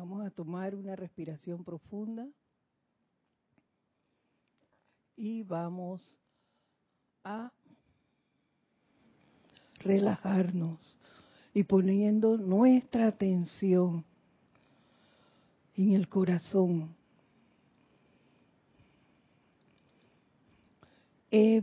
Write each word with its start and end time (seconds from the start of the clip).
Vamos 0.00 0.26
a 0.26 0.30
tomar 0.30 0.74
una 0.74 0.96
respiración 0.96 1.62
profunda 1.62 2.26
y 5.14 5.42
vamos 5.42 6.16
a 7.22 7.52
relajarnos 9.80 10.96
y 11.52 11.64
poniendo 11.64 12.38
nuestra 12.38 13.08
atención 13.08 14.02
en 15.76 15.92
el 15.92 16.08
corazón. 16.08 16.96
Eh, 21.30 21.62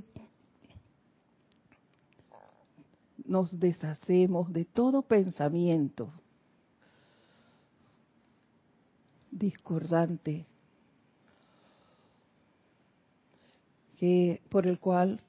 nos 3.26 3.60
deshacemos 3.60 4.54
de 4.54 4.64
todo 4.66 5.02
pensamiento 5.02 6.14
discordante 9.38 10.46
que 13.98 14.42
por 14.50 14.68
el 14.68 14.80
cual 14.80 15.20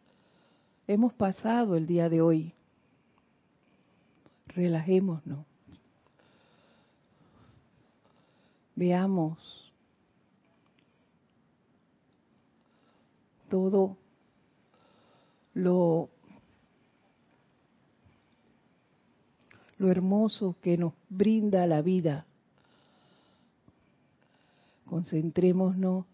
hemos 0.86 1.12
pasado 1.14 1.76
el 1.76 1.86
día 1.86 2.08
de 2.08 2.20
hoy. 2.20 2.52
Relajémonos. 4.48 5.46
Veamos 8.74 9.72
todo 13.48 13.96
lo, 15.54 16.08
lo 19.78 19.90
hermoso 19.90 20.56
que 20.62 20.76
nos 20.76 20.92
brinda 21.08 21.66
la 21.66 21.82
vida. 21.82 22.27
Concentrémonos 24.89 26.06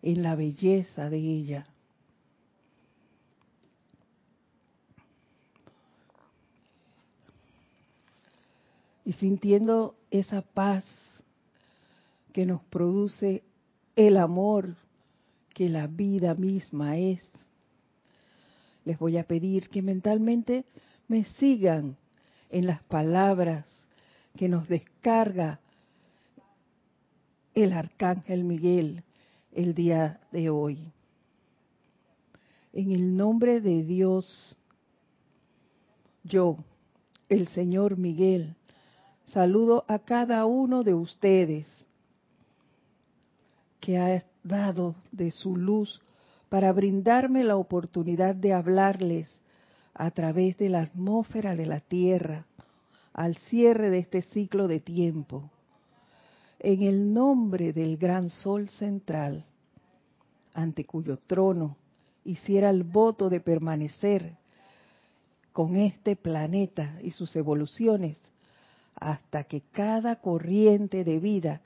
en 0.00 0.22
la 0.22 0.34
belleza 0.34 1.10
de 1.10 1.18
ella. 1.18 1.66
Y 9.04 9.12
sintiendo 9.12 9.96
esa 10.10 10.40
paz 10.40 10.84
que 12.32 12.46
nos 12.46 12.62
produce 12.64 13.42
el 13.96 14.16
amor 14.16 14.76
que 15.52 15.68
la 15.68 15.86
vida 15.86 16.34
misma 16.34 16.96
es, 16.96 17.30
les 18.86 18.98
voy 18.98 19.18
a 19.18 19.24
pedir 19.24 19.68
que 19.68 19.82
mentalmente 19.82 20.64
me 21.06 21.24
sigan 21.24 21.96
en 22.48 22.66
las 22.66 22.82
palabras 22.84 23.66
que 24.36 24.48
nos 24.48 24.68
descarga 24.68 25.60
el 27.54 27.72
arcángel 27.72 28.44
Miguel 28.44 29.04
el 29.52 29.74
día 29.74 30.20
de 30.32 30.50
hoy. 30.50 30.92
En 32.72 32.90
el 32.90 33.16
nombre 33.16 33.60
de 33.60 33.84
Dios, 33.84 34.56
yo, 36.24 36.56
el 37.28 37.46
Señor 37.48 37.96
Miguel, 37.96 38.56
saludo 39.24 39.84
a 39.86 40.00
cada 40.00 40.44
uno 40.46 40.82
de 40.82 40.94
ustedes 40.94 41.66
que 43.80 43.98
ha 43.98 44.24
dado 44.42 44.96
de 45.12 45.30
su 45.30 45.56
luz 45.56 46.00
para 46.48 46.72
brindarme 46.72 47.44
la 47.44 47.56
oportunidad 47.56 48.34
de 48.34 48.52
hablarles 48.52 49.40
a 49.94 50.10
través 50.10 50.58
de 50.58 50.68
la 50.68 50.82
atmósfera 50.82 51.54
de 51.54 51.66
la 51.66 51.80
Tierra 51.80 52.46
al 53.12 53.36
cierre 53.36 53.90
de 53.90 53.98
este 53.98 54.22
ciclo 54.22 54.66
de 54.66 54.80
tiempo 54.80 55.50
en 56.64 56.82
el 56.82 57.12
nombre 57.12 57.74
del 57.74 57.98
gran 57.98 58.30
sol 58.30 58.70
central, 58.70 59.44
ante 60.54 60.86
cuyo 60.86 61.18
trono 61.26 61.76
hiciera 62.24 62.70
el 62.70 62.84
voto 62.84 63.28
de 63.28 63.40
permanecer 63.40 64.38
con 65.52 65.76
este 65.76 66.16
planeta 66.16 66.98
y 67.02 67.10
sus 67.10 67.36
evoluciones 67.36 68.16
hasta 68.94 69.44
que 69.44 69.60
cada 69.72 70.22
corriente 70.22 71.04
de 71.04 71.18
vida 71.18 71.60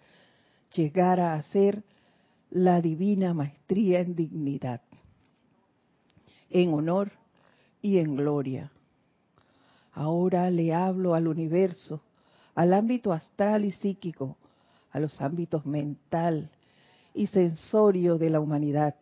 llegara 0.75 1.34
a 1.34 1.42
ser 1.42 1.84
la 2.50 2.80
divina 2.80 3.32
maestría 3.34 4.00
en 4.00 4.16
dignidad, 4.16 4.80
en 6.50 6.75
honor 6.75 7.12
y 7.80 7.98
en 7.98 8.16
gloria. 8.16 8.72
Ahora 9.92 10.50
le 10.50 10.75
hablo 10.75 11.15
al 11.15 11.28
universo, 11.28 12.00
al 12.56 12.75
ámbito 12.75 13.12
astral 13.12 13.65
y 13.65 13.70
psíquico, 13.70 14.36
los 15.00 15.20
ámbitos 15.20 15.66
mental 15.66 16.50
y 17.14 17.26
sensorio 17.28 18.19
de 18.19 18.31
la 18.31 18.41
humanidad 18.41 18.94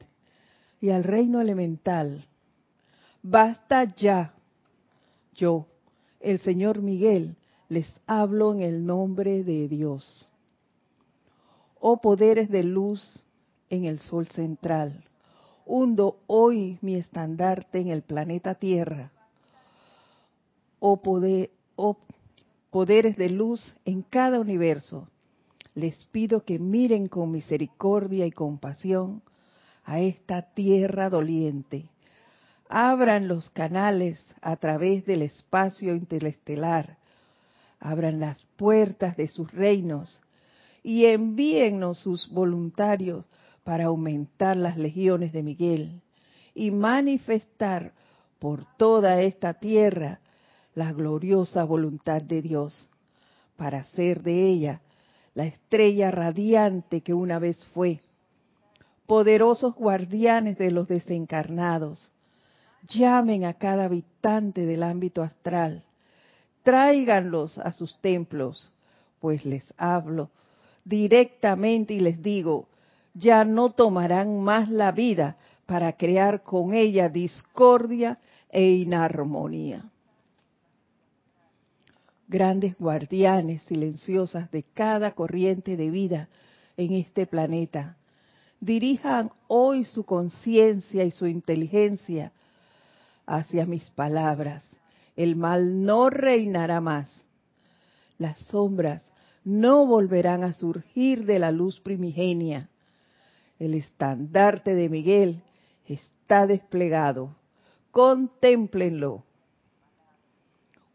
y 0.81 0.91
al 0.91 1.05
reino 1.05 1.41
elemental. 1.41 2.25
Basta 3.23 3.95
ya. 3.95 4.35
Yo, 5.35 5.67
el 6.21 6.39
Señor 6.39 6.81
Miguel, 6.81 7.37
les 7.69 8.01
hablo 8.07 8.55
en 8.55 8.63
el 8.63 8.87
nombre 8.87 9.43
de 9.43 9.69
Dios. 9.69 10.29
Oh 11.81 12.01
poderes 12.01 12.49
de 12.49 12.63
luz 12.63 13.25
en 13.69 13.85
el 13.85 13.99
sol 13.99 14.29
central, 14.29 15.05
hundo 15.65 16.21
hoy 16.27 16.79
mi 16.81 16.95
estandarte 16.95 17.81
en 17.81 17.89
el 17.89 18.03
planeta 18.03 18.55
Tierra. 18.55 19.11
Oh, 20.79 20.99
poder, 20.99 21.51
oh 21.75 21.97
poderes 22.71 23.17
de 23.17 23.31
luz 23.31 23.75
en 23.85 24.03
cada 24.03 24.39
universo, 24.39 25.09
les 25.77 26.07
pido 26.07 26.43
que 26.43 26.59
miren 26.59 27.07
con 27.07 27.31
misericordia 27.31 28.27
y 28.27 28.33
compasión 28.33 29.23
a 29.85 30.01
esta 30.01 30.41
tierra 30.41 31.11
doliente. 31.11 31.91
Abran 32.71 33.29
los 33.29 33.51
canales 33.51 34.19
a 34.41 34.57
través 34.57 35.05
del 35.05 35.21
espacio 35.21 35.95
interestelar. 35.95 36.97
Abran 37.79 38.21
las 38.21 38.43
puertas 38.57 39.19
de 39.19 39.29
sus 39.29 39.53
reinos 39.53 40.23
y 40.83 41.05
envíennos 41.05 41.99
sus 41.99 42.27
voluntarios 42.31 43.27
para 43.63 43.85
aumentar 43.85 44.57
las 44.57 44.79
legiones 44.79 45.35
de 45.35 45.43
Miguel 45.43 46.01
y 46.55 46.71
manifestar 46.71 47.93
por 48.39 48.65
toda 48.79 49.21
esta 49.21 49.53
tierra 49.55 50.21
la 50.75 50.95
gloriosa 50.95 51.65
voluntad 51.65 52.23
de 52.23 52.41
Dios, 52.41 52.89
para 53.57 53.81
hacer 53.81 54.23
de 54.23 54.49
ella 54.49 54.81
la 55.37 55.45
estrella 55.45 56.11
radiante 56.11 57.03
que 57.03 57.13
una 57.13 57.39
vez 57.39 57.63
fue. 57.67 58.01
Poderosos 59.07 59.75
guardianes 59.75 60.57
de 60.57 60.71
los 60.71 60.89
desencarnados, 60.89 62.11
llamen 62.89 63.45
a 63.45 63.53
cada 63.53 63.85
habitante 63.85 64.65
del 64.65 64.83
ámbito 64.83 65.23
astral, 65.23 65.85
tráiganlos 66.63 67.59
a 67.59 67.71
sus 67.73 68.01
templos, 68.01 68.73
pues 69.21 69.45
les 69.45 69.63
hablo 69.77 70.31
directamente 70.85 71.93
y 71.93 72.01
les 72.01 72.23
digo, 72.23 72.69
ya 73.13 73.45
no 73.45 73.73
tomarán 73.73 74.41
más 74.41 74.71
la 74.71 74.91
vida 74.91 75.37
para 75.67 75.93
crear 75.93 76.43
con 76.45 76.73
ella 76.73 77.11
discordia 77.11 78.19
e 78.49 78.71
inarmonía 78.71 79.85
grandes 82.29 82.77
guardianes 82.79 83.63
silenciosas 83.63 84.51
de 84.51 84.63
cada 84.63 85.13
corriente 85.13 85.77
de 85.77 85.91
vida 85.91 86.29
en 86.77 86.93
este 86.93 87.27
planeta. 87.27 87.97
Dirijan 88.61 89.31
hoy 89.49 89.85
su 89.85 90.05
conciencia 90.05 91.05
y 91.05 91.11
su 91.11 91.27
inteligencia 91.27 92.33
hacia 93.27 93.67
mis 93.67 93.91
palabras. 93.91 94.65
El 95.15 95.37
mal 95.37 95.85
no 95.85 96.11
reinará 96.11 96.81
más. 96.81 97.11
Las 98.19 98.39
sombras 98.47 99.05
no 99.45 99.87
volverán 99.87 100.43
a 100.43 100.55
surgir 100.55 101.25
de 101.27 101.39
la 101.39 101.53
luz 101.53 101.81
primigenia. 101.81 102.69
El 103.59 103.75
estandarte 103.75 104.75
de 104.75 104.89
Miguel 104.89 105.43
está 105.87 106.47
desplegado. 106.47 107.37
Contémplenlo 107.91 109.25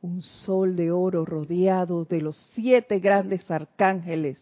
un 0.01 0.21
sol 0.21 0.75
de 0.75 0.91
oro 0.91 1.25
rodeado 1.25 2.05
de 2.05 2.21
los 2.21 2.37
siete 2.53 2.99
grandes 2.99 3.49
arcángeles 3.51 4.39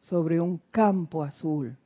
sobre 0.00 0.40
un 0.40 0.60
campo 0.70 1.22
azul. 1.22 1.76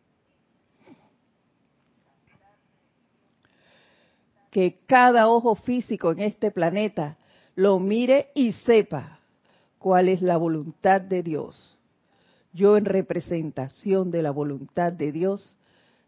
Que 4.51 4.79
cada 4.87 5.29
ojo 5.29 5.57
físico 5.57 6.13
en 6.13 6.21
este 6.21 6.51
planeta 6.51 7.19
lo 7.55 7.79
mire 7.79 8.31
y 8.35 8.53
sepa 8.53 9.19
cuál 9.79 10.09
es 10.09 10.23
la 10.23 10.37
voluntad 10.37 11.01
de 11.01 11.23
Dios. 11.23 11.77
Yo 12.53 12.77
en 12.77 12.85
representación 12.85 14.11
de 14.11 14.23
la 14.23 14.31
voluntad 14.31 14.93
de 14.93 15.13
Dios 15.13 15.57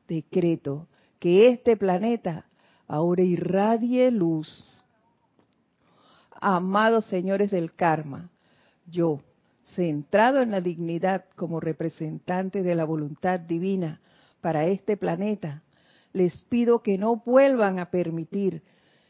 decreto 0.08 0.88
que 1.18 1.48
este 1.48 1.76
planeta 1.76 2.46
ahora 2.86 3.22
irradie 3.22 4.10
luz 4.10 4.79
amados 6.40 7.04
señores 7.06 7.50
del 7.50 7.72
karma, 7.72 8.30
yo, 8.86 9.20
centrado 9.62 10.42
en 10.42 10.50
la 10.50 10.60
dignidad 10.60 11.26
como 11.36 11.60
representante 11.60 12.62
de 12.62 12.74
la 12.74 12.84
voluntad 12.84 13.38
divina 13.38 14.00
para 14.40 14.66
este 14.66 14.96
planeta, 14.96 15.62
les 16.12 16.40
pido 16.42 16.82
que 16.82 16.98
no 16.98 17.16
vuelvan 17.16 17.78
a 17.78 17.90
permitir 17.90 18.62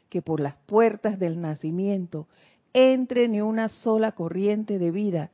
que 0.09 0.21
por 0.21 0.41
las 0.41 0.55
puertas 0.67 1.19
del 1.19 1.41
nacimiento 1.41 2.27
entre 2.73 3.29
ni 3.29 3.41
una 3.41 3.69
sola 3.69 4.13
corriente 4.13 4.79
de 4.79 4.91
vida 4.91 5.31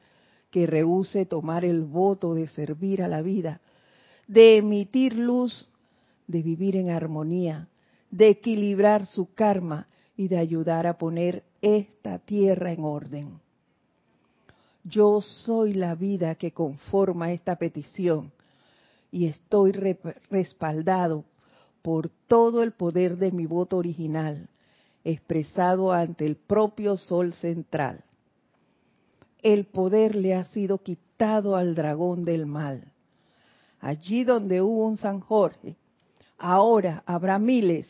que 0.51 0.67
rehúse 0.67 1.27
tomar 1.27 1.65
el 1.65 1.83
voto 1.83 2.35
de 2.35 2.47
servir 2.47 3.03
a 3.03 3.09
la 3.09 3.23
vida, 3.23 3.61
de 4.29 4.59
emitir 4.59 5.17
luz, 5.17 5.69
de 6.27 6.43
vivir 6.43 6.77
en 6.77 6.91
armonía, 6.91 7.69
de 8.11 8.29
equilibrar 8.29 9.07
su 9.07 9.33
karma 9.35 9.89
y 10.17 10.29
de 10.29 10.39
ayudar 10.39 10.87
a 10.87 10.99
poner 10.99 11.45
esta 11.61 12.19
tierra 12.19 12.73
en 12.73 12.85
orden. 12.85 13.41
Yo 14.85 15.21
soy 15.21 15.75
la 15.75 15.95
vida 15.95 16.37
que 16.37 16.53
conforma 16.53 17.33
esta 17.33 17.57
petición 17.57 18.33
y 19.11 19.27
estoy 19.27 19.73
respaldado 20.31 21.25
por 21.83 22.11
todo 22.27 22.63
el 22.63 22.73
poder 22.73 23.17
de 23.17 23.31
mi 23.31 23.47
voto 23.47 23.77
original, 23.77 24.49
expresado 25.05 25.93
ante 25.93 26.27
el 26.27 26.37
propio 26.37 26.97
sol 26.97 27.33
central. 27.33 28.05
El 29.43 29.67
poder 29.67 30.17
le 30.17 30.35
ha 30.35 30.45
sido 30.45 30.79
quitado 30.79 31.57
al 31.57 31.75
dragón 31.75 32.25
del 32.25 32.47
mal. 32.47 32.93
Allí 33.81 34.25
donde 34.25 34.63
hubo 34.63 34.87
un 34.87 34.97
San 34.97 35.21
Jorge, 35.21 35.77
ahora 36.39 37.03
habrá 37.07 37.39
miles 37.39 37.87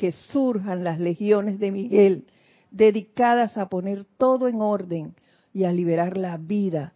que 0.00 0.12
surjan 0.12 0.82
las 0.82 0.98
legiones 0.98 1.58
de 1.58 1.70
Miguel 1.70 2.24
dedicadas 2.70 3.58
a 3.58 3.68
poner 3.68 4.06
todo 4.16 4.48
en 4.48 4.62
orden 4.62 5.14
y 5.52 5.64
a 5.64 5.72
liberar 5.72 6.16
la 6.16 6.38
vida, 6.38 6.94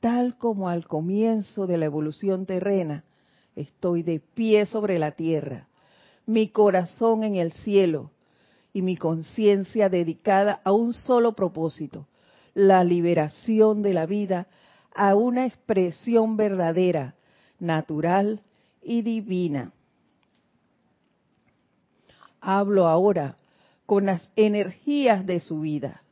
tal 0.00 0.36
como 0.36 0.68
al 0.68 0.86
comienzo 0.86 1.66
de 1.66 1.78
la 1.78 1.86
evolución 1.86 2.44
terrena, 2.44 3.04
estoy 3.56 4.02
de 4.02 4.20
pie 4.20 4.66
sobre 4.66 4.98
la 4.98 5.12
tierra, 5.12 5.68
mi 6.26 6.50
corazón 6.50 7.24
en 7.24 7.36
el 7.36 7.52
cielo 7.52 8.10
y 8.74 8.82
mi 8.82 8.98
conciencia 8.98 9.88
dedicada 9.88 10.60
a 10.64 10.72
un 10.72 10.92
solo 10.92 11.32
propósito, 11.32 12.08
la 12.52 12.84
liberación 12.84 13.80
de 13.80 13.94
la 13.94 14.04
vida 14.04 14.48
a 14.94 15.14
una 15.14 15.46
expresión 15.46 16.36
verdadera, 16.36 17.14
natural 17.58 18.42
y 18.82 19.00
divina. 19.00 19.72
Hablo 22.40 22.86
ahora 22.86 23.36
con 23.86 24.06
las 24.06 24.30
energías 24.36 25.26
de 25.26 25.40
su 25.40 25.60
vida. 25.60 26.02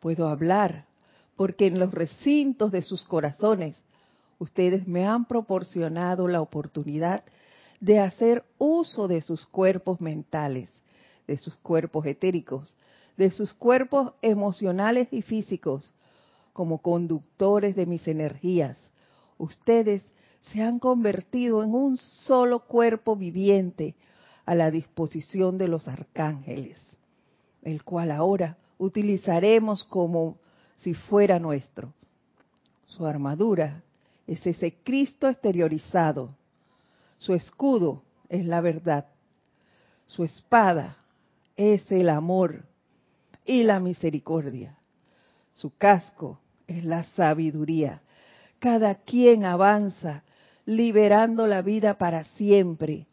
Puedo 0.00 0.28
hablar 0.28 0.86
porque 1.36 1.66
en 1.66 1.78
los 1.78 1.92
recintos 1.92 2.70
de 2.72 2.82
sus 2.82 3.02
corazones 3.04 3.76
ustedes 4.38 4.86
me 4.86 5.06
han 5.06 5.24
proporcionado 5.24 6.28
la 6.28 6.40
oportunidad 6.40 7.24
de 7.80 7.98
hacer 7.98 8.44
uso 8.58 9.08
de 9.08 9.22
sus 9.22 9.46
cuerpos 9.46 10.00
mentales, 10.00 10.68
de 11.26 11.36
sus 11.36 11.54
cuerpos 11.56 12.06
etéricos, 12.06 12.76
de 13.16 13.30
sus 13.30 13.54
cuerpos 13.54 14.12
emocionales 14.22 15.08
y 15.10 15.22
físicos 15.22 15.94
como 16.52 16.82
conductores 16.82 17.76
de 17.76 17.86
mis 17.86 18.06
energías. 18.06 18.78
Ustedes 19.38 20.02
se 20.40 20.62
han 20.62 20.78
convertido 20.78 21.62
en 21.62 21.74
un 21.74 21.96
solo 21.96 22.60
cuerpo 22.60 23.16
viviente 23.16 23.94
a 24.50 24.54
la 24.56 24.72
disposición 24.72 25.58
de 25.58 25.68
los 25.68 25.86
arcángeles, 25.86 26.76
el 27.62 27.84
cual 27.84 28.10
ahora 28.10 28.58
utilizaremos 28.78 29.84
como 29.84 30.38
si 30.74 30.92
fuera 30.92 31.38
nuestro. 31.38 31.94
Su 32.84 33.06
armadura 33.06 33.84
es 34.26 34.44
ese 34.44 34.74
Cristo 34.82 35.28
exteriorizado. 35.28 36.34
Su 37.18 37.32
escudo 37.32 38.02
es 38.28 38.44
la 38.44 38.60
verdad. 38.60 39.06
Su 40.06 40.24
espada 40.24 40.96
es 41.56 41.92
el 41.92 42.08
amor 42.08 42.64
y 43.44 43.62
la 43.62 43.78
misericordia. 43.78 44.76
Su 45.54 45.76
casco 45.76 46.40
es 46.66 46.84
la 46.84 47.04
sabiduría. 47.04 48.02
Cada 48.58 48.96
quien 48.96 49.44
avanza 49.44 50.24
liberando 50.64 51.46
la 51.46 51.62
vida 51.62 51.98
para 51.98 52.24
siempre. 52.24 53.06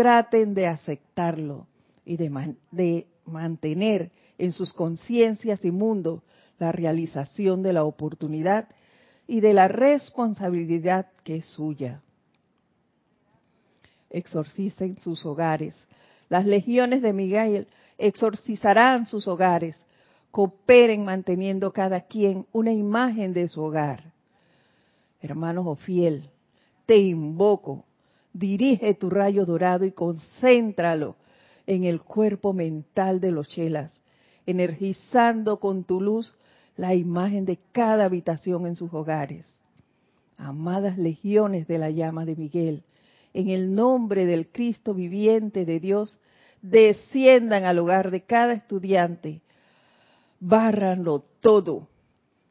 Traten 0.00 0.54
de 0.54 0.66
aceptarlo 0.66 1.66
y 2.06 2.16
de, 2.16 3.06
mantener 3.26 4.10
en 4.38 4.52
sus 4.52 4.72
conciencias 4.72 5.62
y 5.62 5.70
mundo 5.70 6.22
la 6.58 6.72
realización 6.72 7.62
de 7.62 7.74
la 7.74 7.84
oportunidad 7.84 8.66
y 9.26 9.42
de 9.42 9.52
la 9.52 9.68
responsabilidad 9.68 11.08
que 11.22 11.36
es 11.36 11.44
suya. 11.44 12.00
Exorcisen 14.08 14.98
sus 15.00 15.26
hogares. 15.26 15.76
Las 16.30 16.46
legiones 16.46 17.02
de 17.02 17.12
Miguel 17.12 17.68
exorcizarán 17.98 19.04
sus 19.04 19.28
hogares. 19.28 19.76
Cooperen 20.30 21.04
manteniendo 21.04 21.74
cada 21.74 22.00
quien 22.00 22.46
una 22.52 22.72
imagen 22.72 23.34
de 23.34 23.48
su 23.48 23.60
hogar. 23.60 24.14
Hermanos 25.20 25.66
o 25.66 25.76
fiel, 25.76 26.30
te 26.86 26.96
invoco, 26.96 27.84
dirige 28.32 28.94
tu 28.94 29.10
rayo 29.10 29.44
dorado 29.44 29.84
y 29.84 29.92
concéntralo 29.92 31.16
en 31.66 31.84
el 31.84 32.00
cuerpo 32.00 32.52
mental 32.52 33.20
de 33.20 33.30
los 33.30 33.48
chelas, 33.48 33.94
energizando 34.46 35.58
con 35.60 35.84
tu 35.84 36.00
luz 36.00 36.34
la 36.76 36.94
imagen 36.94 37.44
de 37.44 37.58
cada 37.72 38.06
habitación 38.06 38.66
en 38.66 38.76
sus 38.76 38.92
hogares. 38.92 39.46
Amadas 40.38 40.96
legiones 40.96 41.68
de 41.68 41.78
la 41.78 41.90
llama 41.90 42.24
de 42.24 42.36
Miguel, 42.36 42.82
en 43.34 43.50
el 43.50 43.74
nombre 43.74 44.26
del 44.26 44.48
Cristo 44.48 44.94
viviente 44.94 45.64
de 45.64 45.78
Dios, 45.78 46.20
desciendan 46.62 47.64
al 47.64 47.78
hogar 47.78 48.10
de 48.10 48.22
cada 48.22 48.54
estudiante, 48.54 49.42
bárranlo 50.40 51.24
todo, 51.40 51.88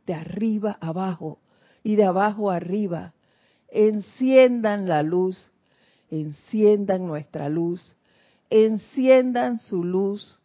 de 0.05 0.13
arriba 0.13 0.77
abajo 0.81 1.39
y 1.83 1.95
de 1.95 2.05
abajo 2.05 2.49
arriba, 2.49 3.13
enciendan 3.69 4.87
la 4.87 5.03
luz, 5.03 5.51
enciendan 6.11 7.05
nuestra 7.07 7.49
luz, 7.49 7.95
enciendan 8.49 9.59
su 9.59 9.83
luz, 9.83 10.39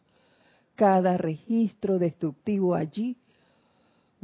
cada 0.75 1.17
registro 1.17 1.99
destructivo 1.99 2.75
allí 2.75 3.17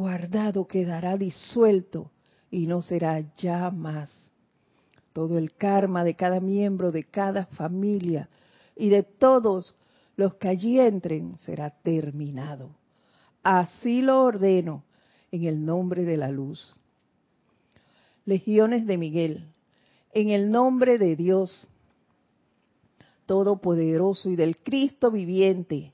guardado 0.01 0.67
quedará 0.67 1.19
disuelto 1.19 2.11
y 2.51 2.67
no 2.67 2.81
será 2.81 3.21
ya 3.37 3.71
más. 3.71 4.11
Todo 5.13 5.37
el 5.37 5.53
karma 5.53 6.05
de 6.05 6.15
cada 6.15 6.41
miembro 6.41 6.91
de 6.91 7.03
cada 7.03 7.45
familia 7.45 8.31
y 8.75 8.89
de 8.89 9.03
todos 9.03 9.75
los 10.17 10.37
que 10.37 10.49
allí 10.49 10.81
entren 10.81 11.37
será 11.41 11.69
terminado. 11.69 12.71
Así 13.43 14.01
lo 14.01 14.23
ordeno 14.23 14.85
en 15.33 15.45
el 15.45 15.67
nombre 15.67 16.05
de 16.05 16.17
la 16.17 16.31
luz. 16.31 16.75
Legiones 18.25 18.87
de 18.87 18.97
Miguel, 18.97 19.49
en 20.13 20.31
el 20.31 20.51
nombre 20.51 20.99
de 20.99 21.17
Dios 21.17 21.69
Todopoderoso 23.27 24.29
y 24.29 24.35
del 24.35 24.57
Cristo 24.57 25.13
viviente, 25.13 25.93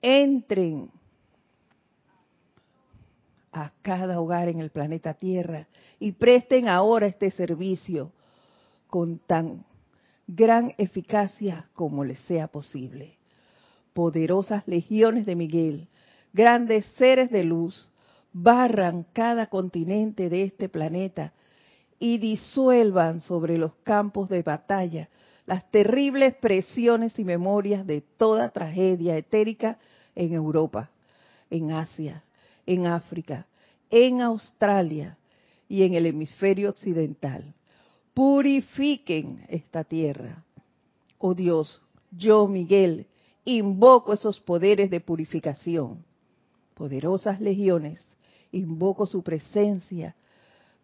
entren 0.00 0.90
a 3.52 3.72
cada 3.82 4.18
hogar 4.18 4.48
en 4.48 4.60
el 4.60 4.70
planeta 4.70 5.12
Tierra 5.14 5.66
y 5.98 6.12
presten 6.12 6.66
ahora 6.66 7.06
este 7.06 7.30
servicio 7.30 8.10
con 8.86 9.18
tan 9.18 9.66
gran 10.26 10.72
eficacia 10.78 11.68
como 11.74 12.04
les 12.04 12.20
sea 12.20 12.48
posible. 12.48 13.18
Poderosas 13.92 14.66
legiones 14.66 15.26
de 15.26 15.36
Miguel, 15.36 15.88
grandes 16.32 16.86
seres 16.96 17.30
de 17.30 17.44
luz, 17.44 17.90
barran 18.32 19.04
cada 19.12 19.48
continente 19.48 20.30
de 20.30 20.44
este 20.44 20.68
planeta 20.70 21.34
y 21.98 22.18
disuelvan 22.18 23.20
sobre 23.20 23.58
los 23.58 23.74
campos 23.82 24.28
de 24.28 24.42
batalla 24.42 25.08
las 25.48 25.70
terribles 25.70 26.34
presiones 26.34 27.18
y 27.18 27.24
memorias 27.24 27.86
de 27.86 28.02
toda 28.02 28.50
tragedia 28.50 29.16
etérica 29.16 29.78
en 30.14 30.34
Europa, 30.34 30.90
en 31.48 31.72
Asia, 31.72 32.22
en 32.66 32.86
África, 32.86 33.46
en 33.88 34.20
Australia 34.20 35.16
y 35.66 35.84
en 35.84 35.94
el 35.94 36.04
hemisferio 36.04 36.68
occidental. 36.68 37.54
Purifiquen 38.12 39.46
esta 39.48 39.84
tierra. 39.84 40.44
Oh 41.16 41.32
Dios, 41.32 41.80
yo, 42.10 42.46
Miguel, 42.46 43.06
invoco 43.46 44.12
esos 44.12 44.38
poderes 44.40 44.90
de 44.90 45.00
purificación. 45.00 46.04
Poderosas 46.74 47.40
legiones, 47.40 48.04
invoco 48.52 49.06
su 49.06 49.22
presencia 49.22 50.14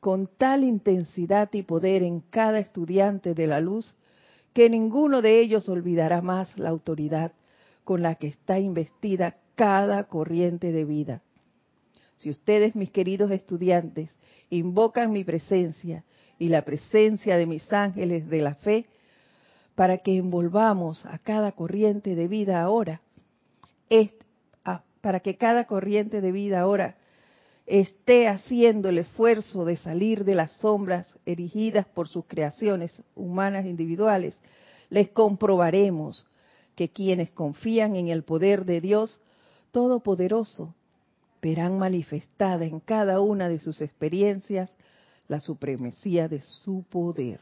con 0.04 0.26
tal 0.26 0.64
intensidad 0.64 1.49
y 1.54 1.62
poder 1.62 2.02
en 2.02 2.20
cada 2.20 2.58
estudiante 2.58 3.32
de 3.32 3.46
la 3.46 3.58
luz 3.58 3.94
que 4.52 4.68
ninguno 4.68 5.23
de 5.23 5.40
ellos 5.40 5.66
olvidará 5.70 6.20
más 6.20 6.58
la 6.58 6.68
autoridad 6.68 7.32
con 7.84 8.02
la 8.02 8.16
que 8.16 8.26
está 8.26 8.58
investida 8.58 9.38
cada 9.54 10.04
corriente 10.04 10.73
de 10.73 10.84
vida. 10.84 11.23
si 12.16 12.28
ustedes, 12.28 12.76
mis 12.76 12.90
queridos 12.90 13.30
estudiantes, 13.30 14.11
invocan 14.50 15.11
mi 15.11 15.25
presencia 15.25 16.04
y 16.38 16.50
la 16.50 16.66
presencia 16.66 17.38
de 17.38 17.46
mis 17.46 17.73
ángeles 17.73 18.28
de 18.28 18.42
la 18.42 18.56
fe, 18.56 18.84
para 19.75 19.96
que 19.96 20.18
envolvamos 20.18 21.06
a 21.06 21.16
cada 21.16 21.52
corriente 21.52 22.14
de 22.14 22.28
vida 22.28 22.61
ahora, 22.61 23.00
para 25.00 25.20
que 25.20 25.38
cada 25.38 25.64
corriente 25.64 26.20
de 26.20 26.30
vida 26.30 26.61
ahora 26.61 26.99
esté 27.66 28.28
haciendo 28.28 28.88
el 28.88 28.99
esfuerzo 28.99 29.64
de 29.64 29.76
salir 29.76 30.25
de 30.25 30.35
las 30.35 30.52
sombras 30.59 31.06
erigidas 31.25 31.87
por 31.87 32.09
sus 32.09 32.25
creaciones 32.26 33.02
humanas 33.14 33.64
individuales, 33.64 34.35
les 34.90 35.09
comprobaremos 35.09 36.26
que 36.76 36.90
quienes 36.90 37.30
confían 37.30 37.97
en 37.97 38.09
el 38.09 38.23
poder 38.23 38.64
de 38.64 38.80
Dios 38.80 39.21
Todopoderoso 39.71 40.75
verán 41.42 41.78
manifestada 41.78 42.64
en 42.64 42.78
cada 42.80 43.21
una 43.21 43.49
de 43.49 43.59
sus 43.59 43.80
experiencias 43.80 44.76
la 45.26 45.40
supremacía 45.40 46.28
de 46.28 46.40
su 46.40 46.85
poder. 46.88 47.40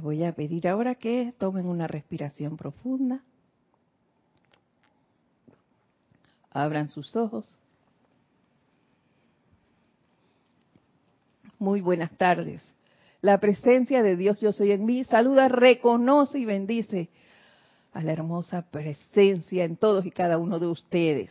Les 0.00 0.04
voy 0.04 0.24
a 0.24 0.32
pedir 0.32 0.66
ahora 0.66 0.94
que 0.94 1.34
tomen 1.36 1.66
una 1.66 1.86
respiración 1.86 2.56
profunda. 2.56 3.20
Abran 6.50 6.88
sus 6.88 7.14
ojos. 7.16 7.54
Muy 11.58 11.82
buenas 11.82 12.10
tardes. 12.16 12.62
La 13.20 13.40
presencia 13.40 14.02
de 14.02 14.16
Dios 14.16 14.40
yo 14.40 14.52
soy 14.52 14.72
en 14.72 14.86
mí 14.86 15.04
saluda, 15.04 15.48
reconoce 15.48 16.38
y 16.38 16.46
bendice 16.46 17.10
a 17.92 18.02
la 18.02 18.14
hermosa 18.14 18.62
presencia 18.62 19.64
en 19.64 19.76
todos 19.76 20.06
y 20.06 20.10
cada 20.10 20.38
uno 20.38 20.58
de 20.58 20.68
ustedes. 20.68 21.30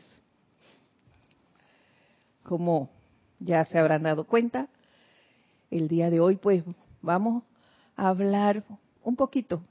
Como 2.44 2.92
ya 3.40 3.66
se 3.66 3.80
habrán 3.80 4.04
dado 4.04 4.26
cuenta, 4.26 4.68
el 5.72 5.88
día 5.88 6.12
de 6.12 6.20
hoy 6.20 6.36
pues 6.36 6.64
vamos 7.02 7.42
a 8.00 8.08
hablar 8.08 8.64
un 9.04 9.18
poquito, 9.18 9.62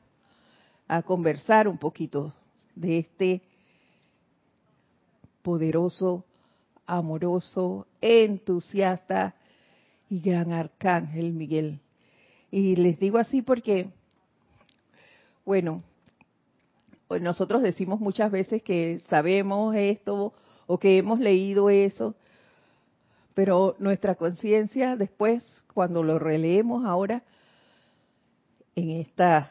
a 0.86 1.00
conversar 1.02 1.66
un 1.66 1.78
poquito 1.78 2.34
de 2.74 2.98
este 2.98 3.42
poderoso, 5.40 6.24
amoroso, 6.86 7.86
entusiasta 8.02 9.34
y 10.10 10.20
gran 10.20 10.52
arcángel 10.52 11.32
Miguel. 11.32 11.80
Y 12.50 12.76
les 12.76 12.98
digo 12.98 13.16
así 13.16 13.40
porque, 13.40 13.88
bueno, 15.46 15.82
pues 17.06 17.22
nosotros 17.22 17.62
decimos 17.62 17.98
muchas 17.98 18.30
veces 18.30 18.62
que 18.62 18.98
sabemos 19.08 19.74
esto 19.74 20.34
o 20.66 20.78
que 20.78 20.98
hemos 20.98 21.18
leído 21.18 21.70
eso, 21.70 22.14
pero 23.32 23.74
nuestra 23.78 24.16
conciencia 24.16 24.96
después, 24.96 25.42
cuando 25.72 26.02
lo 26.02 26.18
releemos 26.18 26.84
ahora, 26.84 27.22
en 28.78 28.90
esta 28.90 29.50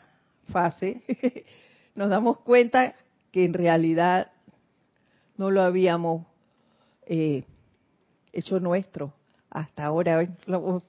fase, 0.51 1.03
nos 1.95 2.09
damos 2.09 2.39
cuenta 2.39 2.95
que 3.31 3.43
en 3.43 3.53
realidad 3.53 4.31
no 5.35 5.51
lo 5.51 5.61
habíamos 5.61 6.25
eh, 7.05 7.43
hecho 8.31 8.59
nuestro 8.61 9.13
hasta 9.49 9.85
ahora. 9.85 10.27
Lo, 10.45 10.81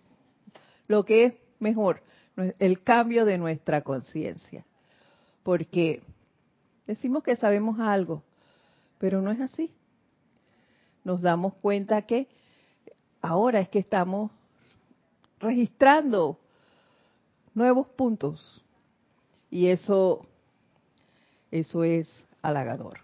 lo 0.86 1.04
que 1.04 1.24
es 1.24 1.34
mejor, 1.58 2.02
el 2.60 2.82
cambio 2.82 3.24
de 3.24 3.38
nuestra 3.38 3.82
conciencia. 3.82 4.64
Porque 5.42 6.02
decimos 6.86 7.24
que 7.24 7.34
sabemos 7.34 7.80
algo, 7.80 8.22
pero 8.98 9.20
no 9.20 9.32
es 9.32 9.40
así. 9.40 9.72
Nos 11.02 11.22
damos 11.22 11.54
cuenta 11.54 12.02
que 12.02 12.28
ahora 13.20 13.58
es 13.58 13.68
que 13.68 13.80
estamos 13.80 14.30
registrando 15.40 16.38
nuevos 17.58 17.88
puntos. 17.88 18.64
Y 19.50 19.68
eso, 19.68 20.26
eso 21.50 21.84
es 21.84 22.12
halagador. 22.40 23.00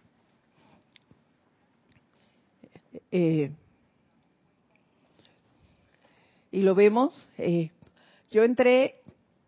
Eh, 3.10 3.50
y 6.50 6.62
lo 6.62 6.74
vemos, 6.74 7.28
eh, 7.38 7.70
yo 8.30 8.44
entré 8.44 9.00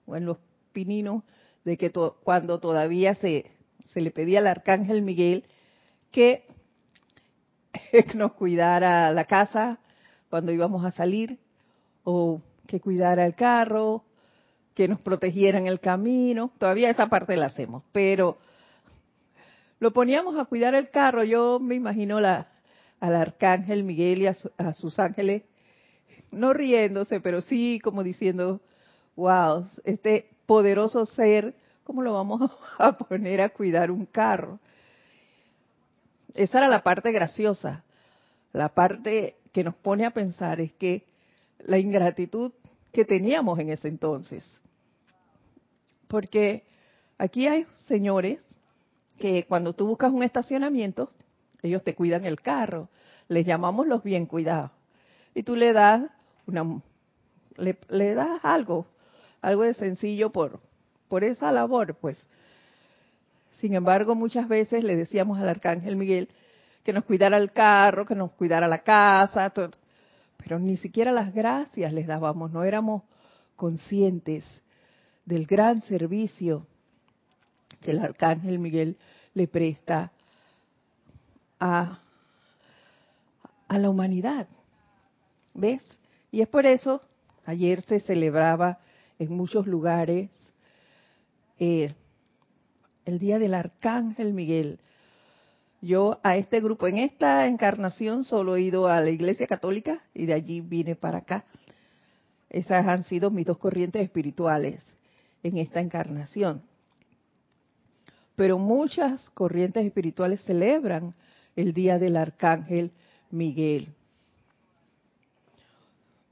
en 0.08 0.26
los 0.26 0.38
pininos 0.72 1.22
de 1.64 1.76
que 1.76 1.92
cuando 2.22 2.60
todavía 2.60 3.14
se, 3.14 3.50
se 3.86 4.00
le 4.00 4.10
pedía 4.10 4.40
al 4.40 4.46
arcángel 4.46 5.02
Miguel 5.02 5.44
que 6.10 6.46
nos 8.14 8.32
cuidara 8.32 9.10
la 9.12 9.24
casa 9.24 9.78
cuando 10.30 10.52
íbamos 10.52 10.84
a 10.84 10.90
salir, 10.90 11.38
o 12.04 12.40
que 12.66 12.80
cuidara 12.80 13.26
el 13.26 13.34
carro, 13.34 14.04
que 14.76 14.86
nos 14.86 15.02
protegieran 15.02 15.66
el 15.66 15.80
camino. 15.80 16.52
Todavía 16.58 16.90
esa 16.90 17.06
parte 17.08 17.34
la 17.34 17.46
hacemos, 17.46 17.82
pero 17.92 18.36
lo 19.80 19.92
poníamos 19.92 20.38
a 20.38 20.44
cuidar 20.44 20.74
el 20.74 20.90
carro. 20.90 21.24
Yo 21.24 21.58
me 21.58 21.74
imagino 21.74 22.20
la, 22.20 22.48
al 23.00 23.16
arcángel 23.16 23.84
Miguel 23.84 24.22
y 24.22 24.26
a, 24.26 24.36
a 24.58 24.74
sus 24.74 24.98
ángeles, 24.98 25.44
no 26.30 26.52
riéndose, 26.52 27.20
pero 27.20 27.40
sí 27.40 27.80
como 27.82 28.04
diciendo, 28.04 28.60
wow, 29.16 29.66
este 29.84 30.28
poderoso 30.44 31.06
ser, 31.06 31.54
¿cómo 31.82 32.02
lo 32.02 32.12
vamos 32.12 32.50
a 32.78 32.98
poner 32.98 33.40
a 33.40 33.48
cuidar 33.48 33.90
un 33.90 34.04
carro? 34.04 34.60
Esa 36.34 36.58
era 36.58 36.68
la 36.68 36.82
parte 36.82 37.12
graciosa. 37.12 37.82
La 38.52 38.68
parte 38.68 39.36
que 39.52 39.64
nos 39.64 39.74
pone 39.74 40.04
a 40.04 40.10
pensar 40.10 40.60
es 40.60 40.74
que 40.74 41.06
la 41.60 41.78
ingratitud 41.78 42.52
que 42.92 43.06
teníamos 43.06 43.58
en 43.58 43.70
ese 43.70 43.88
entonces. 43.88 44.44
Porque 46.08 46.64
aquí 47.18 47.46
hay 47.46 47.66
señores 47.86 48.42
que 49.18 49.44
cuando 49.46 49.72
tú 49.72 49.86
buscas 49.86 50.12
un 50.12 50.22
estacionamiento, 50.22 51.10
ellos 51.62 51.82
te 51.82 51.94
cuidan 51.94 52.24
el 52.24 52.40
carro. 52.40 52.88
Les 53.28 53.46
llamamos 53.46 53.86
los 53.86 54.02
bien 54.02 54.26
cuidados. 54.26 54.70
Y 55.34 55.42
tú 55.42 55.56
le 55.56 55.72
das 55.72 56.02
una 56.46 56.80
le, 57.56 58.14
das 58.14 58.40
algo, 58.42 58.86
algo 59.40 59.62
de 59.62 59.74
sencillo 59.74 60.30
por 60.30 60.60
por 61.08 61.24
esa 61.24 61.52
labor, 61.52 61.94
pues. 61.94 62.18
Sin 63.60 63.74
embargo, 63.74 64.14
muchas 64.14 64.48
veces 64.48 64.84
le 64.84 64.96
decíamos 64.96 65.38
al 65.38 65.48
arcángel 65.48 65.96
Miguel 65.96 66.28
que 66.82 66.92
nos 66.92 67.04
cuidara 67.04 67.36
el 67.36 67.52
carro, 67.52 68.04
que 68.04 68.14
nos 68.14 68.32
cuidara 68.32 68.68
la 68.68 68.82
casa, 68.82 69.52
pero 70.36 70.58
ni 70.58 70.76
siquiera 70.76 71.10
las 71.10 71.34
gracias 71.34 71.92
les 71.92 72.06
dábamos, 72.06 72.52
no 72.52 72.64
éramos 72.64 73.02
conscientes 73.56 74.44
del 75.26 75.44
gran 75.44 75.82
servicio 75.82 76.66
que 77.82 77.90
el 77.90 77.98
arcángel 77.98 78.58
Miguel 78.58 78.96
le 79.34 79.48
presta 79.48 80.12
a, 81.60 82.00
a 83.68 83.78
la 83.78 83.90
humanidad. 83.90 84.48
¿Ves? 85.52 85.82
Y 86.30 86.40
es 86.40 86.48
por 86.48 86.64
eso, 86.64 87.02
ayer 87.44 87.82
se 87.82 88.00
celebraba 88.00 88.78
en 89.18 89.32
muchos 89.32 89.66
lugares 89.66 90.30
eh, 91.58 91.94
el 93.04 93.18
Día 93.18 93.38
del 93.38 93.54
Arcángel 93.54 94.32
Miguel. 94.32 94.78
Yo 95.80 96.20
a 96.22 96.36
este 96.36 96.60
grupo, 96.60 96.86
en 96.86 96.98
esta 96.98 97.46
encarnación, 97.46 98.24
solo 98.24 98.56
he 98.56 98.62
ido 98.62 98.88
a 98.88 99.00
la 99.00 99.10
Iglesia 99.10 99.46
Católica 99.46 100.02
y 100.14 100.26
de 100.26 100.34
allí 100.34 100.60
vine 100.60 100.94
para 100.94 101.18
acá. 101.18 101.44
Esas 102.48 102.86
han 102.86 103.04
sido 103.04 103.30
mis 103.30 103.46
dos 103.46 103.58
corrientes 103.58 104.02
espirituales 104.02 104.82
en 105.42 105.58
esta 105.58 105.80
encarnación. 105.80 106.62
Pero 108.34 108.58
muchas 108.58 109.30
corrientes 109.30 109.84
espirituales 109.84 110.42
celebran 110.42 111.14
el 111.56 111.72
día 111.72 111.98
del 111.98 112.16
arcángel 112.16 112.92
Miguel. 113.30 113.88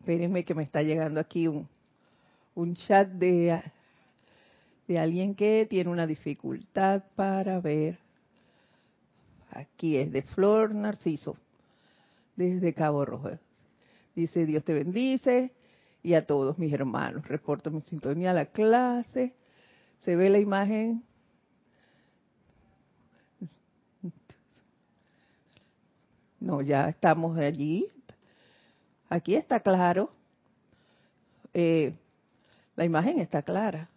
Espérenme 0.01 0.45
que 0.45 0.55
me 0.55 0.63
está 0.63 0.83
llegando 0.83 1.19
aquí 1.19 1.49
un, 1.49 1.67
un 2.55 2.75
chat 2.75 3.09
de, 3.09 3.63
de 4.87 4.99
alguien 4.99 5.35
que 5.35 5.67
tiene 5.69 5.91
una 5.91 6.07
dificultad 6.07 7.03
para 7.17 7.59
ver. 7.61 7.99
Aquí 9.51 9.97
es 9.97 10.13
de 10.13 10.23
Flor 10.23 10.75
Narciso, 10.75 11.37
desde 12.37 12.75
Cabo 12.75 13.05
Rojo. 13.05 13.31
Dice, 14.15 14.45
Dios 14.45 14.63
te 14.65 14.75
bendice 14.75 15.53
y 16.05 16.15
a 16.15 16.27
todos 16.27 16.59
mis 16.59 16.73
hermanos. 16.73 17.27
Reporto 17.27 17.71
mi 17.71 17.81
sintonía 17.81 18.31
a 18.31 18.35
la 18.35 18.47
clase. 18.47 19.35
Se 19.99 20.15
ve 20.15 20.29
la 20.29 20.39
imagen. 20.39 21.03
No, 26.39 26.61
ya 26.61 26.91
estamos 26.91 27.39
allí. 27.39 27.89
Aquí 29.09 29.35
está 29.35 29.61
claro. 29.61 30.13
Eh, 31.55 31.95
la 32.77 32.85
imagen 32.85 33.19
está 33.19 33.41
clara. 33.43 33.89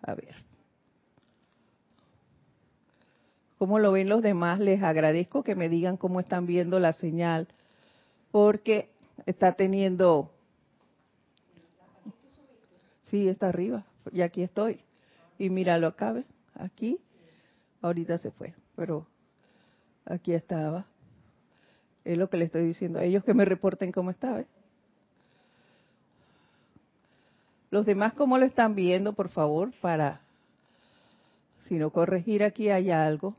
A 0.00 0.14
ver. 0.14 0.34
¿Cómo 3.58 3.78
lo 3.78 3.92
ven 3.92 4.08
los 4.08 4.22
demás? 4.22 4.58
Les 4.58 4.82
agradezco 4.82 5.42
que 5.42 5.54
me 5.54 5.68
digan 5.68 5.98
cómo 5.98 6.20
están 6.20 6.46
viendo 6.46 6.78
la 6.78 6.94
señal, 6.94 7.48
porque 8.36 8.90
está 9.24 9.54
teniendo... 9.54 10.30
Sí, 13.04 13.30
está 13.30 13.48
arriba, 13.48 13.86
y 14.12 14.20
aquí 14.20 14.42
estoy. 14.42 14.78
Y 15.38 15.48
mira, 15.48 15.78
lo 15.78 15.86
acabe, 15.86 16.26
aquí, 16.52 17.00
ahorita 17.80 18.18
se 18.18 18.30
fue, 18.30 18.52
pero 18.74 19.06
aquí 20.04 20.34
estaba. 20.34 20.84
Es 22.04 22.18
lo 22.18 22.28
que 22.28 22.36
le 22.36 22.44
estoy 22.44 22.66
diciendo 22.66 22.98
a 22.98 23.04
ellos 23.04 23.24
que 23.24 23.32
me 23.32 23.46
reporten 23.46 23.90
cómo 23.90 24.10
está. 24.10 24.44
Los 27.70 27.86
demás, 27.86 28.12
¿cómo 28.12 28.36
lo 28.36 28.44
están 28.44 28.74
viendo, 28.74 29.14
por 29.14 29.30
favor? 29.30 29.72
Para, 29.80 30.20
si 31.60 31.76
no 31.76 31.88
corregir 31.88 32.44
aquí 32.44 32.68
hay 32.68 32.90
algo. 32.90 33.34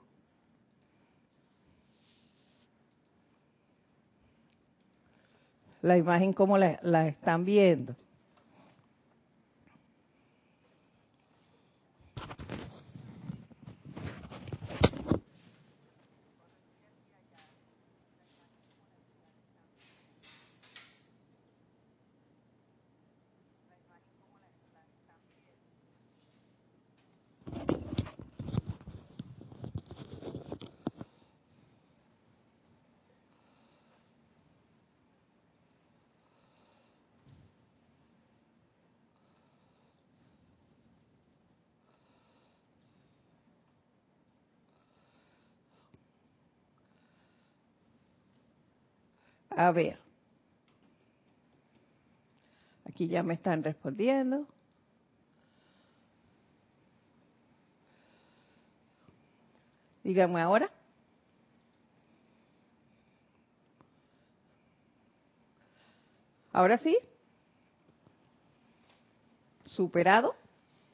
La 5.82 5.98
imagen, 5.98 6.34
¿cómo 6.34 6.58
la, 6.58 6.80
la 6.84 7.08
están 7.08 7.46
viendo? 7.46 7.96
A 49.58 49.72
ver. 49.72 49.98
Aquí 52.86 53.08
ya 53.08 53.24
me 53.24 53.34
están 53.34 53.64
respondiendo. 53.64 54.46
Díganme 60.04 60.42
ahora. 60.42 60.70
¿Ahora 66.54 66.78
sí? 66.78 66.96
¿Superado? 69.66 70.36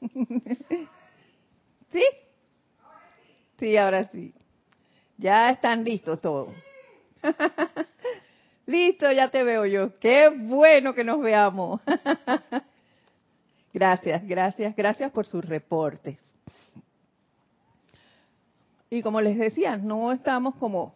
¿Sí? 1.92 2.02
Sí, 3.58 3.76
ahora 3.76 4.08
sí. 4.08 4.32
Ya 5.18 5.50
están 5.50 5.84
listos 5.84 6.18
todos. 6.22 6.48
Listo, 8.66 9.10
ya 9.12 9.30
te 9.30 9.44
veo 9.44 9.66
yo. 9.66 9.92
Qué 9.98 10.30
bueno 10.30 10.94
que 10.94 11.04
nos 11.04 11.20
veamos. 11.20 11.80
gracias, 13.74 14.26
gracias, 14.26 14.74
gracias 14.74 15.12
por 15.12 15.26
sus 15.26 15.44
reportes. 15.44 16.18
Y 18.88 19.02
como 19.02 19.20
les 19.20 19.38
decía, 19.38 19.76
no 19.76 20.12
estamos 20.12 20.54
como 20.56 20.94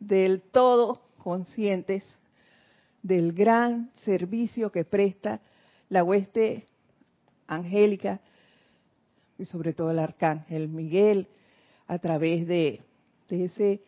del 0.00 0.40
todo 0.40 1.02
conscientes 1.18 2.04
del 3.02 3.32
gran 3.32 3.90
servicio 3.96 4.72
que 4.72 4.84
presta 4.84 5.40
la 5.88 6.02
hueste 6.02 6.66
angélica 7.46 8.20
y 9.38 9.44
sobre 9.44 9.72
todo 9.72 9.90
el 9.90 9.98
arcángel 9.98 10.68
Miguel 10.68 11.28
a 11.86 11.98
través 11.98 12.46
de, 12.46 12.82
de 13.28 13.44
ese 13.44 13.82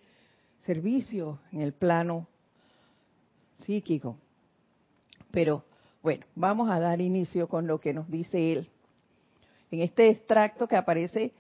servicio 0.60 1.40
en 1.50 1.62
el 1.62 1.72
plano 1.72 2.28
psíquico. 3.60 4.18
Pero 5.30 5.64
bueno, 6.02 6.26
vamos 6.34 6.70
a 6.70 6.80
dar 6.80 7.00
inicio 7.00 7.48
con 7.48 7.66
lo 7.66 7.80
que 7.80 7.92
nos 7.92 8.10
dice 8.10 8.52
él. 8.52 8.68
En 9.70 9.80
este 9.80 10.08
extracto 10.08 10.66
que 10.66 10.76
aparece 10.76 11.32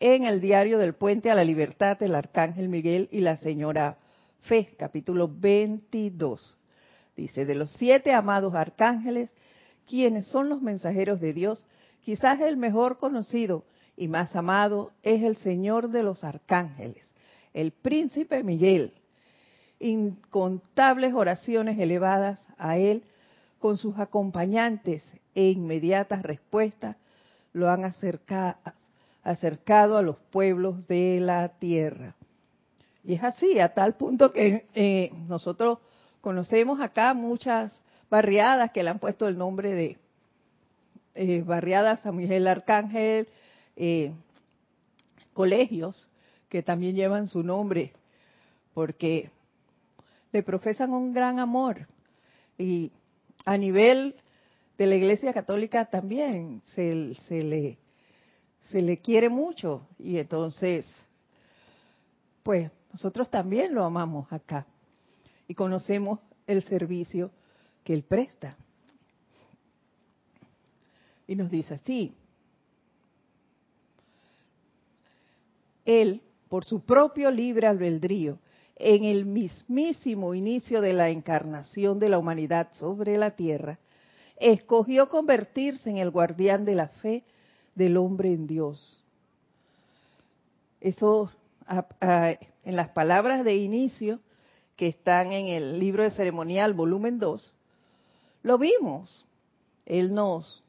en 0.00 0.24
el 0.24 0.40
diario 0.40 0.78
del 0.78 0.94
Puente 0.94 1.30
a 1.30 1.34
la 1.34 1.44
Libertad 1.44 1.98
del 1.98 2.14
Arcángel 2.14 2.68
Miguel 2.68 3.08
y 3.10 3.20
la 3.20 3.36
Señora 3.36 3.98
Fe, 4.42 4.74
capítulo 4.78 5.28
22. 5.28 6.56
Dice, 7.16 7.44
de 7.44 7.54
los 7.54 7.72
siete 7.72 8.12
amados 8.12 8.54
arcángeles, 8.54 9.30
quienes 9.88 10.26
son 10.26 10.48
los 10.48 10.62
mensajeros 10.62 11.20
de 11.20 11.32
Dios, 11.32 11.66
quizás 12.02 12.40
el 12.40 12.56
mejor 12.56 12.98
conocido 12.98 13.64
y 13.96 14.06
más 14.06 14.36
amado 14.36 14.92
es 15.02 15.22
el 15.22 15.36
Señor 15.36 15.90
de 15.90 16.04
los 16.04 16.22
arcángeles, 16.22 17.04
el 17.52 17.72
príncipe 17.72 18.44
Miguel, 18.44 18.94
incontables 19.80 21.14
oraciones 21.14 21.78
elevadas 21.78 22.44
a 22.56 22.78
Él 22.78 23.04
con 23.58 23.76
sus 23.76 23.98
acompañantes 23.98 25.12
e 25.34 25.50
inmediatas 25.50 26.22
respuestas 26.22 26.96
lo 27.52 27.70
han 27.70 27.84
acercado 27.84 29.96
a 29.96 30.02
los 30.02 30.16
pueblos 30.30 30.86
de 30.86 31.20
la 31.20 31.48
tierra. 31.58 32.14
Y 33.04 33.14
es 33.14 33.24
así, 33.24 33.58
a 33.58 33.74
tal 33.74 33.94
punto 33.94 34.32
que 34.32 34.66
eh, 34.74 35.10
nosotros 35.28 35.78
conocemos 36.20 36.80
acá 36.80 37.14
muchas 37.14 37.82
barriadas 38.10 38.70
que 38.70 38.82
le 38.82 38.90
han 38.90 38.98
puesto 38.98 39.28
el 39.28 39.38
nombre 39.38 39.72
de 39.72 39.98
eh, 41.14 41.42
barriadas 41.42 42.00
San 42.00 42.16
Miguel 42.16 42.46
Arcángel, 42.46 43.28
eh, 43.76 44.12
colegios 45.32 46.08
que 46.48 46.62
también 46.62 46.96
llevan 46.96 47.28
su 47.28 47.42
nombre, 47.42 47.92
porque 48.74 49.30
le 50.32 50.42
profesan 50.42 50.92
un 50.92 51.12
gran 51.12 51.38
amor. 51.38 51.86
Y 52.56 52.92
a 53.44 53.56
nivel 53.56 54.16
de 54.76 54.86
la 54.86 54.96
Iglesia 54.96 55.32
Católica 55.32 55.86
también 55.86 56.60
se, 56.64 56.94
le, 57.42 57.78
se 58.70 58.82
le 58.82 58.98
quiere 58.98 59.28
mucho. 59.28 59.86
Y 59.98 60.18
entonces, 60.18 60.88
pues 62.42 62.70
nosotros 62.92 63.30
también 63.30 63.74
lo 63.74 63.84
amamos 63.84 64.32
acá. 64.32 64.66
Y 65.46 65.54
conocemos 65.54 66.20
el 66.46 66.62
servicio 66.62 67.30
que 67.84 67.94
Él 67.94 68.02
presta. 68.02 68.56
Y 71.26 71.36
nos 71.36 71.50
dice 71.50 71.74
así, 71.74 72.14
Él, 75.84 76.22
por 76.48 76.64
su 76.64 76.80
propio 76.80 77.30
libre 77.30 77.66
albedrío, 77.66 78.38
en 78.78 79.04
el 79.04 79.26
mismísimo 79.26 80.34
inicio 80.34 80.80
de 80.80 80.92
la 80.92 81.10
encarnación 81.10 81.98
de 81.98 82.08
la 82.08 82.18
humanidad 82.18 82.68
sobre 82.72 83.16
la 83.16 83.32
tierra, 83.32 83.78
escogió 84.36 85.08
convertirse 85.08 85.90
en 85.90 85.98
el 85.98 86.10
guardián 86.10 86.64
de 86.64 86.76
la 86.76 86.88
fe 86.88 87.24
del 87.74 87.96
hombre 87.96 88.28
en 88.28 88.46
Dios. 88.46 89.02
Eso, 90.80 91.30
en 92.00 92.76
las 92.76 92.90
palabras 92.90 93.44
de 93.44 93.56
inicio 93.56 94.20
que 94.76 94.86
están 94.86 95.32
en 95.32 95.48
el 95.48 95.80
libro 95.80 96.04
de 96.04 96.12
ceremonial, 96.12 96.72
volumen 96.72 97.18
2, 97.18 97.52
lo 98.44 98.58
vimos. 98.58 99.26
Él 99.86 100.14
nos, 100.14 100.62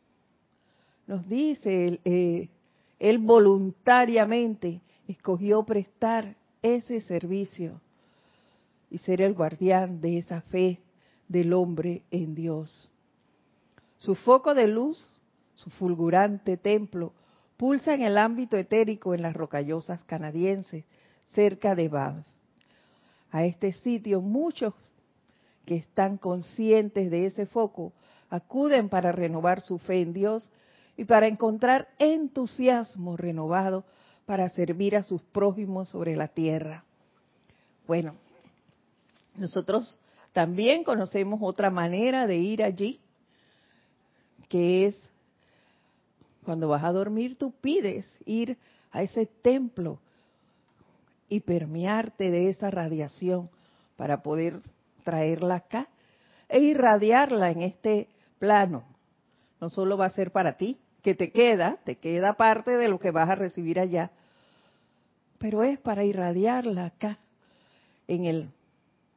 nos 1.06 1.30
dice, 1.30 2.00
eh, 2.06 2.50
él 2.98 3.20
voluntariamente 3.20 4.82
escogió 5.08 5.64
prestar 5.64 6.36
ese 6.64 7.02
servicio 7.02 7.80
y 8.90 8.98
ser 9.00 9.22
el 9.22 9.34
guardián 9.34 10.02
de 10.02 10.18
esa 10.18 10.42
fe 10.42 10.80
del 11.28 11.54
hombre 11.54 12.04
en 12.12 12.36
Dios. 12.36 12.90
Su 13.98 14.16
foco 14.16 14.54
de 14.54 14.68
luz, 14.68 15.10
su 15.56 15.70
fulgurante 15.70 16.58
templo, 16.58 17.14
pulsa 17.58 17.94
en 17.94 18.02
el 18.02 18.18
ámbito 18.18 18.58
etérico 18.58 19.14
en 19.14 19.22
las 19.22 19.34
rocallosas 19.34 20.04
canadienses, 20.06 20.86
cerca 21.34 21.76
de 21.76 21.90
Banff. 21.90 22.26
A 23.32 23.44
este 23.44 23.74
sitio 23.74 24.22
muchos 24.22 24.74
que 25.66 25.76
están 25.76 26.18
conscientes 26.18 27.12
de 27.12 27.28
ese 27.28 27.46
foco 27.46 27.94
acuden 28.30 28.90
para 28.90 29.12
renovar 29.12 29.62
su 29.62 29.78
fe 29.78 30.02
en 30.02 30.14
Dios 30.14 30.50
y 30.98 31.06
para 31.06 31.28
encontrar 31.28 31.90
entusiasmo 32.00 33.18
renovado 33.18 33.84
para 34.26 34.50
servir 34.50 34.96
a 34.96 35.04
sus 35.04 35.22
prójimos 35.22 35.90
sobre 35.90 36.16
la 36.16 36.28
tierra. 36.28 36.84
Bueno, 37.88 38.16
nosotros 39.40 40.00
también 40.34 40.84
conocemos 40.84 41.40
otra 41.42 41.70
manera 41.70 42.28
de 42.28 42.38
ir 42.38 42.64
allí, 42.64 43.00
que 44.48 44.88
es 44.88 45.10
cuando 46.44 46.68
vas 46.68 46.84
a 46.84 46.92
dormir, 46.92 47.38
tú 47.38 47.52
pides 47.52 48.08
ir 48.26 48.58
a 48.92 49.04
ese 49.04 49.26
templo 49.26 50.00
y 51.28 51.42
permearte 51.42 52.32
de 52.32 52.50
esa 52.50 52.72
radiación 52.72 53.50
para 53.96 54.24
poder 54.24 54.62
traerla 55.04 55.56
acá 55.56 55.88
e 56.48 56.60
irradiarla 56.60 57.52
en 57.52 57.62
este 57.62 58.08
plano. 58.40 58.84
No 59.62 59.70
solo 59.70 59.98
va 59.98 60.06
a 60.06 60.10
ser 60.10 60.32
para 60.32 60.58
ti, 60.58 60.80
que 61.04 61.16
te 61.16 61.32
queda, 61.32 61.78
te 61.84 61.98
queda 61.98 62.34
parte 62.34 62.78
de 62.78 62.88
lo 62.88 63.00
que 63.00 63.12
vas 63.12 63.30
a 63.30 63.36
recibir 63.36 63.80
allá, 63.80 64.12
pero 65.38 65.64
es 65.64 65.80
para 65.80 66.04
irradiarla 66.04 66.86
acá, 66.86 67.20
en 68.08 68.26
el 68.26 68.50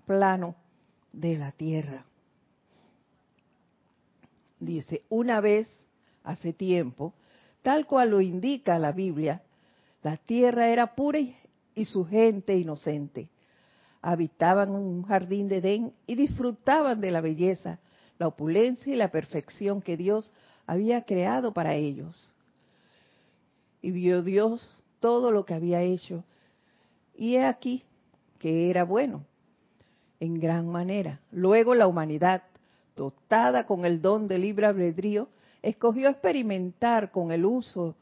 plano 0.07 0.57
de 1.13 1.39
la 1.39 1.53
tierra. 1.53 2.05
Dice, 4.59 5.03
una 5.09 5.41
vez, 5.41 5.69
hace 6.23 6.53
tiempo, 6.53 7.15
tal 7.63 7.87
cual 7.87 8.11
lo 8.11 8.21
indica 8.21 8.79
la 8.79 8.93
Biblia, 8.93 9.43
la 10.03 10.17
tierra 10.17 10.69
era 10.69 10.95
pura 10.95 11.21
y 11.75 11.85
su 11.85 12.05
gente 12.05 12.57
inocente. 12.57 13.29
Habitaban 14.01 14.71
un 14.71 15.05
jardín 15.05 15.49
de 15.49 15.59
Edén 15.59 15.93
y 16.07 16.17
disfrutaban 16.17 17.01
de 17.01 17.11
la 17.11 17.21
belleza, 17.21 17.79
la 18.19 18.29
opulencia 18.29 18.93
y 18.93 18.97
la 18.97 19.11
perfección 19.11 19.81
que 19.81 19.97
Dios 19.97 20.31
había 20.67 21.05
creado 21.05 21.53
para 21.53 21.75
ellos. 21.75 22.33
Y 23.81 23.91
vio 23.91 24.23
Dios 24.23 24.69
todo 25.01 25.31
lo 25.31 25.45
que 25.45 25.55
había 25.55 25.83
hecho. 25.83 26.25
Y 27.15 27.37
he 27.37 27.45
aquí 27.45 27.85
que 28.39 28.71
era 28.71 28.85
bueno, 28.85 29.25
en 30.23 30.35
gran 30.35 30.69
manera. 30.69 31.19
Luego 31.33 31.75
la 31.75 31.89
humanidad, 31.89 32.45
dotada 32.95 33.67
con 33.67 33.85
el 33.85 34.01
don 34.01 34.29
de 34.29 34.39
libre 34.39 34.67
albedrío, 34.67 35.27
escogió 35.63 36.09
experimentar 36.09 37.11
con 37.11 37.33
el 37.33 37.45
uso 37.45 37.97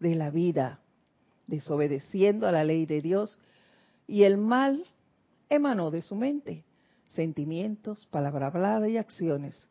de 0.00 0.14
la 0.14 0.30
vida, 0.30 0.80
desobedeciendo 1.46 2.48
a 2.48 2.52
la 2.52 2.64
ley 2.64 2.86
de 2.86 3.02
Dios, 3.02 3.38
y 4.06 4.22
el 4.22 4.38
mal 4.38 4.86
emanó 5.50 5.90
de 5.90 6.00
su 6.00 6.14
mente, 6.14 6.64
sentimientos, 7.08 8.06
palabra 8.06 8.46
hablada 8.46 8.88
y 8.88 8.96
acciones. 8.96 9.62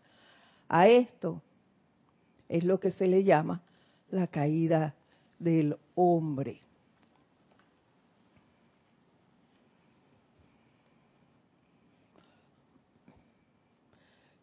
A 0.69 0.87
esto 0.87 1.41
es 2.47 2.65
lo 2.65 2.79
que 2.79 2.91
se 2.91 3.07
le 3.07 3.23
llama 3.23 3.63
la 4.11 4.27
caída 4.27 4.93
del 5.39 5.75
hombre. 5.95 6.61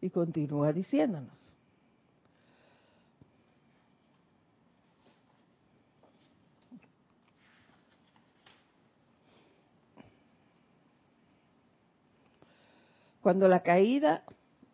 Y 0.03 0.09
continúa 0.09 0.73
diciéndonos. 0.73 1.55
Cuando 13.21 13.47
la 13.47 13.63
caída 13.63 14.23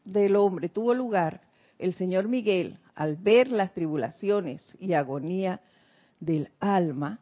del 0.03 0.35
hombre 0.35 0.67
tuvo 0.67 0.95
lugar, 0.95 1.41
el 1.77 1.93
señor 1.93 2.27
Miguel, 2.27 2.79
al 2.95 3.15
ver 3.15 3.51
las 3.51 3.71
tribulaciones 3.75 4.75
y 4.79 4.93
agonía 4.93 5.61
del 6.19 6.49
alma 6.59 7.19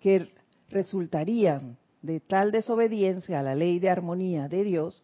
que 0.00 0.32
resultarían 0.70 1.76
de 2.00 2.20
tal 2.20 2.50
desobediencia 2.50 3.40
a 3.40 3.42
la 3.42 3.54
ley 3.54 3.78
de 3.78 3.90
armonía 3.90 4.48
de 4.48 4.64
Dios, 4.64 5.02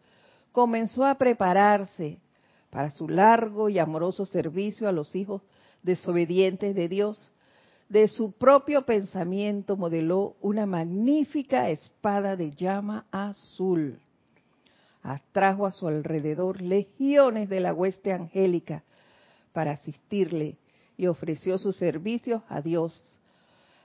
comenzó 0.53 1.05
a 1.05 1.17
prepararse 1.17 2.19
para 2.71 2.91
su 2.91 3.09
largo 3.09 3.69
y 3.69 3.79
amoroso 3.79 4.27
servicio 4.27 4.89
a 4.89 4.93
los 4.93 5.15
hijos 5.15 5.43
desobedientes 5.83 6.75
de 6.75 6.89
Dios. 6.89 7.33
De 7.89 8.09
su 8.09 8.33
propio 8.33 8.87
pensamiento 8.87 9.77
modeló 9.77 10.37
una 10.41 10.65
magnífica 10.65 11.69
espada 11.69 12.37
de 12.37 12.53
llama 12.53 13.07
azul 13.11 13.99
atrajo 15.03 15.67
a 15.67 15.73
su 15.73 15.89
alrededor 15.89 16.63
legiones 16.63 17.49
de 17.49 17.61
la 17.61 17.75
hueste 17.75 18.13
angélica 18.13 18.85
para 19.53 19.73
asistirle 19.73 20.57
y 20.97 21.07
ofreció 21.07 21.59
sus 21.59 21.77
servicios 21.77 22.43
a 22.49 22.63
Dios 22.63 23.19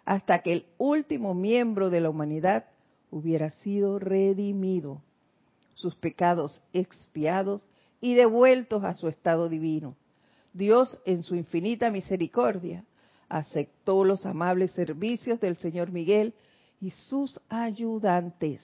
hasta 0.06 0.40
que 0.40 0.54
el 0.54 0.66
último 0.78 1.34
miembro 1.34 1.90
de 1.90 2.02
la 2.02 2.10
humanidad 2.10 2.66
hubiera 3.12 3.50
sido 3.50 4.00
redimido, 4.00 5.02
sus 5.78 5.96
pecados 5.96 6.62
expiados 6.74 7.68
y 8.02 8.14
devueltos 8.14 8.84
a 8.84 8.94
su 8.94 9.08
estado 9.08 9.50
divino. 9.50 9.96
Dios, 10.54 11.00
en 11.06 11.24
su 11.24 11.36
infinita 11.36 11.90
misericordia, 11.90 12.84
aceptó 13.30 14.04
los 14.04 14.26
amables 14.26 14.72
servicios 14.72 15.40
del 15.40 15.58
Señor 15.58 15.92
Miguel 15.92 16.34
y 16.82 16.92
sus 16.92 17.40
ayudantes 17.50 18.62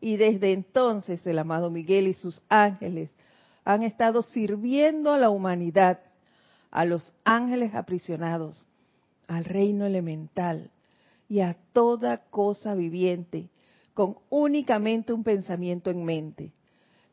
y 0.00 0.16
desde 0.16 0.52
entonces 0.52 1.26
el 1.26 1.38
amado 1.38 1.70
Miguel 1.70 2.08
y 2.08 2.14
sus 2.14 2.42
ángeles 2.48 3.10
han 3.64 3.82
estado 3.82 4.22
sirviendo 4.22 5.12
a 5.12 5.18
la 5.18 5.30
humanidad, 5.30 6.00
a 6.70 6.84
los 6.84 7.12
ángeles 7.24 7.74
aprisionados, 7.74 8.66
al 9.28 9.44
reino 9.44 9.84
elemental 9.84 10.70
y 11.28 11.40
a 11.40 11.56
toda 11.72 12.18
cosa 12.30 12.74
viviente, 12.74 13.50
con 13.94 14.16
únicamente 14.28 15.12
un 15.12 15.24
pensamiento 15.24 15.90
en 15.90 16.04
mente, 16.04 16.52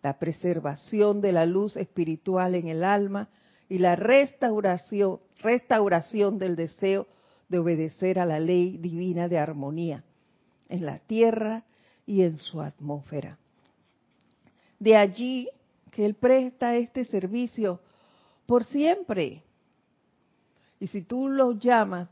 la 0.04 0.20
preservación 0.20 1.22
de 1.22 1.32
la 1.32 1.46
luz 1.46 1.76
espiritual 1.76 2.56
en 2.56 2.68
el 2.68 2.84
alma 2.84 3.30
y 3.68 3.80
la 3.80 3.96
restauración, 3.96 5.20
restauración 5.40 6.38
del 6.38 6.56
deseo 6.56 7.08
de 7.50 7.60
obedecer 7.60 8.20
a 8.20 8.26
la 8.26 8.40
ley 8.40 8.78
divina 8.78 9.28
de 9.28 9.40
armonía 9.40 10.04
en 10.70 10.86
la 10.86 11.00
tierra 11.00 11.64
y 12.06 12.24
en 12.24 12.38
su 12.38 12.62
atmósfera. 12.62 13.38
De 14.80 14.96
allí 14.96 15.50
que 15.92 16.06
Él 16.06 16.14
presta 16.14 16.76
este 16.76 17.06
servicio 17.06 17.82
por 18.46 18.64
siempre. 18.64 19.44
Y 20.80 20.88
si 20.88 21.02
tú 21.02 21.28
lo 21.28 21.54
llamas, 21.54 22.10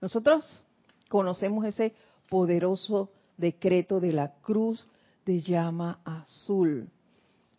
nosotros 0.00 0.64
conocemos 1.08 1.64
ese 1.64 1.94
poderoso 2.28 3.10
decreto 3.38 4.00
de 4.00 4.12
la 4.12 4.34
cruz 4.42 4.86
de 5.24 5.40
llama 5.40 6.00
azul, 6.04 6.90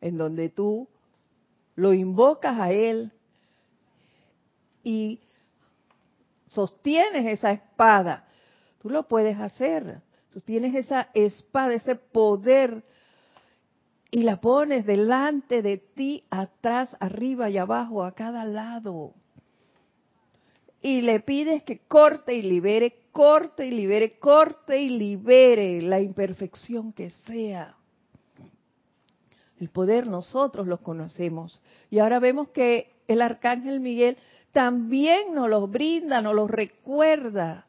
en 0.01 0.17
donde 0.17 0.49
tú 0.49 0.87
lo 1.75 1.93
invocas 1.93 2.59
a 2.59 2.71
Él 2.71 3.11
y 4.83 5.19
sostienes 6.45 7.25
esa 7.25 7.51
espada. 7.51 8.25
Tú 8.81 8.89
lo 8.89 9.07
puedes 9.07 9.37
hacer. 9.39 10.01
Tú 10.31 10.41
tienes 10.41 10.75
esa 10.75 11.09
espada, 11.13 11.73
ese 11.73 11.95
poder, 11.95 12.83
y 14.11 14.23
la 14.23 14.41
pones 14.41 14.85
delante 14.85 15.61
de 15.61 15.77
ti, 15.77 16.23
atrás, 16.29 16.95
arriba 16.99 17.49
y 17.49 17.57
abajo, 17.57 18.03
a 18.03 18.13
cada 18.13 18.45
lado. 18.45 19.13
Y 20.81 21.01
le 21.01 21.19
pides 21.19 21.63
que 21.63 21.79
corte 21.79 22.33
y 22.33 22.41
libere, 22.41 22.98
corte 23.12 23.65
y 23.65 23.72
libere, 23.72 24.19
corte 24.19 24.78
y 24.80 24.89
libere 24.89 25.82
la 25.82 26.00
imperfección 26.00 26.91
que 26.93 27.10
sea. 27.10 27.76
El 29.60 29.69
poder 29.69 30.08
nosotros 30.08 30.67
lo 30.67 30.78
conocemos. 30.78 31.62
Y 31.89 32.00
ahora 32.00 32.19
vemos 32.19 32.50
que 32.50 32.91
el 33.08 33.22
arcángel 33.22 33.80
Miguel 33.80 34.17
también 34.52 35.34
nos 35.34 35.50
lo 35.50 35.67
brinda, 35.67 36.22
nos 36.22 36.34
lo 36.34 36.48
recuerda 36.48 37.65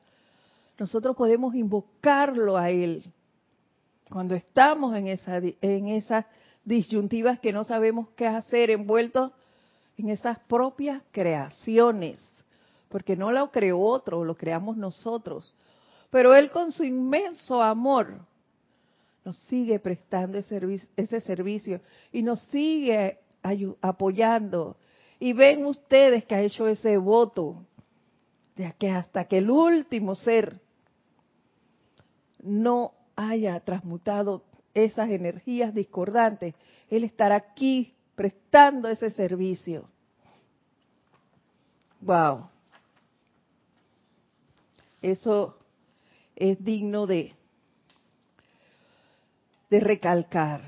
nosotros 0.81 1.15
podemos 1.15 1.55
invocarlo 1.55 2.57
a 2.57 2.71
Él. 2.71 3.05
Cuando 4.11 4.35
estamos 4.35 4.97
en, 4.97 5.09
esa, 5.09 5.37
en 5.37 5.89
esas 5.89 6.25
disyuntivas 6.65 7.39
que 7.39 7.53
no 7.53 7.65
sabemos 7.65 8.09
qué 8.17 8.27
hacer, 8.27 8.71
envueltos 8.71 9.31
en 9.99 10.09
esas 10.09 10.39
propias 10.39 11.03
creaciones, 11.13 12.19
porque 12.91 13.17
no 13.17 13.31
lo 13.31 13.51
creó 13.51 13.81
otro, 13.81 14.25
lo 14.25 14.35
creamos 14.37 14.77
nosotros. 14.77 15.55
Pero 16.11 16.35
Él 16.35 16.51
con 16.51 16.73
su 16.73 16.85
inmenso 16.85 17.63
amor 17.63 18.21
nos 19.25 19.37
sigue 19.49 19.79
prestando 19.79 20.39
ese 20.39 21.21
servicio, 21.21 21.81
y 22.11 22.23
nos 22.23 22.43
sigue 22.45 23.19
apoyando. 23.81 24.77
Y 25.19 25.35
ven 25.35 25.67
ustedes 25.67 26.25
que 26.25 26.35
ha 26.35 26.41
hecho 26.41 26.67
ese 26.67 26.97
voto 26.97 27.65
de 28.57 28.73
que 28.79 28.91
hasta 28.91 29.27
que 29.27 29.39
el 29.39 29.51
último 29.51 30.15
ser 30.15 30.61
no 32.43 32.93
haya 33.15 33.61
transmutado 33.61 34.45
esas 34.73 35.11
energías 35.11 35.75
discordantes, 35.75 36.55
Él 36.89 37.05
estará 37.05 37.37
aquí 37.37 37.95
prestando 38.15 38.89
ese 38.89 39.11
servicio. 39.11 39.89
Wow. 42.01 42.49
Eso 45.03 45.57
es 46.37 46.63
digno 46.63 47.07
de, 47.07 47.35
de 49.71 49.81
recalcar. 49.81 50.63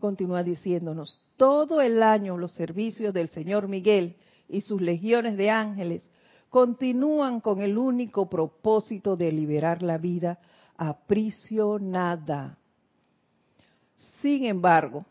Continúa 0.00 0.42
diciéndonos, 0.42 1.22
todo 1.36 1.80
el 1.80 2.02
año 2.02 2.36
los 2.36 2.52
servicios 2.52 3.12
del 3.14 3.28
Señor 3.28 3.68
Miguel 3.68 4.16
y 4.48 4.60
sus 4.60 4.80
legiones 4.80 5.36
de 5.36 5.50
ángeles 5.50 6.10
continúan 6.48 7.40
con 7.40 7.60
el 7.60 7.76
único 7.76 8.28
propósito 8.28 9.16
de 9.16 9.32
liberar 9.32 9.82
la 9.82 9.98
vida 9.98 10.38
aprisionada. 10.76 12.56
Sin 14.22 14.44
embargo, 14.46 15.04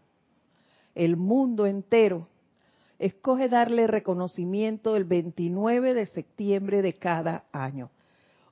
el 0.96 1.16
mundo 1.18 1.66
entero 1.66 2.28
escoge 3.00 3.50
darle 3.50 3.88
reconocimiento 3.88 4.96
el 4.96 5.04
29 5.06 5.94
de 5.94 6.06
septiembre 6.08 6.82
de 6.82 6.94
cada 6.94 7.46
año. 7.52 7.92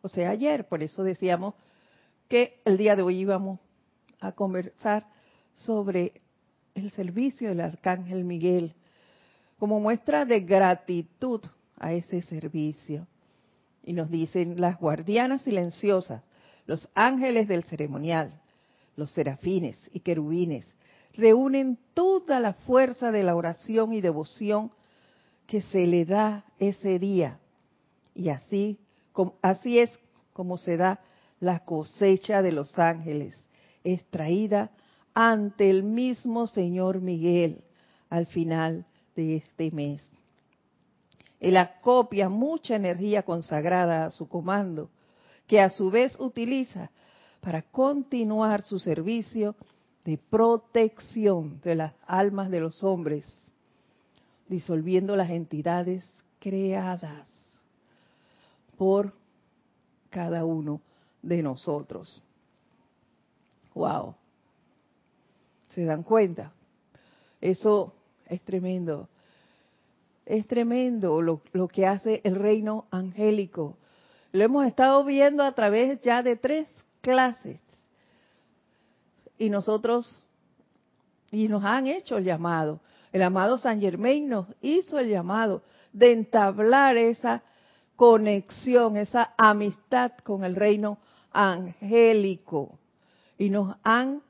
O 0.02 0.10
sea, 0.10 0.30
ayer, 0.30 0.68
por 0.68 0.84
eso 0.84 1.04
decíamos 1.04 1.56
que 2.28 2.62
el 2.66 2.78
día 2.78 2.96
de 2.96 3.02
hoy 3.02 3.20
íbamos 3.20 3.60
a 4.20 4.32
conversar 4.34 5.08
sobre 5.54 6.22
el 6.76 6.92
servicio 6.92 7.50
del 7.50 7.62
Arcángel 7.62 8.24
Miguel 8.24 8.76
como 9.58 9.80
muestra 9.80 10.26
de 10.26 10.42
gratitud 10.42 11.42
a 11.78 11.94
ese 11.94 12.22
servicio. 12.22 13.08
Y 13.84 13.94
nos 13.94 14.10
dicen 14.10 14.60
las 14.60 14.80
guardianas 14.80 15.44
silenciosas, 15.44 16.24
los 16.66 16.90
ángeles 16.96 17.48
del 17.48 17.64
ceremonial, 17.64 18.42
los 18.96 19.12
serafines 19.12 19.78
y 19.94 20.00
querubines, 20.00 20.66
reúnen 21.18 21.78
toda 21.94 22.40
la 22.40 22.54
fuerza 22.54 23.12
de 23.12 23.24
la 23.24 23.36
oración 23.36 23.94
y 23.94 24.02
devoción 24.02 24.72
que 25.48 25.62
se 25.62 25.88
le 25.88 26.06
da 26.06 26.46
ese 26.60 27.00
día. 27.00 27.40
Y 28.14 28.30
así, 28.30 28.80
así 29.42 29.80
es 29.80 29.98
como 30.34 30.58
se 30.58 30.78
da 30.78 31.00
la 31.40 31.60
cosecha 31.60 32.42
de 32.42 32.52
los 32.52 32.78
ángeles, 32.78 33.36
extraída 33.84 34.72
ante 35.14 35.70
el 35.70 35.84
mismo 35.84 36.48
Señor 36.48 37.02
Miguel 37.02 37.64
al 38.10 38.26
final 38.26 38.86
de 39.16 39.38
este 39.38 39.72
mes. 39.72 40.02
Él 41.40 41.58
acopia 41.58 42.30
mucha 42.30 42.76
energía 42.76 43.24
consagrada 43.24 44.06
a 44.06 44.12
su 44.12 44.28
comando, 44.28 44.90
que 45.48 45.62
a 45.62 45.70
su 45.70 45.92
vez 45.92 46.18
utiliza 46.20 46.90
para 47.42 47.62
continuar 47.62 48.64
su 48.64 48.80
servicio 48.80 49.56
de 50.06 50.18
protección 50.18 51.60
de 51.64 51.76
las 51.76 51.94
almas 52.06 52.52
de 52.52 52.60
los 52.60 52.84
hombres, 52.84 53.26
disolviendo 54.48 55.16
las 55.16 55.32
entidades 55.32 56.08
creadas 56.40 57.28
por 58.78 59.14
cada 60.12 60.46
uno 60.46 60.80
de 61.24 61.42
nosotros. 61.42 62.24
Wow. 63.74 64.16
¿Se 65.70 65.84
dan 65.84 66.04
cuenta? 66.04 66.54
Eso 67.42 67.94
es 68.28 68.42
tremendo. 68.42 69.10
Es 70.26 70.48
tremendo 70.48 71.22
lo, 71.22 71.42
que 71.68 71.86
hace 71.86 72.22
el 72.24 72.36
reino 72.36 72.86
angélico. 72.92 73.76
Lo 74.32 74.44
hemos 74.44 74.66
estado 74.68 75.04
viendo 75.04 75.44
a 75.44 75.54
través 75.54 76.00
ya 76.02 76.24
de 76.24 76.36
tres 76.36 76.68
clases. 77.02 77.60
Y 79.38 79.50
nosotros, 79.50 80.26
y 81.32 81.48
nos 81.48 81.64
han 81.64 81.88
hecho 81.88 82.18
el 82.18 82.24
llamado. 82.24 82.80
El 83.12 83.22
amado 83.22 83.58
San 83.58 83.80
Germain 83.80 84.28
nos 84.28 84.48
hizo 84.62 85.00
el 85.00 85.10
llamado 85.10 85.62
de 85.94 86.12
entablar 86.12 86.98
esa 86.98 87.44
conexión, 87.96 88.98
esa 88.98 89.34
amistad 89.38 90.12
con 90.24 90.44
el 90.44 90.56
reino 90.56 90.98
angélico. 91.32 92.78
Y 93.38 93.50
nos 93.50 93.76
han 93.84 94.22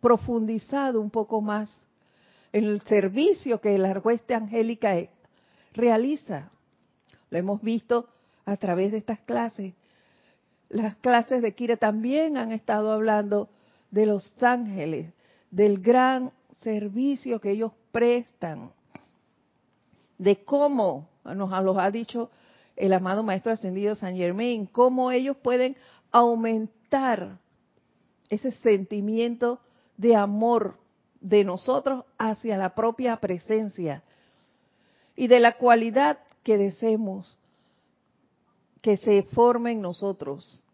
profundizado 0.00 1.00
un 1.00 1.10
poco 1.10 1.40
más 1.40 1.70
en 2.52 2.64
el 2.64 2.82
servicio 2.82 3.60
que 3.60 3.78
la 3.78 3.98
hueste 3.98 4.34
angélica 4.34 4.94
realiza. 5.72 6.50
Lo 7.30 7.38
hemos 7.38 7.62
visto 7.62 8.08
a 8.44 8.56
través 8.56 8.92
de 8.92 8.98
estas 8.98 9.18
clases. 9.20 9.74
Las 10.68 10.96
clases 10.96 11.42
de 11.42 11.54
Kira 11.54 11.76
también 11.76 12.36
han 12.36 12.52
estado 12.52 12.92
hablando 12.92 13.48
de 13.94 14.06
los 14.06 14.42
ángeles, 14.42 15.14
del 15.52 15.80
gran 15.80 16.32
servicio 16.62 17.40
que 17.40 17.52
ellos 17.52 17.70
prestan, 17.92 18.72
de 20.18 20.44
cómo, 20.44 21.08
nos 21.24 21.62
los 21.62 21.78
ha 21.78 21.92
dicho 21.92 22.28
el 22.74 22.92
amado 22.92 23.22
Maestro 23.22 23.52
Ascendido 23.52 23.94
San 23.94 24.16
Germain, 24.16 24.66
cómo 24.66 25.12
ellos 25.12 25.36
pueden 25.36 25.76
aumentar 26.10 27.38
ese 28.28 28.50
sentimiento 28.50 29.60
de 29.96 30.16
amor 30.16 30.76
de 31.20 31.44
nosotros 31.44 32.04
hacia 32.18 32.58
la 32.58 32.74
propia 32.74 33.18
presencia 33.18 34.02
y 35.14 35.28
de 35.28 35.38
la 35.38 35.56
cualidad 35.56 36.18
que 36.42 36.58
deseemos 36.58 37.38
que 38.82 38.96
se 38.96 39.22
forme 39.22 39.70
en 39.70 39.82
nosotros, 39.82 40.64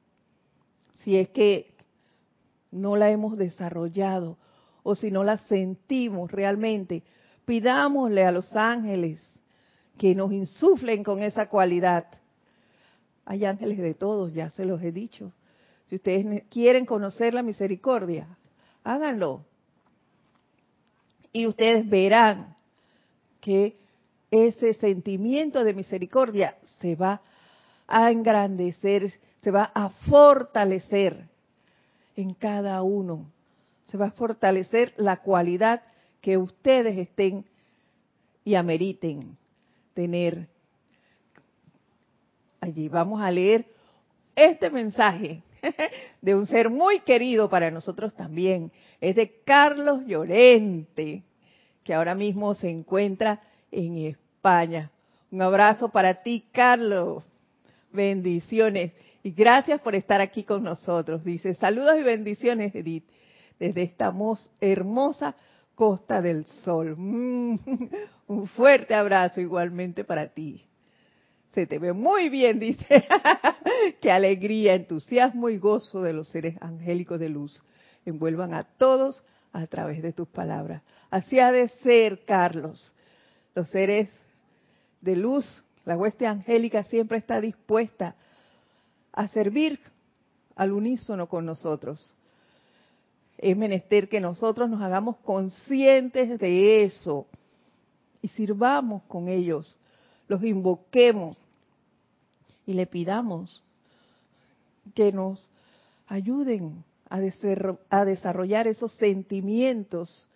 si 0.95 1.19
es 1.19 1.29
que 1.29 1.71
no 2.71 2.97
la 2.97 3.11
hemos 3.11 3.37
desarrollado 3.37 4.39
o 4.83 4.95
si 4.95 5.11
no 5.11 5.25
la 5.25 5.37
sentimos 5.37 6.31
realmente, 6.31 7.03
pidámosle 7.45 8.25
a 8.25 8.33
los 8.33 8.55
ángeles 8.57 9.21
que 9.99 10.15
nos 10.15 10.33
insuflen 10.33 11.05
con 11.05 11.23
esa 11.23 11.49
cualidad. 11.49 12.07
Hay 13.25 13.45
ángeles 13.45 13.79
de 13.79 13.95
todos, 13.95 14.33
ya 14.33 14.51
se 14.51 14.65
los 14.65 14.83
he 14.83 14.93
dicho. 14.93 15.33
Si 15.87 15.97
ustedes 15.97 16.45
quieren 16.49 16.87
conocer 16.87 17.35
la 17.35 17.43
misericordia, 17.43 18.39
háganlo. 18.85 19.45
Y 21.33 21.47
ustedes 21.47 21.89
verán 21.89 22.57
que 23.41 23.77
ese 24.31 24.75
sentimiento 24.75 25.65
de 25.65 25.75
misericordia 25.75 26.57
se 26.81 26.95
va 26.95 27.21
a 27.87 28.11
engrandecer, 28.11 29.13
se 29.41 29.51
va 29.51 29.71
a 29.75 29.91
fortalecer 30.09 31.30
en 32.21 32.35
cada 32.35 32.83
uno. 32.83 33.31
Se 33.87 33.97
va 33.97 34.07
a 34.07 34.13
fortalecer 34.13 34.95
la 34.97 35.19
cualidad 35.19 35.83
que 36.21 36.37
ustedes 36.37 36.97
estén 36.99 37.45
y 38.45 38.55
ameriten 38.55 39.37
tener 39.95 40.49
allí. 42.61 42.89
Vamos 42.89 43.21
a 43.21 43.31
leer 43.31 43.67
este 44.37 44.71
mensaje 44.71 45.43
de 46.23 46.35
un 46.35 46.47
ser 46.47 46.71
muy 46.71 47.01
querido 47.01 47.49
para 47.49 47.71
nosotros 47.71 48.15
también. 48.15 48.71
Es 49.01 49.17
de 49.17 49.41
Carlos 49.45 50.03
Llorente, 50.07 51.23
que 51.83 51.95
ahora 51.95 52.15
mismo 52.15 52.55
se 52.55 52.71
encuentra 52.71 53.41
en 53.71 53.99
España. 53.99 54.91
Un 55.31 55.43
abrazo 55.43 55.89
para 55.89 56.23
ti, 56.23 56.45
Carlos. 56.53 57.25
Bendiciones. 57.93 58.93
Y 59.23 59.33
gracias 59.33 59.81
por 59.81 59.95
estar 59.95 60.21
aquí 60.21 60.45
con 60.45 60.63
nosotros. 60.63 61.23
Dice, 61.25 61.55
saludos 61.55 61.97
y 61.99 62.03
bendiciones, 62.03 62.75
Edith, 62.75 63.05
desde 63.59 63.83
esta 63.83 64.13
hermosa 64.61 65.35
Costa 65.75 66.23
del 66.23 66.47
Sol. 66.47 66.95
Mm, 66.97 67.59
un 68.29 68.47
fuerte 68.47 68.95
abrazo 68.95 69.41
igualmente 69.41 70.05
para 70.05 70.29
ti. 70.29 70.65
Se 71.51 71.67
te 71.67 71.79
ve 71.79 71.93
muy 71.93 72.29
bien, 72.29 72.59
dice. 72.59 73.05
Qué 74.01 74.11
alegría, 74.11 74.75
entusiasmo 74.75 75.49
y 75.49 75.59
gozo 75.59 76.01
de 76.01 76.13
los 76.13 76.29
seres 76.29 76.57
angélicos 76.61 77.19
de 77.19 77.29
luz 77.29 77.61
envuelvan 78.05 78.55
a 78.55 78.65
todos 78.65 79.23
a 79.53 79.67
través 79.67 80.03
de 80.03 80.13
tus 80.13 80.29
palabras. 80.29 80.83
Así 81.11 81.39
ha 81.41 81.53
de 81.53 81.69
ser, 81.69 82.25
Carlos. 82.25 82.95
Los 83.55 83.69
seres 83.69 84.09
de 85.01 85.17
luz, 85.17 85.65
la 85.85 85.97
hueste 85.97 86.27
angélica 86.27 86.85
siempre 86.85 87.19
está 87.19 87.41
dispuesta 87.41 88.15
a 89.13 89.29
servir 89.29 89.79
al 90.57 90.73
unísono 90.73 91.29
con 91.29 91.47
nosotros. 91.47 92.15
Es 93.39 93.57
menester 93.57 94.09
que 94.09 94.21
nosotros 94.21 94.69
nos 94.69 94.83
hagamos 94.83 95.17
conscientes 95.19 96.39
de 96.39 96.85
eso 96.85 97.27
y 98.23 98.29
sirvamos 98.29 99.03
con 99.05 99.29
ellos, 99.29 99.79
los 100.29 100.43
invoquemos 100.45 101.37
y 102.67 102.75
le 102.75 102.87
pidamos 102.87 103.63
que 104.95 105.13
nos 105.13 105.51
ayuden 106.07 106.85
a, 107.09 108.05
desarrollar 108.05 108.67
esos 108.67 108.93
sentimientos. 108.93 110.29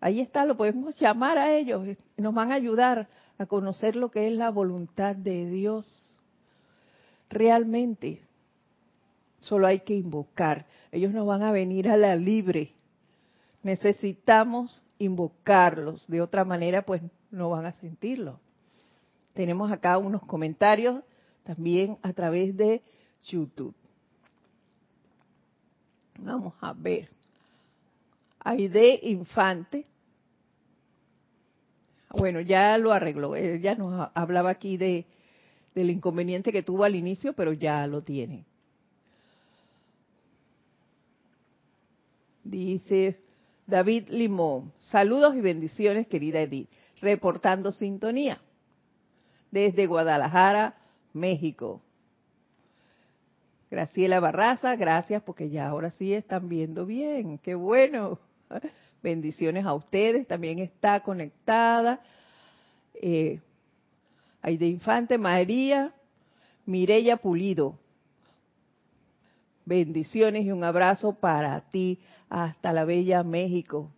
Ahí 0.00 0.20
está, 0.20 0.44
lo 0.44 0.56
podemos 0.56 0.98
llamar 0.98 1.38
a 1.38 1.52
ellos, 1.54 1.96
nos 2.16 2.34
van 2.34 2.52
a 2.52 2.56
ayudar 2.56 3.08
a 3.38 3.46
conocer 3.46 3.96
lo 3.96 4.10
que 4.10 4.28
es 4.28 4.32
la 4.32 4.50
voluntad 4.50 5.14
de 5.14 5.48
Dios. 5.50 6.15
Realmente, 7.30 8.22
solo 9.40 9.66
hay 9.66 9.80
que 9.80 9.94
invocar. 9.94 10.66
Ellos 10.92 11.12
no 11.12 11.26
van 11.26 11.42
a 11.42 11.52
venir 11.52 11.88
a 11.88 11.96
la 11.96 12.16
libre. 12.16 12.72
Necesitamos 13.62 14.82
invocarlos. 14.98 16.06
De 16.06 16.20
otra 16.20 16.44
manera, 16.44 16.82
pues 16.82 17.02
no 17.30 17.50
van 17.50 17.66
a 17.66 17.72
sentirlo. 17.72 18.40
Tenemos 19.34 19.70
acá 19.70 19.98
unos 19.98 20.22
comentarios 20.22 21.02
también 21.42 21.98
a 22.02 22.12
través 22.12 22.56
de 22.56 22.82
YouTube. 23.24 23.74
Vamos 26.18 26.54
a 26.60 26.72
ver. 26.72 27.10
Aide 28.40 29.00
Infante. 29.02 29.86
Bueno, 32.10 32.40
ya 32.40 32.78
lo 32.78 32.92
arregló. 32.92 33.36
Ella 33.36 33.74
nos 33.74 34.10
hablaba 34.14 34.50
aquí 34.50 34.76
de 34.76 35.04
del 35.76 35.90
inconveniente 35.90 36.52
que 36.52 36.62
tuvo 36.62 36.84
al 36.84 36.94
inicio, 36.94 37.34
pero 37.34 37.52
ya 37.52 37.86
lo 37.86 38.02
tiene. 38.02 38.46
Dice 42.42 43.20
David 43.66 44.08
Limón, 44.08 44.72
saludos 44.78 45.36
y 45.36 45.42
bendiciones, 45.42 46.06
querida 46.06 46.40
Edith, 46.40 46.70
reportando 47.02 47.72
sintonía 47.72 48.40
desde 49.50 49.86
Guadalajara, 49.86 50.76
México. 51.12 51.82
Graciela 53.70 54.18
Barraza, 54.18 54.76
gracias 54.76 55.22
porque 55.24 55.50
ya 55.50 55.68
ahora 55.68 55.90
sí 55.90 56.14
están 56.14 56.48
viendo 56.48 56.86
bien, 56.86 57.36
qué 57.38 57.54
bueno. 57.54 58.18
Bendiciones 59.02 59.66
a 59.66 59.74
ustedes, 59.74 60.26
también 60.26 60.58
está 60.58 61.00
conectada. 61.00 62.00
Eh, 62.94 63.40
Aide 64.46 64.66
Infante, 64.66 65.18
María, 65.18 65.92
Mireya 66.66 67.16
Pulido. 67.16 67.80
Bendiciones 69.64 70.44
y 70.44 70.52
un 70.52 70.62
abrazo 70.62 71.14
para 71.14 71.60
ti 71.72 71.98
hasta 72.28 72.72
la 72.72 72.84
bella 72.84 73.24
México. 73.24 73.90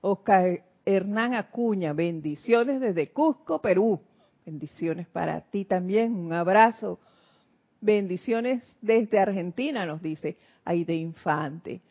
Oscar 0.00 0.64
Hernán 0.84 1.34
Acuña, 1.34 1.92
bendiciones 1.92 2.80
desde 2.80 3.12
Cusco, 3.12 3.62
Perú. 3.62 4.00
Bendiciones 4.44 5.06
para 5.06 5.42
ti 5.42 5.64
también, 5.64 6.12
un 6.12 6.32
abrazo. 6.32 6.98
Bendiciones 7.80 8.78
desde 8.82 9.20
Argentina, 9.20 9.86
nos 9.86 10.02
dice 10.02 10.38
Aide 10.64 10.96
Infante. 10.96 11.82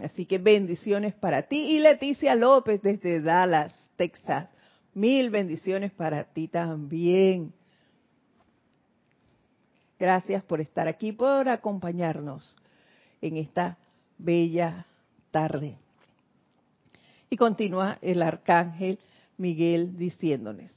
Así 0.00 0.26
que 0.26 0.38
bendiciones 0.38 1.14
para 1.14 1.42
ti. 1.42 1.76
Y 1.76 1.78
Leticia 1.78 2.34
López 2.34 2.82
desde 2.82 3.20
Dallas, 3.20 3.87
Texas. 3.98 4.48
Mil 4.94 5.28
bendiciones 5.28 5.92
para 5.92 6.24
ti 6.24 6.48
también. 6.48 7.52
Gracias 9.98 10.42
por 10.44 10.60
estar 10.60 10.88
aquí, 10.88 11.12
por 11.12 11.48
acompañarnos 11.48 12.56
en 13.20 13.36
esta 13.36 13.76
bella 14.16 14.86
tarde. 15.30 15.76
Y 17.28 17.36
continúa 17.36 17.98
el 18.00 18.22
arcángel 18.22 18.98
Miguel 19.36 19.98
diciéndoles. 19.98 20.72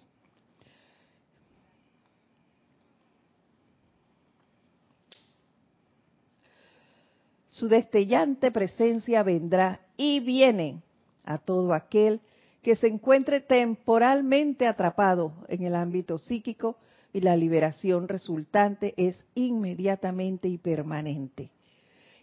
Su 7.49 7.67
destellante 7.67 8.49
presencia 8.49 9.21
vendrá 9.21 9.81
y 9.95 10.19
viene 10.19 10.81
a 11.23 11.37
todo 11.37 11.75
aquel 11.75 12.19
que 12.61 12.75
se 12.75 12.87
encuentre 12.87 13.41
temporalmente 13.41 14.67
atrapado 14.67 15.33
en 15.47 15.63
el 15.63 15.75
ámbito 15.75 16.17
psíquico 16.17 16.77
y 17.13 17.21
la 17.21 17.35
liberación 17.35 18.07
resultante 18.07 18.93
es 18.97 19.25
inmediatamente 19.35 20.47
y 20.47 20.57
permanente. 20.57 21.49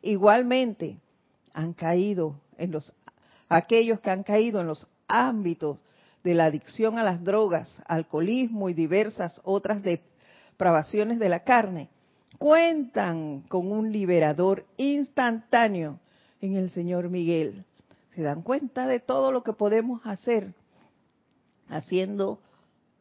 Igualmente, 0.03 0.98
han 1.53 1.72
caído 1.72 2.40
en 2.57 2.70
los 2.70 2.92
aquellos 3.48 4.01
que 4.01 4.11
han 4.11 4.22
caído 4.22 4.61
en 4.61 4.66
los 4.66 4.87
ámbitos 5.09 5.79
de 6.22 6.35
la 6.35 6.46
adicción 6.46 6.98
a 6.98 7.03
las 7.03 7.22
drogas, 7.24 7.68
alcoholismo 7.87 8.68
y 8.68 8.74
diversas 8.74 9.40
otras 9.44 9.83
depravaciones 9.83 11.18
de 11.18 11.29
la 11.29 11.44
carne, 11.44 11.88
cuentan 12.38 13.42
con 13.48 13.72
un 13.72 13.90
liberador 13.90 14.66
instantáneo 14.77 15.98
en 16.40 16.57
el 16.57 16.70
Señor 16.70 17.09
Miguel. 17.09 17.64
Se 18.18 18.24
dan 18.24 18.42
cuenta 18.42 18.88
de 18.88 18.98
todo 18.98 19.31
lo 19.31 19.44
que 19.44 19.52
podemos 19.52 20.04
hacer 20.04 20.52
haciendo 21.68 22.40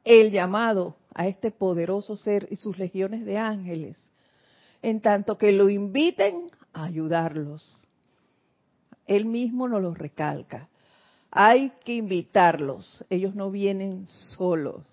el 0.03 0.29
llamado 0.29 0.95
a 1.15 1.25
este 1.25 1.49
poderoso 1.49 2.15
ser 2.15 2.47
y 2.51 2.55
sus 2.55 2.77
legiones 2.77 3.25
de 3.25 3.39
ángeles, 3.39 3.97
en 4.83 5.01
tanto 5.01 5.35
que 5.35 5.51
lo 5.53 5.69
inviten 5.69 6.51
a 6.71 6.83
ayudarlos. 6.83 7.87
Él 9.07 9.25
mismo 9.25 9.67
nos 9.67 9.81
lo 9.81 9.95
recalca. 9.95 10.69
Hay 11.31 11.71
que 11.83 11.95
invitarlos, 11.95 13.03
ellos 13.09 13.33
no 13.33 13.49
vienen 13.49 14.05
solos. 14.05 14.83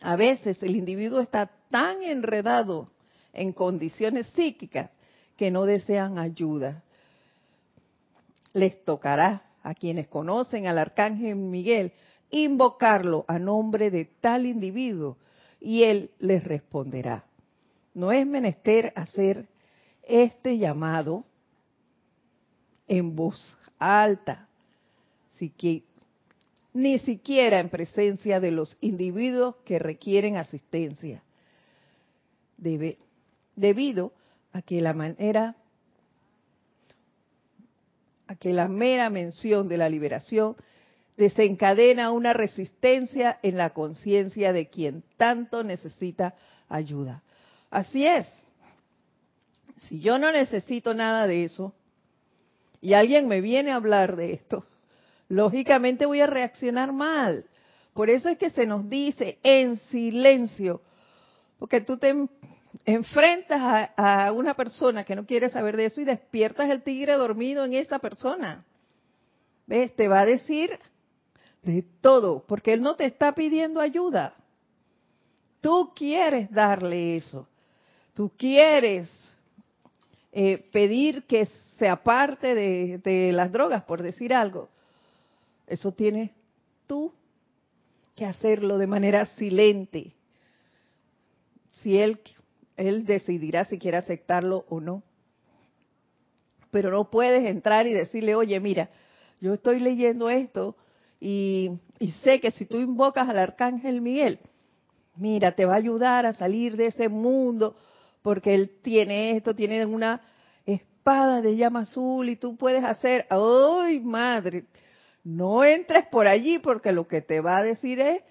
A 0.00 0.16
veces 0.16 0.62
el 0.62 0.76
individuo 0.76 1.20
está 1.20 1.50
tan 1.68 2.02
enredado 2.02 2.88
en 3.34 3.52
condiciones 3.52 4.28
psíquicas 4.28 4.90
que 5.40 5.50
no 5.50 5.64
desean 5.64 6.18
ayuda. 6.18 6.82
Les 8.52 8.84
tocará 8.84 9.42
a 9.62 9.72
quienes 9.72 10.06
conocen 10.06 10.66
al 10.66 10.76
arcángel 10.76 11.34
Miguel 11.34 11.94
invocarlo 12.30 13.24
a 13.26 13.38
nombre 13.38 13.90
de 13.90 14.04
tal 14.04 14.44
individuo 14.44 15.16
y 15.58 15.84
él 15.84 16.10
les 16.18 16.44
responderá. 16.44 17.24
No 17.94 18.12
es 18.12 18.26
menester 18.26 18.92
hacer 18.94 19.48
este 20.02 20.58
llamado 20.58 21.24
en 22.86 23.16
voz 23.16 23.56
alta, 23.78 24.46
ni 26.74 26.98
siquiera 26.98 27.60
en 27.60 27.70
presencia 27.70 28.40
de 28.40 28.50
los 28.50 28.76
individuos 28.82 29.56
que 29.64 29.78
requieren 29.78 30.36
asistencia, 30.36 31.22
debido 33.56 34.12
a 34.52 34.62
que 34.62 34.80
la 34.80 34.92
manera 34.92 35.56
a 38.26 38.36
que 38.36 38.52
la 38.52 38.68
mera 38.68 39.10
mención 39.10 39.66
de 39.66 39.76
la 39.76 39.88
liberación 39.88 40.56
desencadena 41.16 42.12
una 42.12 42.32
resistencia 42.32 43.38
en 43.42 43.56
la 43.56 43.70
conciencia 43.70 44.52
de 44.52 44.68
quien 44.68 45.02
tanto 45.16 45.64
necesita 45.64 46.34
ayuda. 46.68 47.22
Así 47.70 48.06
es. 48.06 48.26
Si 49.88 50.00
yo 50.00 50.18
no 50.18 50.30
necesito 50.30 50.94
nada 50.94 51.26
de 51.26 51.44
eso 51.44 51.74
y 52.80 52.94
alguien 52.94 53.26
me 53.26 53.40
viene 53.40 53.72
a 53.72 53.76
hablar 53.76 54.14
de 54.14 54.32
esto, 54.32 54.64
lógicamente 55.28 56.06
voy 56.06 56.20
a 56.20 56.26
reaccionar 56.26 56.92
mal. 56.92 57.44
Por 57.94 58.10
eso 58.10 58.28
es 58.28 58.38
que 58.38 58.50
se 58.50 58.66
nos 58.66 58.88
dice 58.88 59.38
en 59.42 59.76
silencio, 59.76 60.82
porque 61.58 61.80
tú 61.80 61.98
te 61.98 62.14
enfrentas 62.84 63.90
a, 63.96 64.32
una 64.32 64.54
persona 64.54 65.04
que 65.04 65.14
no 65.14 65.26
quiere 65.26 65.48
saber 65.50 65.76
de 65.76 65.86
eso 65.86 66.00
y 66.00 66.04
despiertas 66.04 66.70
el 66.70 66.82
tigre 66.82 67.14
dormido 67.14 67.64
en 67.64 67.74
esa 67.74 67.98
persona. 67.98 68.64
¿Ves? 69.66 69.94
Te 69.94 70.08
va 70.08 70.20
a 70.20 70.26
decir 70.26 70.78
de 71.62 71.84
todo, 72.00 72.44
porque 72.46 72.72
Él 72.72 72.82
no 72.82 72.96
te 72.96 73.04
está 73.04 73.34
pidiendo 73.34 73.80
ayuda. 73.80 74.34
Tú 75.60 75.92
quieres 75.94 76.50
darle 76.50 77.16
eso. 77.16 77.46
Tú 78.14 78.32
quieres 78.36 79.08
eh, 80.32 80.68
pedir 80.72 81.24
que 81.24 81.46
se 81.78 81.88
aparte 81.88 82.54
de, 82.54 82.98
de 82.98 83.32
las 83.32 83.52
drogas, 83.52 83.82
por 83.84 84.02
decir 84.02 84.34
algo. 84.34 84.68
Eso 85.66 85.92
tienes 85.92 86.30
tú 86.86 87.12
que 88.16 88.26
hacerlo 88.26 88.78
de 88.78 88.86
manera 88.86 89.24
silente. 89.26 90.12
Si 91.70 91.96
Él, 91.96 92.20
Él 92.80 93.04
decidirá 93.04 93.66
si 93.66 93.78
quiere 93.78 93.98
aceptarlo 93.98 94.64
o 94.70 94.80
no. 94.80 95.02
Pero 96.70 96.90
no 96.90 97.10
puedes 97.10 97.46
entrar 97.46 97.86
y 97.86 97.92
decirle, 97.92 98.34
oye, 98.34 98.58
mira, 98.58 98.88
yo 99.38 99.54
estoy 99.54 99.80
leyendo 99.80 100.30
esto 100.30 100.76
y, 101.20 101.78
sé 102.22 102.40
que 102.40 102.50
si 102.50 102.64
tú 102.64 102.78
invocas 102.78 103.28
al 103.28 103.38
arcángel 103.38 104.00
Miguel, 104.00 104.38
mira, 105.16 105.54
te 105.54 105.66
va 105.66 105.74
a 105.74 105.76
ayudar 105.76 106.24
a 106.24 106.32
salir 106.32 106.78
de 106.78 106.86
ese 106.86 107.10
mundo, 107.10 107.76
porque 108.22 108.54
él 108.54 108.70
tiene 108.82 109.36
esto, 109.36 109.54
tiene 109.54 109.84
una 109.84 110.22
espada 110.64 111.42
de 111.42 111.56
llama 111.56 111.80
azul 111.80 112.30
y 112.30 112.36
tú 112.36 112.56
puedes 112.56 112.82
hacer, 112.82 113.26
¡ay 113.28 114.00
madre! 114.00 114.64
No 115.22 115.64
entres 115.64 116.06
por 116.06 116.26
allí 116.26 116.58
porque 116.58 116.92
lo 116.92 117.06
que 117.06 117.20
te 117.20 117.42
va 117.42 117.58
a 117.58 117.62
decir 117.62 118.00
es 118.00 118.22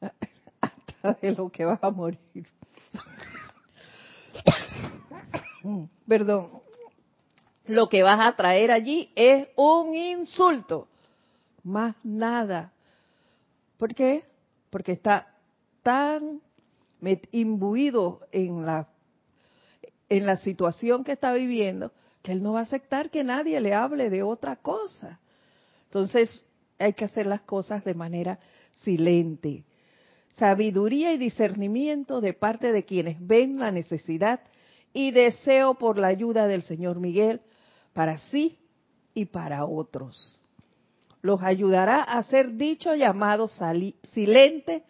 hasta 0.62 1.18
de 1.20 1.32
lo 1.32 1.50
que 1.50 1.66
vas 1.66 1.80
a 1.82 1.90
morir. 1.90 2.46
Perdón. 6.06 6.62
Lo 7.66 7.88
que 7.88 8.02
vas 8.02 8.20
a 8.26 8.36
traer 8.36 8.70
allí 8.70 9.10
es 9.14 9.48
un 9.56 9.94
insulto 9.94 10.88
más 11.62 11.94
nada. 12.02 12.72
¿Por 13.78 13.94
qué? 13.94 14.24
Porque 14.70 14.92
está 14.92 15.34
tan 15.82 16.40
imbuido 17.32 18.20
en 18.30 18.64
la, 18.64 18.88
en 20.08 20.26
la 20.26 20.36
situación 20.36 21.04
que 21.04 21.12
está 21.12 21.32
viviendo 21.32 21.92
que 22.22 22.32
él 22.32 22.42
no 22.42 22.52
va 22.52 22.60
a 22.60 22.62
aceptar 22.62 23.10
que 23.10 23.24
nadie 23.24 23.60
le 23.60 23.74
hable 23.74 24.08
de 24.08 24.22
otra 24.22 24.56
cosa. 24.56 25.18
Entonces 25.86 26.44
hay 26.78 26.92
que 26.94 27.04
hacer 27.04 27.26
las 27.26 27.42
cosas 27.42 27.84
de 27.84 27.94
manera 27.94 28.38
silente. 28.72 29.64
Sabiduría 30.30 31.12
y 31.12 31.18
discernimiento 31.18 32.20
de 32.20 32.32
parte 32.32 32.72
de 32.72 32.84
quienes 32.84 33.16
ven 33.26 33.58
la 33.58 33.70
necesidad 33.70 34.40
y 34.92 35.10
deseo 35.10 35.74
por 35.74 35.98
la 35.98 36.08
ayuda 36.08 36.46
del 36.46 36.62
Señor 36.62 37.00
Miguel 37.00 37.40
para 37.92 38.18
sí 38.18 38.58
y 39.14 39.26
para 39.26 39.64
otros. 39.64 40.40
Los 41.20 41.42
ayudará 41.42 42.02
a 42.02 42.18
hacer 42.18 42.54
dicho 42.54 42.94
llamado 42.94 43.48
silente 44.02 44.84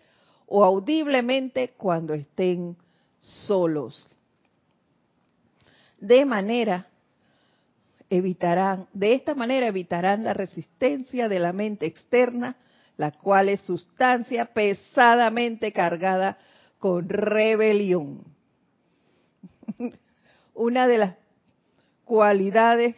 o 0.46 0.64
audiblemente 0.64 1.74
cuando 1.76 2.14
estén 2.14 2.76
solos. 3.18 4.08
De 6.00 6.24
manera 6.24 6.88
evitarán, 8.10 8.88
de 8.92 9.14
esta 9.14 9.34
manera 9.34 9.66
evitarán 9.66 10.24
la 10.24 10.34
resistencia 10.34 11.28
de 11.28 11.38
la 11.38 11.52
mente 11.52 11.86
externa, 11.86 12.56
la 12.96 13.12
cual 13.12 13.48
es 13.48 13.60
sustancia 13.60 14.46
pesadamente 14.46 15.72
cargada 15.72 16.38
con 16.78 17.08
rebelión. 17.08 18.31
Una 20.54 20.86
de 20.86 20.98
las 20.98 21.16
cualidades 22.04 22.96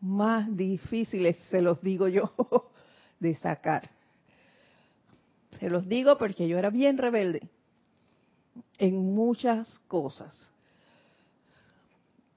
más 0.00 0.54
difíciles, 0.56 1.36
se 1.50 1.62
los 1.62 1.80
digo 1.80 2.08
yo, 2.08 2.32
de 3.20 3.34
sacar. 3.36 3.90
Se 5.58 5.70
los 5.70 5.88
digo 5.88 6.18
porque 6.18 6.48
yo 6.48 6.58
era 6.58 6.70
bien 6.70 6.98
rebelde 6.98 7.48
en 8.78 9.14
muchas 9.14 9.78
cosas. 9.86 10.50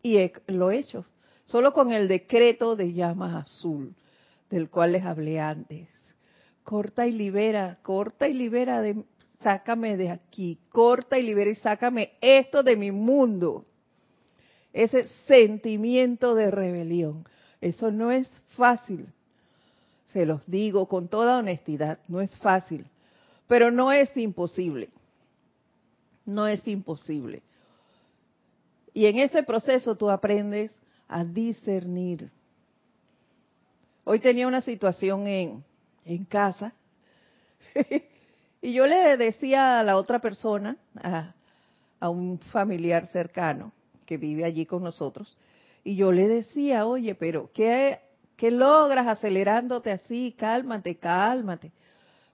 Y 0.03 0.31
lo 0.47 0.69
he 0.69 0.77
hecho 0.77 1.05
solo 1.45 1.73
con 1.73 1.91
el 1.91 2.07
decreto 2.07 2.75
de 2.75 2.93
llama 2.93 3.39
azul, 3.39 3.95
del 4.49 4.69
cual 4.69 4.91
les 4.91 5.03
hablé 5.03 5.39
antes. 5.39 5.89
Corta 6.63 7.07
y 7.07 7.11
libera, 7.11 7.79
corta 7.81 8.27
y 8.27 8.33
libera, 8.33 8.81
de, 8.81 9.03
sácame 9.45 9.95
de 9.95 10.09
aquí, 10.09 10.57
corta 10.69 11.19
y 11.19 11.23
libera 11.23 11.51
y 11.51 11.55
sácame 11.55 12.13
esto 12.19 12.63
de 12.63 12.75
mi 12.75 12.89
mundo. 12.91 13.63
Ese 14.73 15.05
sentimiento 15.27 16.33
de 16.33 16.49
rebelión. 16.49 17.27
Eso 17.61 17.91
no 17.91 18.11
es 18.11 18.27
fácil. 18.57 19.05
Se 20.05 20.25
los 20.25 20.49
digo 20.49 20.87
con 20.87 21.09
toda 21.09 21.37
honestidad, 21.37 21.99
no 22.07 22.21
es 22.21 22.35
fácil. 22.39 22.87
Pero 23.47 23.69
no 23.69 23.91
es 23.91 24.17
imposible. 24.17 24.89
No 26.25 26.47
es 26.47 26.67
imposible. 26.67 27.43
Y 28.95 29.05
en 29.05 29.19
ese 29.19 29.43
proceso 29.43 29.95
tú 29.95 30.09
aprendes 30.09 30.75
a 31.07 31.23
discernir. 31.23 32.31
Hoy 34.05 34.19
tenía 34.19 34.47
una 34.47 34.61
situación 34.61 35.27
en, 35.27 35.63
en 36.03 36.25
casa 36.25 36.73
y 38.65 38.73
yo 38.73 38.87
le 38.87 39.15
decía 39.17 39.79
a 39.79 39.83
la 39.83 39.95
otra 39.95 40.17
persona, 40.17 40.75
a, 40.95 41.33
un 42.09 42.39
familiar 42.51 43.05
cercano 43.07 43.71
que 44.07 44.17
vive 44.17 44.43
allí 44.43 44.65
con 44.65 44.81
nosotros, 44.81 45.37
y 45.83 45.95
yo 45.95 46.11
le 46.11 46.27
decía, 46.27 46.87
oye, 46.87 47.13
pero 47.13 47.51
¿qué, 47.53 47.99
qué 48.35 48.49
logras 48.49 49.05
acelerándote 49.05 49.91
así? 49.91 50.35
Cálmate, 50.35 50.95
cálmate. 50.95 51.71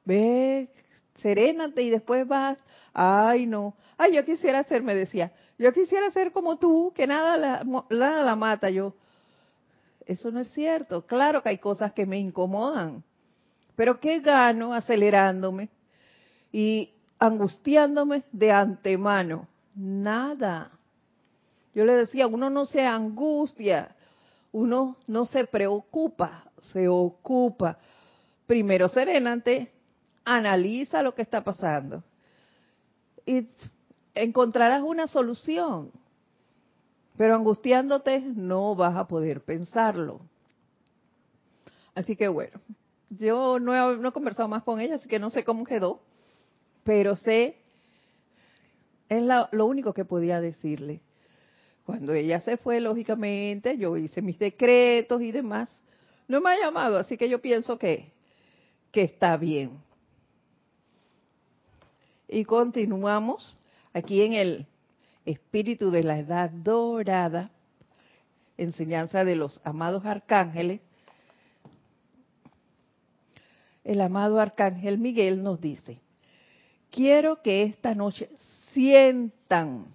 Ve, 0.06 0.70
serénate 1.16 1.82
y 1.82 1.90
después 1.90 2.26
vas. 2.26 2.58
Ay, 2.94 3.46
no. 3.46 3.76
Ay, 3.98 4.16
yo 4.16 4.24
quisiera 4.24 4.64
ser, 4.64 4.84
me 4.84 4.96
decía, 4.96 5.34
yo 5.58 5.74
quisiera 5.74 6.10
ser 6.12 6.32
como 6.32 6.58
tú, 6.58 6.94
que 6.96 7.08
nada 7.08 7.36
la, 7.36 7.64
nada 7.90 8.24
la 8.24 8.36
mata. 8.38 8.70
Yo, 8.70 8.96
eso 10.06 10.32
no 10.32 10.40
es 10.40 10.50
cierto. 10.54 11.06
Claro 11.06 11.44
que 11.44 11.50
hay 11.50 11.58
cosas 11.58 11.92
que 11.92 12.06
me 12.06 12.20
incomodan. 12.20 13.04
Pero 13.76 14.00
¿qué 14.00 14.20
gano 14.22 14.74
acelerándome 14.74 15.70
y 16.52 16.92
angustiándome 17.20 18.24
de 18.32 18.52
antemano? 18.52 19.48
Nada. 19.76 20.72
Yo 21.74 21.86
le 21.86 21.94
decía, 21.94 22.28
uno 22.28 22.50
no 22.50 22.66
se 22.66 22.86
angustia, 22.86 23.96
uno 24.52 24.98
no 25.08 25.26
se 25.26 25.46
preocupa, 25.46 26.46
se 26.74 26.88
ocupa. 26.88 27.78
Primero 28.46 28.90
serénate, 28.90 29.72
analiza 30.26 31.02
lo 31.02 31.16
que 31.16 31.22
está 31.22 31.44
pasando 31.44 32.04
y 33.26 33.48
encontrarás 34.14 34.82
una 34.82 35.08
solución. 35.08 35.92
Pero 37.18 37.36
angustiándote 37.36 38.20
no 38.22 38.76
vas 38.76 38.96
a 38.96 39.08
poder 39.08 39.42
pensarlo. 39.42 40.22
Así 41.94 42.16
que 42.16 42.28
bueno, 42.28 42.60
yo 43.10 43.60
no 43.60 43.76
he, 43.76 43.98
no 43.98 44.10
he 44.10 44.12
conversado 44.12 44.48
más 44.48 44.64
con 44.64 44.80
ella, 44.80 44.96
así 44.96 45.08
que 45.08 45.20
no 45.20 45.30
sé 45.30 45.44
cómo 45.44 45.66
quedó, 45.66 46.02
pero 46.84 47.16
sé, 47.16 47.58
es 49.10 49.24
lo 49.52 49.66
único 49.66 49.94
que 49.94 50.06
podía 50.06 50.40
decirle. 50.40 51.02
Cuando 51.86 52.14
ella 52.14 52.40
se 52.42 52.58
fue, 52.58 52.80
lógicamente, 52.80 53.78
yo 53.78 53.98
hice 53.98 54.22
mis 54.22 54.40
decretos 54.40 55.22
y 55.22 55.32
demás. 55.32 55.70
No 56.28 56.40
me 56.40 56.52
ha 56.52 56.60
llamado, 56.60 56.98
así 56.98 57.18
que 57.18 57.28
yo 57.28 57.42
pienso 57.42 57.78
que, 57.78 58.12
que 58.92 59.02
está 59.04 59.36
bien. 59.36 59.72
Y 62.30 62.46
continuamos 62.46 63.58
aquí 63.94 64.22
en 64.22 64.34
el 64.34 64.68
espíritu 65.26 65.92
de 65.92 66.04
la 66.04 66.20
edad 66.20 66.50
dorada, 66.50 67.52
enseñanza 68.58 69.26
de 69.26 69.36
los 69.36 69.60
amados 69.66 70.06
arcángeles. 70.06 70.80
El 73.84 74.00
amado 74.00 74.40
arcángel 74.40 74.98
Miguel 75.00 75.44
nos 75.44 75.60
dice, 75.60 76.00
quiero 76.92 77.42
que 77.42 77.64
esta 77.64 77.96
noche 77.96 78.30
sientan 78.74 79.88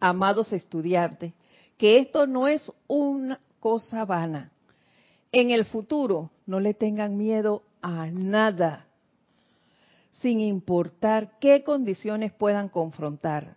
amados 0.00 0.52
estudiantes, 0.52 1.34
que 1.76 1.98
esto 1.98 2.26
no 2.26 2.48
es 2.48 2.72
una 2.86 3.40
cosa 3.60 4.04
vana. 4.04 4.50
En 5.32 5.50
el 5.50 5.64
futuro 5.64 6.30
no 6.46 6.60
le 6.60 6.72
tengan 6.72 7.16
miedo 7.16 7.62
a 7.82 8.06
nada, 8.06 8.86
sin 10.12 10.40
importar 10.40 11.38
qué 11.38 11.62
condiciones 11.62 12.32
puedan 12.32 12.68
confrontar. 12.68 13.56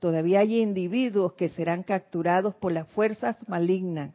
Todavía 0.00 0.40
hay 0.40 0.60
individuos 0.60 1.32
que 1.32 1.48
serán 1.48 1.82
capturados 1.82 2.54
por 2.54 2.72
las 2.72 2.86
fuerzas 2.88 3.36
malignas 3.48 4.14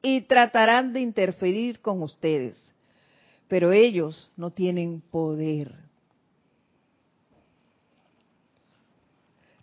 y 0.00 0.22
tratarán 0.22 0.92
de 0.92 1.00
interferir 1.00 1.80
con 1.80 2.02
ustedes, 2.02 2.56
pero 3.48 3.72
ellos 3.72 4.30
no 4.36 4.50
tienen 4.50 5.00
poder 5.00 5.88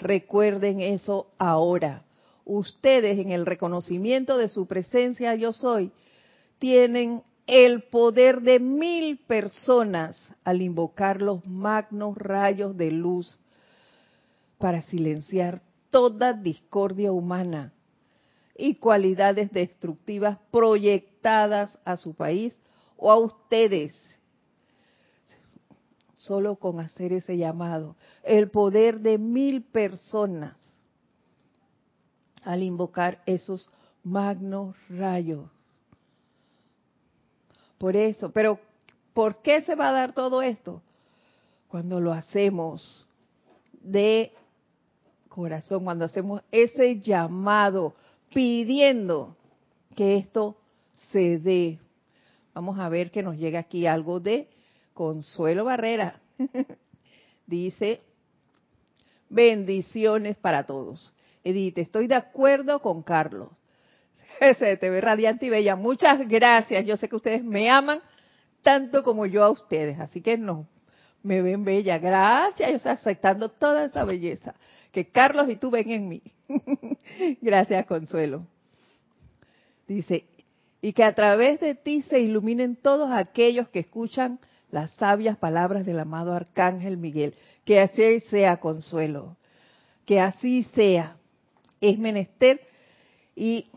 Recuerden 0.05 0.81
eso 0.81 1.31
ahora. 1.39 2.03
Ustedes 2.45 3.17
en 3.17 3.31
el 3.31 3.45
reconocimiento 3.45 4.37
de 4.37 4.49
su 4.49 4.67
presencia 4.67 5.33
yo 5.33 5.51
soy, 5.51 5.91
tienen 6.59 7.23
el 7.47 7.81
poder 7.83 8.41
de 8.41 8.59
mil 8.59 9.17
personas 9.17 10.21
al 10.43 10.61
invocar 10.61 11.23
los 11.23 11.45
magnos 11.47 12.15
rayos 12.15 12.77
de 12.77 12.91
luz 12.91 13.39
para 14.59 14.83
silenciar 14.83 15.63
toda 15.89 16.33
discordia 16.33 17.11
humana 17.11 17.73
y 18.55 18.75
cualidades 18.75 19.51
destructivas 19.51 20.37
proyectadas 20.51 21.79
a 21.83 21.97
su 21.97 22.13
país 22.13 22.55
o 22.97 23.11
a 23.11 23.17
ustedes 23.17 23.93
solo 26.17 26.55
con 26.55 26.79
hacer 26.79 27.13
ese 27.13 27.37
llamado. 27.37 27.95
El 28.23 28.49
poder 28.49 28.99
de 28.99 29.17
mil 29.17 29.63
personas 29.63 30.55
al 32.43 32.63
invocar 32.63 33.21
esos 33.25 33.69
magnos 34.03 34.75
rayos. 34.89 35.49
Por 37.77 37.95
eso, 37.95 38.31
pero 38.31 38.59
¿por 39.13 39.41
qué 39.41 39.61
se 39.63 39.75
va 39.75 39.89
a 39.89 39.93
dar 39.93 40.13
todo 40.13 40.41
esto? 40.41 40.81
Cuando 41.67 41.99
lo 41.99 42.13
hacemos 42.13 43.07
de 43.81 44.31
corazón, 45.29 45.83
cuando 45.83 46.05
hacemos 46.05 46.41
ese 46.51 47.01
llamado 47.01 47.93
pidiendo 48.33 49.35
que 49.95 50.17
esto 50.17 50.57
se 50.93 51.37
dé. 51.39 51.79
Vamos 52.55 52.79
a 52.79 52.87
ver 52.87 53.11
que 53.11 53.21
nos 53.21 53.35
llega 53.37 53.59
aquí 53.59 53.85
algo 53.85 54.21
de 54.21 54.47
Consuelo 54.93 55.65
Barrera 55.65 56.21
dice, 57.45 58.01
bendiciones 59.29 60.37
para 60.37 60.65
todos. 60.65 61.13
Edith, 61.43 61.77
estoy 61.77 62.07
de 62.07 62.15
acuerdo 62.15 62.79
con 62.81 63.03
Carlos. 63.03 63.49
Se 64.57 64.77
te 64.77 64.89
ve 64.89 65.01
radiante 65.01 65.47
y 65.47 65.49
bella. 65.49 65.75
Muchas 65.75 66.25
gracias. 66.29 66.85
Yo 66.85 66.95
sé 66.95 67.09
que 67.09 67.17
ustedes 67.17 67.43
me 67.43 67.69
aman 67.69 67.99
tanto 68.63 69.03
como 69.03 69.25
yo 69.25 69.43
a 69.43 69.49
ustedes. 69.49 69.99
Así 69.99 70.21
que 70.21 70.37
no, 70.37 70.65
me 71.23 71.41
ven 71.41 71.65
bella. 71.65 71.99
Gracias. 71.99 72.69
Yo 72.69 72.77
estoy 72.77 72.93
aceptando 72.93 73.49
toda 73.49 73.83
esa 73.83 74.05
belleza 74.05 74.55
que 74.93 75.09
Carlos 75.09 75.49
y 75.49 75.57
tú 75.57 75.71
ven 75.71 75.91
en 75.91 76.07
mí. 76.07 76.21
gracias, 77.41 77.85
Consuelo. 77.85 78.47
Dice, 79.87 80.25
y 80.85 80.93
que 80.93 81.03
a 81.03 81.15
través 81.15 81.59
de 81.61 81.73
ti 81.73 82.03
se 82.03 82.19
iluminen 82.19 82.75
todos 82.75 83.09
aquellos 83.11 83.67
que 83.69 83.79
escuchan 83.79 84.37
las 84.69 84.91
sabias 84.91 85.35
palabras 85.35 85.83
del 85.83 85.99
amado 85.99 86.31
Arcángel 86.31 86.97
Miguel. 86.97 87.33
Que 87.63 87.79
así 87.79 88.19
sea, 88.29 88.57
Consuelo. 88.57 89.35
Que 90.05 90.19
así 90.19 90.61
sea. 90.75 91.17
Es 91.81 91.97
menester 91.97 92.61
y 93.35 93.67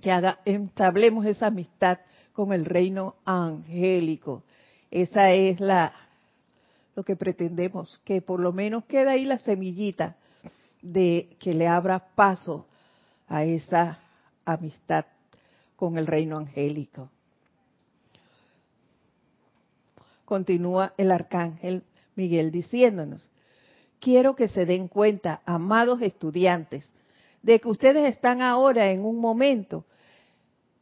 que 0.00 0.10
haga, 0.10 0.40
entablemos 0.44 1.24
esa 1.24 1.46
amistad 1.46 1.98
con 2.32 2.52
el 2.52 2.64
reino 2.64 3.14
angélico. 3.24 4.42
Esa 4.90 5.30
es 5.30 5.60
la 5.60 5.92
lo 6.96 7.04
que 7.04 7.14
pretendemos, 7.14 8.00
que 8.04 8.20
por 8.22 8.40
lo 8.40 8.52
menos 8.52 8.86
quede 8.86 9.10
ahí 9.10 9.24
la 9.24 9.38
semillita 9.38 10.16
de 10.82 11.36
que 11.38 11.54
le 11.54 11.68
abra 11.68 12.08
paso 12.16 12.66
a 13.28 13.44
esa 13.44 14.00
amistad 14.44 15.06
con 15.76 15.98
el 15.98 16.06
reino 16.06 16.38
angélico. 16.38 17.10
Continúa 20.24 20.92
el 20.96 21.12
arcángel 21.12 21.84
Miguel 22.16 22.50
diciéndonos, 22.50 23.30
quiero 24.00 24.34
que 24.34 24.48
se 24.48 24.66
den 24.66 24.88
cuenta, 24.88 25.42
amados 25.44 26.02
estudiantes, 26.02 26.88
de 27.42 27.60
que 27.60 27.68
ustedes 27.68 28.12
están 28.12 28.42
ahora 28.42 28.90
en 28.90 29.04
un 29.04 29.20
momento 29.20 29.84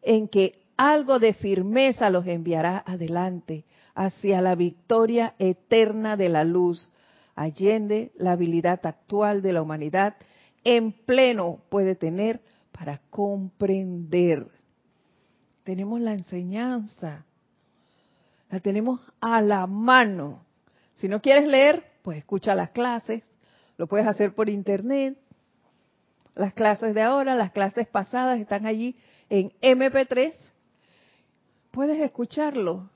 en 0.01 0.29
que 0.29 0.63
algo 0.77 1.19
de 1.19 1.35
firmeza 1.35 2.09
los 2.11 2.27
enviará 2.27 2.83
adelante 2.87 3.65
hacia 3.95 4.41
la 4.41 4.55
victoria 4.55 5.35
eterna 5.39 6.17
de 6.17 6.29
la 6.29 6.45
luz, 6.45 6.89
allende 7.35 8.13
la 8.17 8.33
habilidad 8.33 8.85
actual 8.87 9.43
de 9.43 9.53
la 9.53 9.63
humanidad 9.63 10.15
en 10.65 10.93
pleno 10.93 11.61
puede 11.69 11.95
tener 11.95 12.41
para 12.73 13.01
comprender. 13.11 14.49
Tenemos 15.65 16.01
la 16.01 16.13
enseñanza, 16.13 17.25
la 18.51 18.61
tenemos 18.61 19.01
a 19.21 19.41
la 19.41 19.67
mano. 19.67 20.45
Si 20.95 21.09
no 21.09 21.21
quieres 21.21 21.49
leer, 21.49 21.83
pues 22.03 22.19
escucha 22.19 22.55
las 22.55 22.71
clases, 22.71 23.25
lo 23.77 23.87
puedes 23.87 24.07
hacer 24.07 24.35
por 24.35 24.49
internet. 24.49 25.19
Las 26.35 26.53
clases 26.53 26.95
de 26.95 27.03
ahora, 27.03 27.35
las 27.35 27.53
clases 27.53 27.87
pasadas 27.89 28.39
están 28.41 28.67
allí 28.67 28.97
en 29.31 29.53
MP3. 29.61 30.35
Puedes 31.71 32.01
escucharlo. 32.01 32.91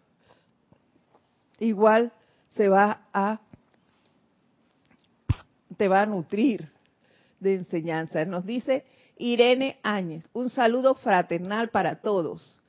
Igual 1.59 2.13
se 2.49 2.69
va 2.69 3.03
a 3.13 3.41
te 5.77 5.89
va 5.89 6.03
a 6.03 6.07
nutrir 6.07 6.69
de 7.41 7.55
enseñanza. 7.55 8.25
Nos 8.25 8.45
dice 8.45 8.85
Irene 9.19 9.79
Áñez, 9.83 10.25
un 10.33 10.49
saludo 10.49 10.95
fraternal 10.95 11.71
para 11.71 12.01
todos. 12.01 12.63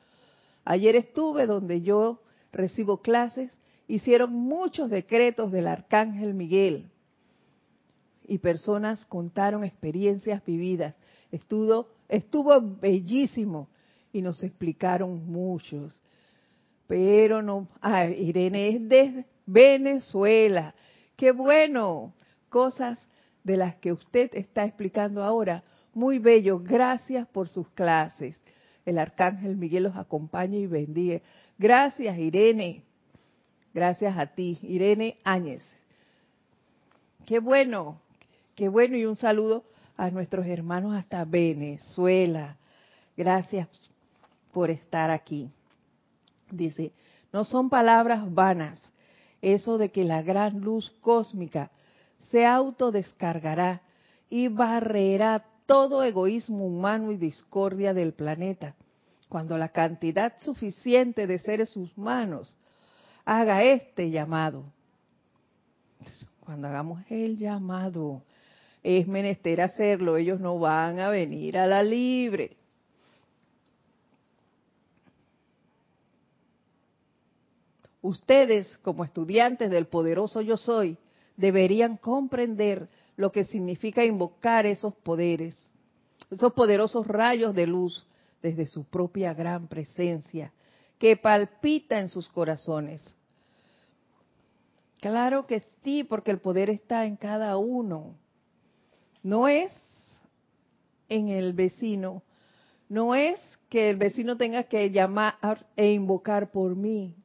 Ayer 0.65 0.95
estuve 0.95 1.45
donde 1.45 1.81
yo 1.81 2.21
recibo 2.51 3.01
clases, 3.01 3.51
hicieron 3.87 4.33
muchos 4.33 4.89
decretos 4.89 5.51
del 5.51 5.67
Arcángel 5.67 6.33
Miguel 6.33 6.89
y 8.27 8.37
personas 8.39 9.05
contaron 9.05 9.63
experiencias 9.63 10.43
vividas. 10.45 10.95
Estuvo, 11.31 11.89
estuvo 12.07 12.59
bellísimo 12.61 13.69
y 14.11 14.21
nos 14.21 14.43
explicaron 14.43 15.25
muchos. 15.25 16.01
Pero 16.87 17.41
no, 17.41 17.67
ah, 17.81 18.05
Irene 18.05 18.69
es 18.69 18.89
de 18.89 19.25
Venezuela. 19.45 20.73
Qué 21.15 21.31
bueno, 21.31 22.13
cosas 22.49 23.07
de 23.43 23.57
las 23.57 23.75
que 23.75 23.91
usted 23.91 24.31
está 24.33 24.65
explicando 24.65 25.23
ahora. 25.23 25.63
Muy 25.93 26.19
bello, 26.19 26.59
gracias 26.59 27.27
por 27.27 27.49
sus 27.49 27.67
clases. 27.69 28.37
El 28.85 28.97
arcángel 28.97 29.55
Miguel 29.55 29.83
los 29.83 29.95
acompaña 29.95 30.57
y 30.57 30.67
bendiga. 30.67 31.21
Gracias, 31.57 32.17
Irene. 32.17 32.83
Gracias 33.73 34.17
a 34.17 34.27
ti, 34.27 34.57
Irene 34.61 35.17
Áñez. 35.23 35.63
Qué 37.25 37.39
bueno, 37.39 38.01
qué 38.55 38.69
bueno 38.69 38.97
y 38.97 39.05
un 39.05 39.15
saludo 39.15 39.63
a 39.97 40.09
nuestros 40.09 40.47
hermanos 40.47 40.95
hasta 40.95 41.25
Venezuela. 41.25 42.57
Gracias 43.15 43.67
por 44.51 44.69
estar 44.69 45.11
aquí. 45.11 45.51
Dice, 46.49 46.91
no 47.31 47.45
son 47.45 47.69
palabras 47.69 48.33
vanas, 48.33 48.79
eso 49.41 49.77
de 49.77 49.91
que 49.91 50.03
la 50.03 50.21
gran 50.23 50.61
luz 50.61 50.89
cósmica 51.01 51.69
se 52.31 52.45
autodescargará 52.45 53.81
y 54.29 54.47
barrerá 54.47 55.45
todo 55.69 56.03
egoísmo 56.03 56.65
humano 56.65 57.11
y 57.11 57.17
discordia 57.17 57.93
del 57.93 58.13
planeta. 58.13 58.73
Cuando 59.29 59.55
la 59.55 59.69
cantidad 59.69 60.33
suficiente 60.39 61.27
de 61.27 61.37
seres 61.37 61.75
humanos 61.75 62.57
haga 63.23 63.61
este 63.61 64.09
llamado. 64.09 64.65
Cuando 66.39 66.67
hagamos 66.67 67.03
el 67.11 67.37
llamado, 67.37 68.23
es 68.81 69.07
menester 69.07 69.61
hacerlo, 69.61 70.17
ellos 70.17 70.39
no 70.39 70.57
van 70.57 70.99
a 70.99 71.11
venir 71.11 71.55
a 71.55 71.67
la 71.67 71.83
libre. 71.83 72.57
Ustedes, 78.01 78.75
como 78.79 79.05
estudiantes 79.05 79.69
del 79.69 79.85
poderoso 79.85 80.41
yo 80.41 80.57
soy, 80.57 80.97
deberían 81.37 81.95
comprender 81.97 82.89
lo 83.19 83.33
que 83.33 83.43
significa 83.43 84.05
invocar 84.05 84.65
esos 84.65 84.95
poderes, 84.95 85.53
esos 86.31 86.53
poderosos 86.53 87.05
rayos 87.05 87.53
de 87.53 87.67
luz 87.67 88.07
desde 88.41 88.65
su 88.65 88.85
propia 88.85 89.33
gran 89.33 89.67
presencia, 89.67 90.53
que 90.97 91.17
palpita 91.17 91.99
en 91.99 92.07
sus 92.07 92.29
corazones. 92.29 93.03
Claro 95.01 95.47
que 95.47 95.61
sí, 95.83 96.05
porque 96.05 96.31
el 96.31 96.39
poder 96.39 96.69
está 96.69 97.05
en 97.05 97.17
cada 97.17 97.57
uno. 97.57 98.15
No 99.21 99.49
es 99.49 99.69
en 101.09 101.27
el 101.27 101.51
vecino, 101.51 102.23
no 102.87 103.15
es 103.15 103.45
que 103.67 103.89
el 103.89 103.97
vecino 103.97 104.37
tenga 104.37 104.63
que 104.63 104.91
llamar 104.91 105.67
e 105.75 105.91
invocar 105.91 106.51
por 106.51 106.73
mí. 106.73 107.17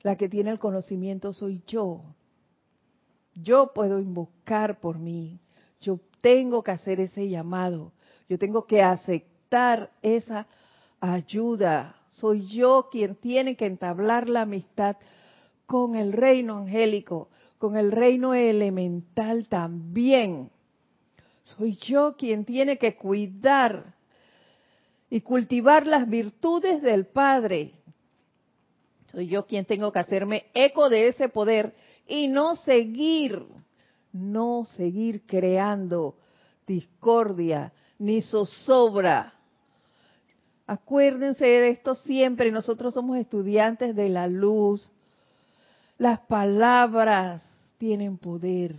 La 0.00 0.16
que 0.16 0.30
tiene 0.30 0.52
el 0.52 0.58
conocimiento 0.58 1.34
soy 1.34 1.62
yo. 1.66 2.02
Yo 3.42 3.72
puedo 3.72 4.00
invocar 4.00 4.80
por 4.80 4.98
mí. 4.98 5.38
Yo 5.80 6.00
tengo 6.20 6.62
que 6.62 6.70
hacer 6.72 7.00
ese 7.00 7.28
llamado. 7.28 7.92
Yo 8.28 8.38
tengo 8.38 8.66
que 8.66 8.82
aceptar 8.82 9.90
esa 10.02 10.46
ayuda. 11.00 11.96
Soy 12.08 12.46
yo 12.46 12.88
quien 12.90 13.14
tiene 13.16 13.56
que 13.56 13.66
entablar 13.66 14.28
la 14.28 14.42
amistad 14.42 14.96
con 15.66 15.94
el 15.94 16.12
reino 16.12 16.58
angélico, 16.58 17.28
con 17.58 17.76
el 17.76 17.92
reino 17.92 18.34
elemental 18.34 19.46
también. 19.48 20.50
Soy 21.42 21.76
yo 21.76 22.16
quien 22.16 22.44
tiene 22.44 22.78
que 22.78 22.96
cuidar 22.96 23.94
y 25.10 25.20
cultivar 25.20 25.86
las 25.86 26.08
virtudes 26.08 26.82
del 26.82 27.06
Padre. 27.06 27.72
Soy 29.10 29.28
yo 29.28 29.46
quien 29.46 29.64
tengo 29.64 29.92
que 29.92 29.98
hacerme 30.00 30.46
eco 30.54 30.90
de 30.90 31.08
ese 31.08 31.28
poder 31.28 31.74
y 32.08 32.26
no 32.28 32.56
seguir, 32.56 33.44
no 34.12 34.64
seguir 34.64 35.26
creando 35.26 36.16
discordia 36.66 37.72
ni 37.98 38.22
zozobra. 38.22 39.34
Acuérdense 40.66 41.44
de 41.44 41.70
esto 41.70 41.94
siempre, 41.94 42.50
nosotros 42.50 42.94
somos 42.94 43.18
estudiantes 43.18 43.94
de 43.94 44.08
la 44.08 44.26
luz. 44.26 44.90
Las 45.98 46.20
palabras 46.20 47.42
tienen 47.76 48.18
poder. 48.18 48.76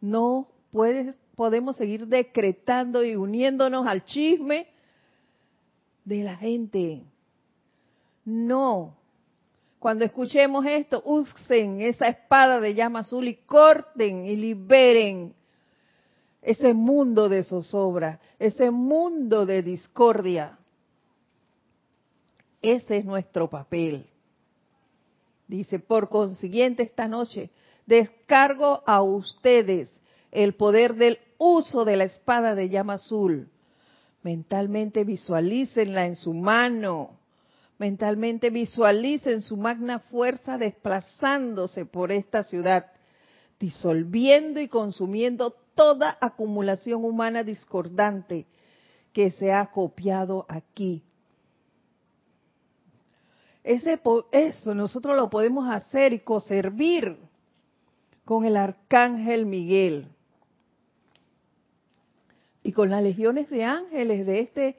No 0.00 0.48
podemos 0.70 1.76
seguir 1.76 2.06
decretando 2.06 3.02
y 3.04 3.16
uniéndonos 3.16 3.86
al 3.86 4.04
chisme 4.04 4.66
de 6.04 6.24
la 6.24 6.36
gente. 6.36 7.02
No, 8.24 8.96
cuando 9.84 10.06
escuchemos 10.06 10.64
esto, 10.64 11.02
usen 11.04 11.82
esa 11.82 12.08
espada 12.08 12.58
de 12.58 12.72
llama 12.72 13.00
azul 13.00 13.28
y 13.28 13.34
corten 13.34 14.24
y 14.24 14.34
liberen 14.34 15.34
ese 16.40 16.72
mundo 16.72 17.28
de 17.28 17.44
zozobra, 17.44 18.18
ese 18.38 18.70
mundo 18.70 19.44
de 19.44 19.62
discordia. 19.62 20.56
Ese 22.62 22.96
es 22.96 23.04
nuestro 23.04 23.50
papel. 23.50 24.06
Dice, 25.48 25.78
por 25.80 26.08
consiguiente, 26.08 26.84
esta 26.84 27.06
noche 27.06 27.50
descargo 27.84 28.82
a 28.86 29.02
ustedes 29.02 29.94
el 30.32 30.54
poder 30.54 30.94
del 30.94 31.18
uso 31.36 31.84
de 31.84 31.98
la 31.98 32.04
espada 32.04 32.54
de 32.54 32.70
llama 32.70 32.94
azul. 32.94 33.50
Mentalmente 34.22 35.04
visualícenla 35.04 36.06
en 36.06 36.16
su 36.16 36.32
mano 36.32 37.18
mentalmente 37.78 38.50
visualicen 38.50 39.42
su 39.42 39.56
magna 39.56 39.98
fuerza 39.98 40.58
desplazándose 40.58 41.84
por 41.86 42.12
esta 42.12 42.42
ciudad, 42.44 42.86
disolviendo 43.58 44.60
y 44.60 44.68
consumiendo 44.68 45.54
toda 45.74 46.16
acumulación 46.20 47.04
humana 47.04 47.42
discordante 47.42 48.46
que 49.12 49.30
se 49.30 49.52
ha 49.52 49.66
copiado 49.66 50.46
aquí. 50.48 51.02
Ese, 53.62 53.98
eso 54.32 54.74
nosotros 54.74 55.16
lo 55.16 55.30
podemos 55.30 55.70
hacer 55.72 56.12
y 56.12 56.20
coservir 56.20 57.16
con 58.24 58.44
el 58.44 58.56
arcángel 58.56 59.46
Miguel 59.46 60.08
y 62.62 62.72
con 62.72 62.90
las 62.90 63.02
legiones 63.02 63.48
de 63.50 63.64
ángeles 63.64 64.26
de 64.26 64.40
este 64.40 64.76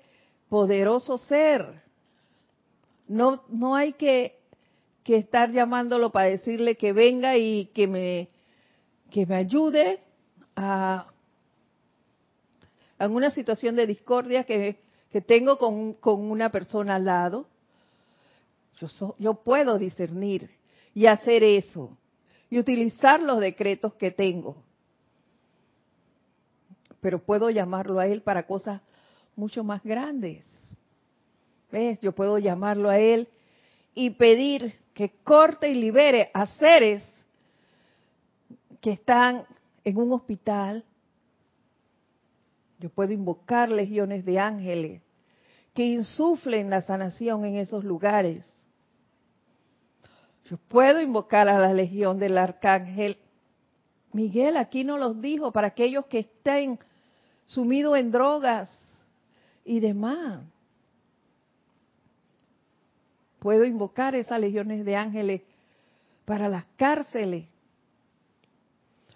poderoso 0.49 1.17
ser. 1.17 1.84
No, 3.08 3.43
no 3.49 3.76
hay 3.76 3.93
que, 3.93 4.39
que 5.03 5.18
estar 5.18 5.51
llamándolo 5.51 6.12
para 6.12 6.30
decirle 6.30 6.76
que 6.76 6.91
venga 6.91 7.38
y 7.38 7.68
que 7.68 7.88
me, 7.88 8.30
que 9.12 9.26
me 9.26 9.36
ayude 9.36 9.99
a, 10.56 11.12
una 12.99 13.30
situación 13.30 13.76
de 13.76 13.86
discordia 13.86 14.43
que, 14.45 14.80
que 15.12 15.22
tengo 15.22 15.58
con, 15.58 15.93
con, 15.93 16.32
una 16.32 16.49
persona 16.49 16.95
al 16.95 17.06
lado. 17.06 17.47
Yo, 18.80 19.16
yo 19.20 19.36
puedo 19.36 19.78
discernir 19.78 20.49
y 20.93 21.06
hacer 21.06 21.43
eso 21.43 21.97
y 22.49 22.58
utilizar 22.58 23.22
los 23.22 23.39
decretos 23.39 23.93
que 23.93 24.12
tengo. 24.12 24.56
Pero 26.99 27.20
puedo 27.20 27.49
llamarlo 27.51 27.99
a 27.99 28.08
Él 28.08 28.22
para 28.22 28.47
cosas 28.47 28.82
mucho 29.36 29.64
más 29.64 29.84
grandes. 29.84 30.43
Yo 32.01 32.13
puedo 32.13 32.38
llamarlo 32.38 32.89
a 32.89 32.99
Él 32.99 33.28
y 33.93 34.11
pedir 34.11 34.76
que 34.93 35.09
corte 35.23 35.69
y 35.69 35.76
libere 35.76 36.30
a 36.34 36.45
seres 36.45 37.03
que 38.80 38.91
están 38.91 39.45
en 39.84 39.97
un 39.97 40.13
hospital. 40.13 40.86
Yo 42.80 42.89
puedo 42.89 43.11
invocar 43.11 43.69
legiones 43.69 44.23
de 44.23 44.39
ángeles 44.39 45.01
que 45.73 45.84
insuflen 45.84 46.69
la 46.69 46.82
sanación 46.82 47.43
en 47.43 47.57
esos 47.57 47.84
lugares. 47.84 48.45
Yo 50.45 50.57
puedo 50.57 51.01
invocar 51.01 51.49
a 51.49 51.59
la 51.59 51.73
legión 51.73 52.19
del 52.19 52.38
arcángel. 52.38 53.17
Miguel 54.13 54.55
aquí 54.55 54.86
no 54.86 54.97
los 54.97 55.19
dijo 55.19 55.51
para 55.51 55.67
aquellos 55.67 56.05
que 56.05 56.19
estén 56.19 56.80
sumidos 57.45 57.97
en 57.97 58.11
drogas 58.11 58.71
y 59.65 59.82
demás. 59.82 60.39
Puedo 63.45 63.63
invocar 63.63 64.15
esas 64.15 64.39
legiones 64.39 64.83
de 64.83 64.95
ángeles 64.95 65.43
para 66.25 66.49
las 66.49 66.65
cárceles, 66.77 67.45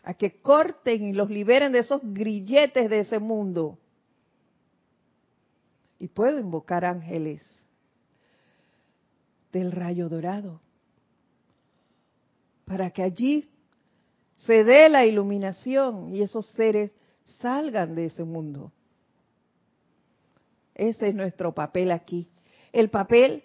a 0.03 0.13
que 0.13 0.39
corten 0.39 1.03
y 1.03 1.13
los 1.13 1.31
liberen 1.31 1.71
de 1.71 1.79
esos 1.79 1.99
grilletes 2.03 2.91
de 2.91 2.99
ese 2.99 3.17
mundo. 3.17 3.79
Y 5.97 6.09
puedo 6.09 6.37
invocar 6.37 6.85
ángeles 6.85 7.43
del 9.51 9.71
rayo 9.71 10.07
dorado 10.07 10.61
para 12.65 12.91
que 12.91 13.01
allí 13.01 13.49
se 14.35 14.63
dé 14.63 14.89
la 14.89 15.07
iluminación 15.07 16.13
y 16.13 16.21
esos 16.21 16.45
seres 16.49 16.91
salgan 17.23 17.95
de 17.95 18.05
ese 18.05 18.23
mundo. 18.23 18.71
Ese 20.75 21.07
es 21.07 21.15
nuestro 21.15 21.55
papel 21.55 21.89
aquí. 21.89 22.29
El 22.71 22.91
papel 22.91 23.43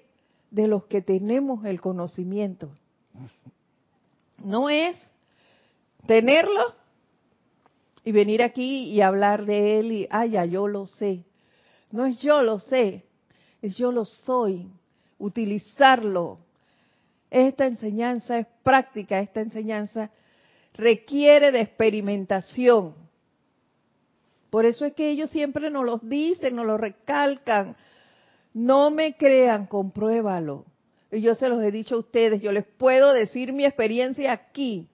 de 0.55 0.69
los 0.69 0.85
que 0.85 1.03
tenemos 1.03 1.65
el 1.65 1.81
conocimiento. 1.81 2.71
No 4.39 4.71
es 4.71 4.97
tenerlo 6.07 6.75
y 8.05 8.13
venir 8.13 8.41
aquí 8.41 8.85
y 8.85 9.01
hablar 9.01 9.47
de 9.47 9.81
él 9.81 9.93
y, 9.93 10.09
ay, 10.11 10.37
yo 10.49 10.69
lo 10.69 10.87
sé. 10.87 11.25
No 11.91 12.07
es 12.07 12.19
yo 12.19 12.41
lo 12.43 12.61
sé, 12.61 13.05
es 13.63 13.77
yo 13.77 13.91
lo 13.91 14.05
soy. 14.05 14.71
Utilizarlo, 15.19 16.39
esta 17.31 17.67
enseñanza 17.67 18.39
es 18.39 18.47
práctica, 18.63 19.19
esta 19.19 19.41
enseñanza 19.41 20.11
requiere 20.75 21.51
de 21.51 21.63
experimentación. 21.63 22.95
Por 24.51 24.67
eso 24.67 24.85
es 24.85 24.93
que 24.93 25.11
ellos 25.11 25.31
siempre 25.31 25.69
nos 25.69 25.85
lo 25.85 25.99
dicen, 25.99 26.55
nos 26.55 26.67
lo 26.67 26.77
recalcan. 26.77 27.77
No 28.55 28.91
me 28.91 29.17
crean, 29.17 29.67
compruébalo. 29.67 30.65
Y 31.11 31.21
yo 31.21 31.35
se 31.35 31.49
los 31.49 31.63
he 31.63 31.71
dicho 31.71 31.97
a 31.97 31.99
ustedes, 31.99 32.41
yo 32.41 32.53
les 32.53 32.65
puedo 32.65 33.13
decir 33.13 33.53
mi 33.53 33.65
experiencia 33.65 34.33
aquí, 34.33 34.89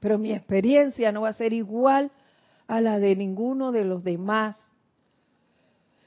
pero 0.00 0.18
mi 0.18 0.32
experiencia 0.32 1.12
no 1.12 1.22
va 1.22 1.30
a 1.30 1.34
ser 1.34 1.52
igual 1.52 2.10
a 2.66 2.80
la 2.80 2.98
de 2.98 3.16
ninguno 3.16 3.72
de 3.72 3.84
los 3.84 4.04
demás, 4.04 4.56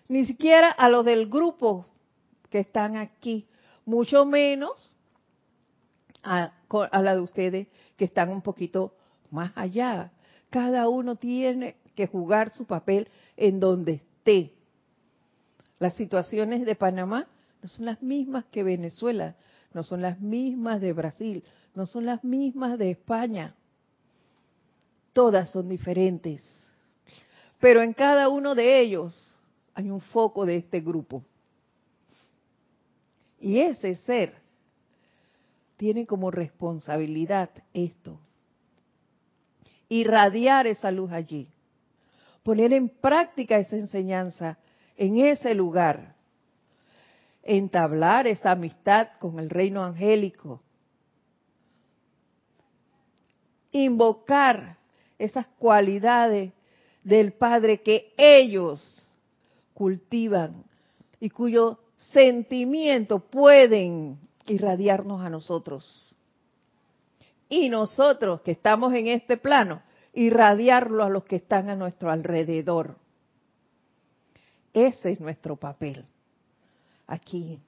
ni 0.08 0.26
siquiera 0.26 0.70
a 0.70 0.90
los 0.90 1.04
del 1.04 1.30
grupo 1.30 1.86
que 2.50 2.60
están 2.60 2.96
aquí, 2.96 3.48
mucho 3.86 4.26
menos 4.26 4.94
a, 6.24 6.54
la 7.02 7.16
de 7.16 7.22
ustedes 7.22 7.68
que 7.96 8.06
están 8.06 8.30
un 8.30 8.42
poquito 8.42 8.94
más 9.32 9.52
allá. 9.56 10.12
Cada 10.50 10.88
uno 10.90 11.16
tiene 11.16 11.78
que 11.96 12.08
jugar 12.08 12.52
su 12.52 12.66
papel 12.66 13.10
en 13.36 13.60
donde 13.60 13.94
esté. 13.94 14.57
Las 15.80 15.96
situaciones 15.96 16.66
de 16.66 16.76
Panamá 16.76 17.28
no 17.62 17.70
son 17.70 17.86
las 17.86 18.02
mismas 18.02 18.46
que 18.46 18.64
Venezuela, 18.64 19.36
no 19.74 19.84
son 19.84 20.02
las 20.02 20.20
mismas 20.20 20.82
de 20.82 20.94
Brasil, 20.94 21.44
no 21.76 21.86
son 21.86 22.06
las 22.06 22.24
mismas 22.24 22.80
de 22.80 22.92
España. 22.92 23.56
Todas 25.14 25.52
son 25.52 25.70
diferentes. 25.70 26.42
Pero 27.60 27.82
en 27.82 27.94
cada 27.94 28.30
uno 28.30 28.56
de 28.56 28.80
ellos 28.80 29.36
hay 29.74 29.90
un 29.90 30.02
foco 30.02 30.46
de 30.46 30.58
este 30.58 30.82
grupo. 30.82 31.24
Y 33.40 33.60
ese 33.60 33.96
ser 33.98 34.34
tiene 35.76 36.08
como 36.08 36.32
responsabilidad 36.32 37.50
esto. 37.74 38.20
Irradiar 39.90 40.66
esa 40.66 40.92
luz 40.92 41.12
allí. 41.12 41.48
Poner 42.44 42.74
en 42.74 42.90
práctica 42.90 43.58
esa 43.60 43.76
enseñanza 43.76 44.58
en 44.98 45.20
ese 45.20 45.54
lugar. 45.54 46.16
Entablar 47.44 48.28
esa 48.28 48.52
amistad 48.52 49.10
con 49.20 49.40
el 49.40 49.50
reino 49.50 49.84
angélico. 49.84 50.62
Invocar 53.72 54.78
esas 55.18 55.48
cualidades 55.60 56.52
del 57.04 57.32
Padre 57.34 57.82
que 57.82 58.14
ellos 58.18 59.04
cultivan 59.74 60.64
y 61.20 61.30
cuyo 61.30 61.80
sentimiento 61.96 63.20
pueden 63.20 64.20
irradiarnos 64.46 65.22
a 65.22 65.30
nosotros. 65.30 66.16
Y 67.50 67.70
nosotros 67.70 68.42
que 68.42 68.52
estamos 68.52 68.94
en 68.94 69.08
este 69.08 69.38
plano, 69.38 69.82
irradiarlo 70.14 71.04
a 71.04 71.10
los 71.10 71.24
que 71.24 71.38
están 71.38 71.70
a 71.70 71.76
nuestro 71.76 72.12
alrededor. 72.12 72.98
Ese 74.78 75.14
es 75.14 75.20
nuestro 75.20 75.56
papel 75.56 76.06
aquí. 77.08 77.60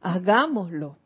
Hagámoslo. 0.00 0.96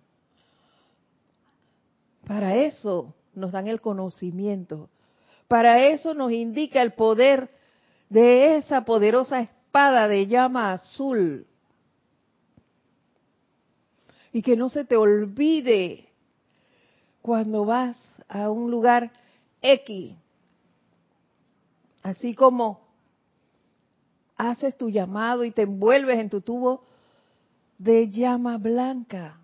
Para 2.28 2.55
eso 2.55 3.12
nos 3.35 3.51
dan 3.51 3.66
el 3.66 3.81
conocimiento. 3.81 4.89
Para 5.49 5.85
eso 5.85 6.14
nos 6.14 6.31
indica 6.31 6.81
el 6.81 6.93
poder 6.93 7.51
de 8.09 8.57
esa 8.57 8.85
poderosa 8.85 9.41
espada 9.41 10.07
de 10.07 10.28
llama 10.28 10.74
azul 10.74 11.45
y 14.33 14.43
que 14.43 14.55
no 14.55 14.68
se 14.68 14.85
te 14.85 14.97
olvide 14.97 16.09
cuando 17.20 17.64
vas 17.64 18.14
a 18.28 18.49
un 18.49 18.70
lugar 18.70 19.11
X, 19.61 20.14
así 22.05 22.37
como 22.37 22.89
haces 24.49 24.76
tu 24.76 24.88
llamado 24.88 25.45
y 25.45 25.51
te 25.51 25.62
envuelves 25.62 26.18
en 26.18 26.30
tu 26.30 26.41
tubo 26.41 26.84
de 27.78 28.09
llama 28.11 28.59
blanca 28.59 29.38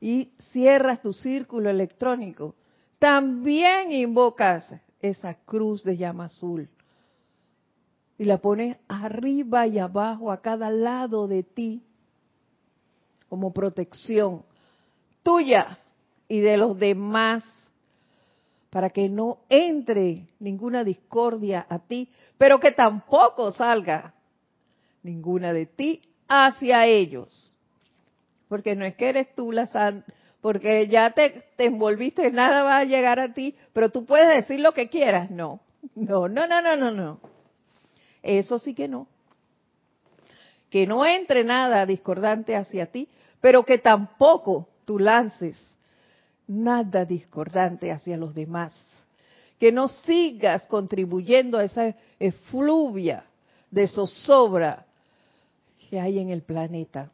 y 0.00 0.32
cierras 0.38 1.02
tu 1.02 1.12
círculo 1.12 1.68
electrónico, 1.68 2.54
también 2.98 3.92
invocas 3.92 4.74
esa 5.00 5.34
cruz 5.34 5.84
de 5.84 5.96
llama 5.96 6.26
azul 6.26 6.68
y 8.18 8.24
la 8.24 8.38
pones 8.38 8.76
arriba 8.88 9.66
y 9.66 9.78
abajo 9.78 10.30
a 10.30 10.40
cada 10.40 10.70
lado 10.70 11.26
de 11.26 11.42
ti 11.42 11.82
como 13.28 13.52
protección 13.52 14.42
tuya 15.22 15.78
y 16.28 16.40
de 16.40 16.56
los 16.56 16.78
demás, 16.78 17.44
para 18.70 18.90
que 18.90 19.08
no 19.08 19.38
entre 19.48 20.28
ninguna 20.38 20.84
discordia 20.84 21.66
a 21.68 21.80
ti, 21.80 22.08
pero 22.38 22.60
que 22.60 22.72
tampoco 22.72 23.50
salga 23.52 24.14
ninguna 25.02 25.52
de 25.52 25.66
ti 25.66 26.02
hacia 26.28 26.86
ellos. 26.86 27.56
Porque 28.48 28.76
no 28.76 28.84
es 28.84 28.94
que 28.94 29.08
eres 29.08 29.34
tú 29.34 29.50
la 29.50 29.66
santa, 29.66 30.12
porque 30.40 30.86
ya 30.86 31.10
te, 31.10 31.44
te 31.56 31.66
envolviste, 31.66 32.30
nada 32.30 32.62
va 32.62 32.78
a 32.78 32.84
llegar 32.84 33.18
a 33.18 33.34
ti, 33.34 33.56
pero 33.72 33.90
tú 33.90 34.04
puedes 34.04 34.28
decir 34.28 34.60
lo 34.60 34.72
que 34.72 34.88
quieras. 34.88 35.30
No, 35.30 35.60
no, 35.94 36.28
no, 36.28 36.46
no, 36.46 36.62
no, 36.62 36.76
no, 36.76 36.90
no. 36.90 37.20
Eso 38.22 38.58
sí 38.58 38.74
que 38.74 38.88
no. 38.88 39.08
Que 40.70 40.86
no 40.86 41.04
entre 41.04 41.42
nada 41.42 41.84
discordante 41.86 42.54
hacia 42.54 42.86
ti, 42.86 43.08
pero 43.40 43.64
que 43.64 43.78
tampoco 43.78 44.68
tú 44.84 44.98
lances 44.98 45.76
nada 46.50 47.04
discordante 47.04 47.92
hacia 47.92 48.16
los 48.16 48.34
demás. 48.34 48.74
Que 49.58 49.70
no 49.70 49.88
sigas 49.88 50.66
contribuyendo 50.66 51.58
a 51.58 51.64
esa 51.64 51.94
efluvia 52.18 53.24
de 53.70 53.86
zozobra 53.86 54.86
que 55.88 56.00
hay 56.00 56.18
en 56.18 56.30
el 56.30 56.42
planeta. 56.42 57.12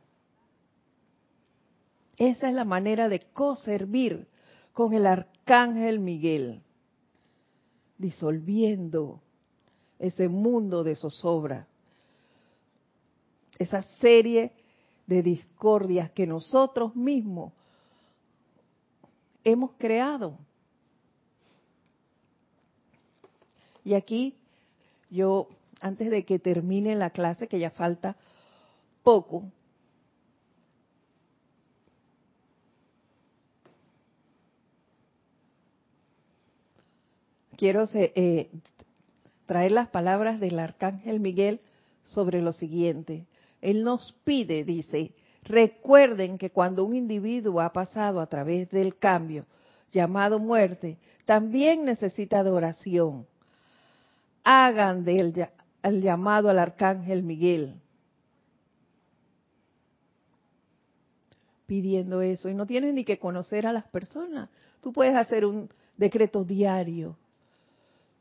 Esa 2.17 2.49
es 2.49 2.55
la 2.55 2.65
manera 2.65 3.09
de 3.09 3.21
co-servir 3.33 4.27
con 4.73 4.95
el 4.95 5.07
arcángel 5.07 5.99
Miguel, 5.99 6.63
disolviendo 7.99 9.21
ese 9.99 10.29
mundo 10.29 10.83
de 10.83 10.97
zozobra, 10.97 11.67
esa 13.59 13.83
serie 14.01 14.53
de 15.07 15.23
discordias 15.23 16.11
que 16.13 16.27
nosotros 16.27 16.95
mismos 16.97 17.53
hemos 19.47 19.71
creado. 19.79 20.37
Y 23.85 23.95
aquí 23.95 24.35
yo, 25.09 25.49
antes 25.81 26.11
de 26.11 26.25
que 26.25 26.41
termine 26.41 26.97
la 26.97 27.11
clase, 27.11 27.47
que 27.47 27.61
ya 27.61 27.71
falta 27.71 28.17
poco, 29.05 29.45
quiero 37.57 37.85
eh, 37.95 38.51
traer 39.47 39.71
las 39.71 39.89
palabras 39.91 40.41
del 40.41 40.59
arcángel 40.59 41.21
Miguel 41.21 41.61
sobre 42.03 42.43
lo 42.43 42.53
siguiente. 42.53 43.27
Él 43.61 43.85
nos 43.85 44.13
pide, 44.25 44.65
dice, 44.65 45.13
recuerden 45.47 46.39
que 46.39 46.51
cuando 46.51 46.85
un 46.85 46.95
individuo 46.95 47.61
ha 47.61 47.73
pasado 47.73 48.21
a 48.21 48.27
través 48.27 48.71
del 48.71 48.97
cambio 48.99 49.47
llamado 49.93 50.39
muerte, 50.39 50.99
también 51.25 51.85
necesita 51.85 52.41
adoración. 52.41 53.27
Hagan 54.45 55.05
del 55.05 55.49
el 55.83 56.03
llamado 56.03 56.49
al 56.51 56.59
arcángel 56.59 57.23
Miguel. 57.23 57.81
Pidiendo 61.67 62.21
eso. 62.21 62.49
Y 62.49 62.55
no 62.55 62.67
tienes 62.67 62.93
ni 62.93 63.05
que 63.05 63.19
conocer 63.19 63.67
a 63.67 63.73
las 63.73 63.85
personas. 63.85 64.51
Tú 64.81 64.93
puedes 64.93 65.15
hacer 65.15 65.45
un 65.47 65.69
decreto 65.97 66.45
diario 66.45 67.17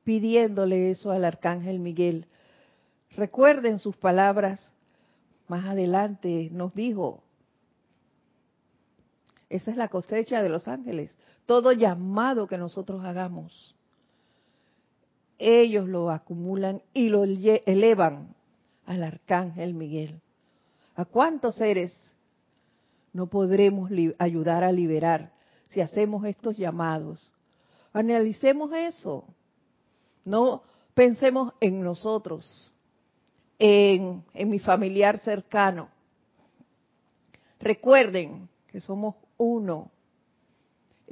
pidiéndole 0.05 0.91
eso 0.91 1.11
al 1.11 1.25
arcángel 1.25 1.79
Miguel. 1.79 2.27
Recuerden 3.17 3.79
sus 3.79 3.97
palabras, 3.97 4.71
más 5.47 5.65
adelante 5.65 6.49
nos 6.51 6.73
dijo, 6.73 7.23
esa 9.49 9.71
es 9.71 9.77
la 9.77 9.89
cosecha 9.89 10.41
de 10.41 10.49
los 10.49 10.67
ángeles, 10.67 11.17
todo 11.45 11.71
llamado 11.71 12.47
que 12.47 12.57
nosotros 12.57 13.03
hagamos, 13.03 13.75
ellos 15.37 15.87
lo 15.87 16.09
acumulan 16.09 16.81
y 16.93 17.09
lo 17.09 17.23
elevan 17.23 18.35
al 18.85 19.03
arcángel 19.03 19.73
Miguel. 19.73 20.21
¿A 20.95 21.05
cuántos 21.05 21.55
seres 21.55 21.93
no 23.11 23.27
podremos 23.27 23.91
ayudar 24.17 24.63
a 24.63 24.71
liberar 24.71 25.33
si 25.67 25.81
hacemos 25.81 26.25
estos 26.25 26.57
llamados? 26.57 27.33
Analicemos 27.91 28.71
eso. 28.73 29.25
No 30.23 30.63
pensemos 30.93 31.53
en 31.59 31.81
nosotros, 31.81 32.73
en, 33.59 34.23
mi 34.33 34.59
familiar 34.59 35.19
cercano. 35.19 35.89
Recuerden 37.59 38.49
que 38.67 38.79
somos 38.79 39.15
uno. 39.37 39.91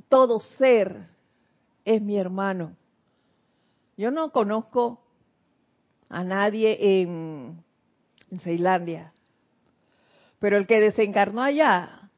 Todo 0.10 0.40
ser 0.40 1.08
es 1.86 2.02
mi 2.02 2.18
hermano. 2.18 2.76
Yo 3.98 4.12
no 4.12 4.32
conozco 4.32 5.02
a 6.10 6.24
nadie 6.24 7.02
en, 7.02 7.64
en 8.32 8.40
Ceilandia, 8.40 9.14
pero 10.40 10.58
el 10.58 10.68
que 10.68 10.80
desencarnó 10.80 11.42
allá, 11.42 12.10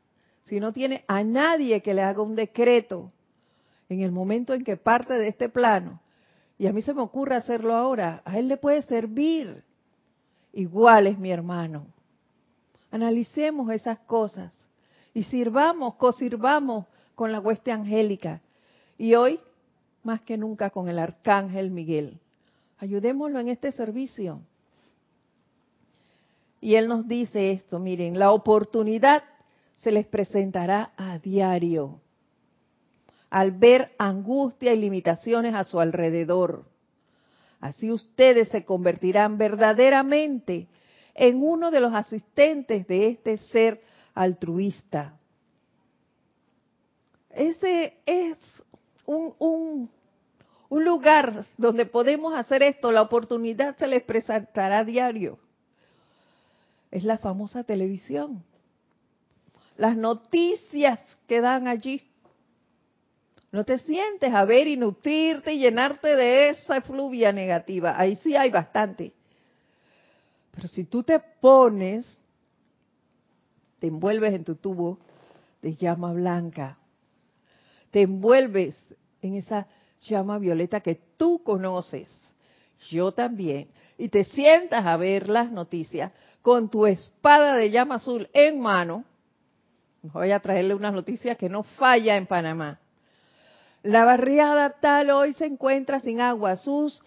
si 0.43 0.59
no 0.59 0.73
tiene 0.73 1.03
a 1.07 1.23
nadie 1.23 1.82
que 1.82 1.93
le 1.93 2.01
haga 2.01 2.21
un 2.21 2.36
decreto 2.36 3.11
en 3.89 4.01
el 4.01 4.11
momento 4.11 4.53
en 4.53 4.63
que 4.63 4.78
parte 4.78 5.13
de 5.13 5.28
este 5.28 5.49
plano, 5.49 6.01
y 6.57 6.67
a 6.67 6.73
mí 6.73 6.82
se 6.82 6.93
me 6.93 7.01
ocurre 7.01 7.36
hacerlo 7.36 7.76
ahora, 7.76 8.21
a 8.26 8.38
él 8.39 8.47
le 8.47 8.57
puede 8.57 8.82
servir. 8.84 9.63
Igual 10.55 11.07
es 11.07 11.19
mi 11.19 11.31
hermano. 11.31 11.85
Analicemos 12.89 13.69
esas 13.71 13.99
cosas 13.99 14.53
y 15.13 15.23
sirvamos, 15.23 15.95
cosirvamos 15.95 16.85
con 17.13 17.31
la 17.31 17.39
hueste 17.39 17.71
angélica. 17.71 18.41
Y 18.97 19.15
hoy, 19.15 19.39
más 20.03 20.21
que 20.21 20.37
nunca, 20.37 20.69
con 20.69 20.87
el 20.87 20.97
arcángel 20.97 21.71
Miguel. 21.71 22.19
Ayudémoslo 22.77 23.39
en 23.39 23.49
este 23.49 23.73
servicio. 23.73 24.41
Y 26.61 26.75
él 26.75 26.87
nos 26.87 27.05
dice 27.05 27.51
esto, 27.51 27.77
miren, 27.77 28.17
la 28.17 28.31
oportunidad 28.31 29.23
se 29.75 29.91
les 29.91 30.07
presentará 30.07 30.93
a 30.95 31.19
diario 31.19 31.99
al 33.29 33.51
ver 33.51 33.91
angustia 33.97 34.73
y 34.73 34.79
limitaciones 34.79 35.53
a 35.53 35.65
su 35.65 35.81
alrededor. 35.81 36.63
Así 37.66 37.89
ustedes 37.89 38.49
se 38.49 38.63
convertirán 38.63 39.39
verdaderamente 39.39 40.68
en 41.16 41.41
uno 41.41 41.72
de 41.72 41.80
los 41.80 41.95
asistentes 41.95 42.86
de 42.86 43.07
este 43.07 43.38
ser 43.38 43.82
altruista. 44.13 45.18
Ese 47.32 47.97
es 48.05 48.38
un, 49.07 49.34
un, 49.39 49.89
lugar 50.84 51.47
donde 51.57 51.88
podemos 51.88 52.36
hacer 52.36 52.61
esto, 52.61 52.91
la 52.91 53.01
oportunidad 53.01 53.76
se 53.78 53.88
les 53.88 54.03
presentará 54.03 54.80
a 54.80 54.84
diario. 54.84 55.39
Es 56.91 57.03
la 57.03 57.18
famosa 57.18 57.63
televisión. 57.63 58.43
Las 59.76 59.97
noticias 59.97 60.99
que 61.26 61.41
dan 61.41 61.68
allí 61.68 62.03
no 63.55 63.63
te 63.63 63.79
sientes 63.79 64.33
a 64.33 64.43
ver 64.43 64.67
y 64.67 64.75
nutrirte 64.75 65.53
y 65.53 65.59
llenarte 65.59 66.13
de 66.13 66.49
esa 66.49 66.81
fluvia 66.81 67.31
negativa. 67.31 67.97
Ahí 67.97 68.17
sí 68.17 68.35
hay 68.35 68.51
bastante. 68.51 69.13
Pero 70.51 70.67
si 70.67 70.83
tú 70.83 71.03
te 71.03 71.17
pones, 71.39 72.21
te 73.79 73.87
envuelves 73.87 74.33
en 74.33 74.43
tu 74.43 74.55
tubo 74.55 74.99
de 75.61 75.73
llama 75.73 76.11
blanca, 76.11 76.77
te 77.91 78.01
envuelves 78.01 78.75
en 79.21 79.35
esa 79.35 79.67
llama 80.01 80.37
violeta 80.37 80.81
que 80.81 80.99
tú 81.15 81.41
conoces, 81.41 82.13
yo 82.89 83.13
también, 83.13 83.69
y 83.97 84.09
te 84.09 84.25
sientas 84.25 84.85
a 84.85 84.97
ver 84.97 85.29
las 85.29 85.49
noticias 85.49 86.11
con 86.41 86.69
tu 86.69 86.85
espada 86.87 87.55
de 87.55 87.71
llama 87.71 87.95
azul 87.95 88.29
en 88.33 88.59
mano, 88.59 89.05
voy 90.03 90.31
a 90.31 90.41
traerle 90.41 90.75
unas 90.75 90.93
noticias 90.93 91.37
que 91.37 91.47
no 91.47 91.63
falla 91.63 92.17
en 92.17 92.27
Panamá 92.27 92.81
la 93.86 94.03
barriada 94.03 94.71
tal 94.81 95.11
hoy 95.11 95.33
se 95.33 95.45
encuentra 95.45 95.99
sin 95.99 96.19
agua. 96.19 96.55
Sus 96.55 97.01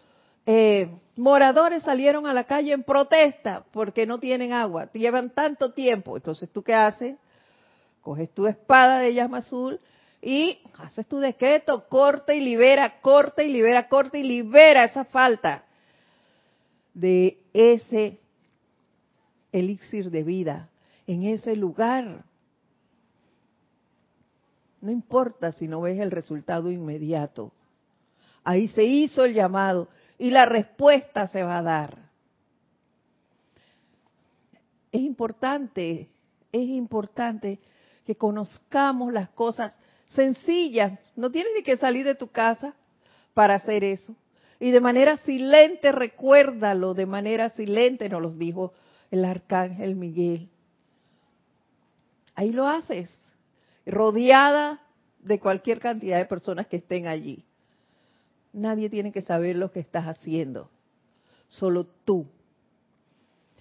eh, 0.46 0.88
moradores 1.16 1.82
salieron 1.82 2.26
a 2.26 2.32
la 2.32 2.44
calle 2.44 2.72
en 2.72 2.84
protesta 2.84 3.64
porque 3.72 4.06
no 4.06 4.18
tienen 4.18 4.52
agua. 4.52 4.88
Llevan 4.92 5.30
tanto 5.30 5.72
tiempo. 5.72 6.16
Entonces, 6.16 6.48
¿tú 6.50 6.62
qué 6.62 6.74
haces? 6.74 7.16
Coges 8.00 8.32
tu 8.32 8.46
espada 8.46 9.00
de 9.00 9.12
llama 9.12 9.38
azul 9.38 9.80
y 10.22 10.60
haces 10.78 11.06
tu 11.08 11.18
decreto, 11.18 11.88
corta 11.88 12.32
y 12.32 12.40
libera, 12.40 13.00
corta 13.00 13.42
y 13.42 13.52
libera, 13.52 13.88
corta 13.88 14.16
y 14.16 14.22
libera 14.22 14.84
esa 14.84 15.04
falta 15.04 15.64
de 16.94 17.38
ese 17.52 18.20
elixir 19.50 20.10
de 20.10 20.22
vida 20.22 20.68
en 21.08 21.24
ese 21.24 21.56
lugar. 21.56 22.24
No 24.80 24.90
importa 24.90 25.52
si 25.52 25.66
no 25.66 25.80
ves 25.80 25.98
el 25.98 26.10
resultado 26.10 26.70
inmediato. 26.70 27.52
Ahí 28.44 28.68
se 28.68 28.84
hizo 28.84 29.24
el 29.24 29.34
llamado 29.34 29.88
y 30.18 30.30
la 30.30 30.46
respuesta 30.46 31.26
se 31.26 31.42
va 31.42 31.58
a 31.58 31.62
dar. 31.62 31.98
Es 34.92 35.02
importante, 35.02 36.08
es 36.52 36.68
importante 36.68 37.58
que 38.06 38.14
conozcamos 38.16 39.12
las 39.12 39.28
cosas 39.30 39.78
sencillas. 40.06 40.98
No 41.14 41.30
tienes 41.30 41.52
ni 41.56 41.62
que 41.62 41.76
salir 41.76 42.06
de 42.06 42.14
tu 42.14 42.28
casa 42.28 42.74
para 43.34 43.56
hacer 43.56 43.84
eso. 43.84 44.14
Y 44.60 44.70
de 44.70 44.80
manera 44.80 45.16
silente, 45.18 45.92
recuérdalo, 45.92 46.94
de 46.94 47.06
manera 47.06 47.50
silente 47.50 48.08
nos 48.08 48.22
lo 48.22 48.30
dijo 48.30 48.72
el 49.10 49.24
arcángel 49.24 49.94
Miguel. 49.94 50.48
Ahí 52.34 52.52
lo 52.52 52.66
haces 52.66 53.10
rodeada 53.88 54.80
de 55.18 55.40
cualquier 55.40 55.80
cantidad 55.80 56.18
de 56.18 56.26
personas 56.26 56.66
que 56.66 56.76
estén 56.76 57.06
allí. 57.06 57.44
Nadie 58.52 58.88
tiene 58.88 59.12
que 59.12 59.22
saber 59.22 59.56
lo 59.56 59.72
que 59.72 59.80
estás 59.80 60.06
haciendo, 60.06 60.70
solo 61.48 61.86
tú 62.04 62.26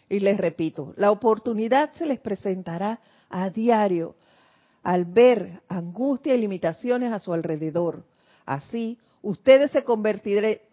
Y 0.10 0.20
les 0.22 0.38
repito, 0.38 0.94
la 0.96 1.12
oportunidad 1.12 1.94
se 1.96 2.06
les 2.06 2.20
presentará 2.20 3.00
a 3.30 3.50
diario 3.50 4.16
al 4.84 5.04
ver 5.04 5.62
angustia 5.68 6.34
y 6.34 6.38
limitaciones 6.38 7.12
a 7.12 7.20
su 7.20 7.34
alrededor. 7.34 8.06
Así, 8.46 8.98
ustedes 9.22 9.72
se, 9.72 9.84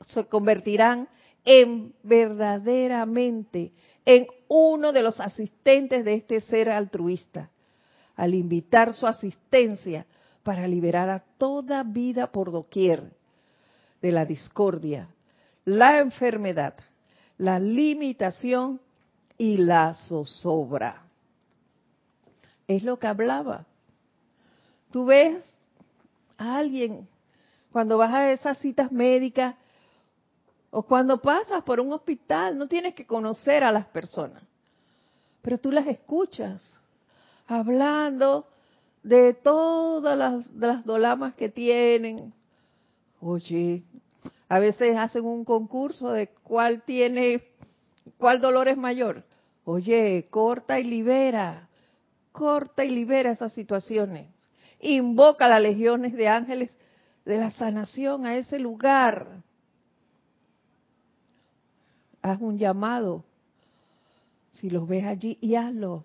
se 0.06 0.26
convertirán 0.26 1.08
en 1.44 1.92
verdaderamente 2.04 3.72
en 4.04 4.26
uno 4.48 4.92
de 4.92 5.02
los 5.02 5.18
asistentes 5.18 6.04
de 6.04 6.14
este 6.14 6.40
ser 6.40 6.70
altruista, 6.70 7.50
al 8.16 8.34
invitar 8.34 8.94
su 8.94 9.06
asistencia 9.06 10.06
para 10.42 10.68
liberar 10.68 11.08
a 11.08 11.20
toda 11.38 11.82
vida 11.82 12.30
por 12.30 12.52
doquier 12.52 13.12
de 14.00 14.12
la 14.12 14.24
discordia, 14.24 15.08
la 15.64 15.98
enfermedad, 15.98 16.74
la 17.38 17.58
limitación 17.58 18.80
y 19.38 19.56
la 19.56 19.94
zozobra. 19.94 21.02
Es 22.68 22.82
lo 22.82 22.98
que 22.98 23.06
hablaba. 23.06 23.66
Tú 24.90 25.06
ves 25.06 25.44
a 26.36 26.56
alguien 26.56 27.08
cuando 27.72 27.98
vas 27.98 28.12
a 28.12 28.30
esas 28.30 28.58
citas 28.58 28.92
médicas 28.92 29.56
o 30.70 30.82
cuando 30.82 31.20
pasas 31.20 31.62
por 31.62 31.80
un 31.80 31.92
hospital, 31.92 32.58
no 32.58 32.68
tienes 32.68 32.94
que 32.94 33.06
conocer 33.06 33.64
a 33.64 33.72
las 33.72 33.86
personas, 33.86 34.42
pero 35.40 35.58
tú 35.58 35.70
las 35.70 35.86
escuchas 35.86 36.62
hablando 37.46 38.46
de 39.02 39.34
todas 39.34 40.16
las, 40.16 40.84
dolamas 40.84 41.34
que 41.34 41.48
tienen. 41.48 42.32
Oye, 43.20 43.84
a 44.48 44.58
veces 44.58 44.96
hacen 44.96 45.24
un 45.24 45.44
concurso 45.44 46.10
de 46.12 46.28
cuál 46.42 46.82
tiene, 46.82 47.42
cuál 48.18 48.40
dolor 48.40 48.68
es 48.68 48.76
mayor. 48.76 49.24
Oye, 49.64 50.26
corta 50.30 50.80
y 50.80 50.84
libera, 50.84 51.68
corta 52.32 52.84
y 52.84 52.90
libera 52.90 53.30
esas 53.30 53.52
situaciones. 53.52 54.28
Invoca 54.80 55.48
las 55.48 55.62
legiones 55.62 56.12
de 56.12 56.28
ángeles 56.28 56.70
de 57.24 57.38
la 57.38 57.50
sanación 57.50 58.26
a 58.26 58.36
ese 58.36 58.58
lugar. 58.58 59.42
Haz 62.20 62.40
un 62.40 62.58
llamado, 62.58 63.24
si 64.52 64.70
los 64.70 64.86
ves 64.86 65.04
allí, 65.04 65.38
y 65.40 65.54
hazlo. 65.56 66.04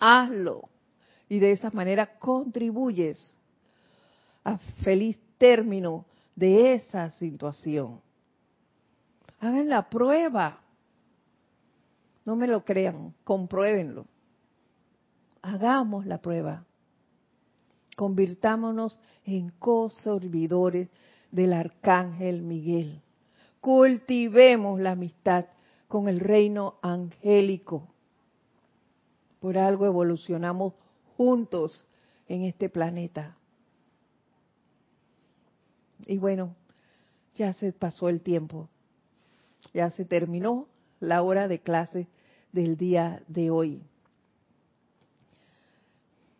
Hazlo. 0.00 0.68
Y 1.28 1.38
de 1.38 1.52
esa 1.52 1.70
manera 1.70 2.18
contribuyes 2.18 3.38
a 4.42 4.58
feliz 4.82 5.18
término 5.38 6.06
de 6.34 6.74
esa 6.74 7.10
situación. 7.10 8.00
Hagan 9.38 9.68
la 9.68 9.88
prueba. 9.88 10.60
No 12.24 12.36
me 12.36 12.46
lo 12.46 12.64
crean, 12.64 13.14
compruébenlo. 13.24 14.06
Hagamos 15.42 16.06
la 16.06 16.18
prueba. 16.18 16.64
Convirtámonos 17.96 18.98
en 19.24 19.50
co-servidores 19.58 20.88
del 21.30 21.52
arcángel 21.52 22.42
Miguel. 22.42 23.00
Cultivemos 23.60 24.80
la 24.80 24.92
amistad 24.92 25.46
con 25.88 26.08
el 26.08 26.20
reino 26.20 26.76
angélico. 26.82 27.88
Por 29.40 29.58
algo 29.58 29.86
evolucionamos 29.86 30.74
juntos 31.16 31.86
en 32.28 32.44
este 32.44 32.68
planeta. 32.68 33.36
Y 36.06 36.18
bueno, 36.18 36.54
ya 37.34 37.52
se 37.52 37.72
pasó 37.72 38.08
el 38.08 38.20
tiempo. 38.20 38.68
Ya 39.72 39.90
se 39.90 40.04
terminó 40.04 40.68
la 41.00 41.22
hora 41.22 41.48
de 41.48 41.60
clase 41.60 42.06
del 42.52 42.76
día 42.76 43.22
de 43.28 43.50
hoy 43.50 43.82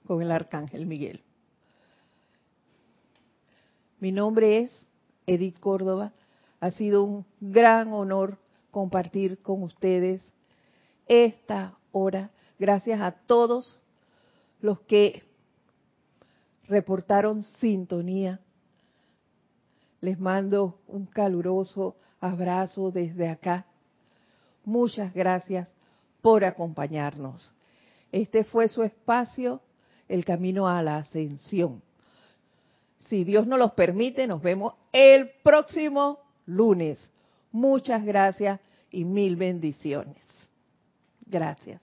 con 0.06 0.22
el 0.22 0.32
arcángel 0.32 0.86
Miguel. 0.86 1.22
Mi 4.00 4.10
nombre 4.10 4.58
es 4.58 4.88
Edith 5.26 5.60
Córdoba. 5.60 6.12
Ha 6.58 6.72
sido 6.72 7.04
un 7.04 7.24
gran 7.40 7.92
honor 7.92 8.38
compartir 8.72 9.38
con 9.38 9.62
ustedes 9.62 10.20
esta 11.06 11.78
hora. 11.92 12.30
Gracias 12.60 13.00
a 13.00 13.12
todos 13.12 13.80
los 14.60 14.80
que 14.80 15.22
reportaron 16.68 17.42
sintonía. 17.42 18.38
Les 20.02 20.20
mando 20.20 20.78
un 20.86 21.06
caluroso 21.06 21.96
abrazo 22.20 22.90
desde 22.90 23.30
acá. 23.30 23.64
Muchas 24.62 25.14
gracias 25.14 25.74
por 26.20 26.44
acompañarnos. 26.44 27.50
Este 28.12 28.44
fue 28.44 28.68
su 28.68 28.82
espacio 28.82 29.62
el 30.06 30.26
camino 30.26 30.68
a 30.68 30.82
la 30.82 30.98
ascensión. 30.98 31.80
Si 33.08 33.24
Dios 33.24 33.46
nos 33.46 33.58
los 33.58 33.72
permite, 33.72 34.26
nos 34.26 34.42
vemos 34.42 34.74
el 34.92 35.30
próximo 35.42 36.18
lunes. 36.44 37.10
Muchas 37.52 38.04
gracias 38.04 38.60
y 38.90 39.06
mil 39.06 39.36
bendiciones. 39.36 40.18
Gracias. 41.24 41.80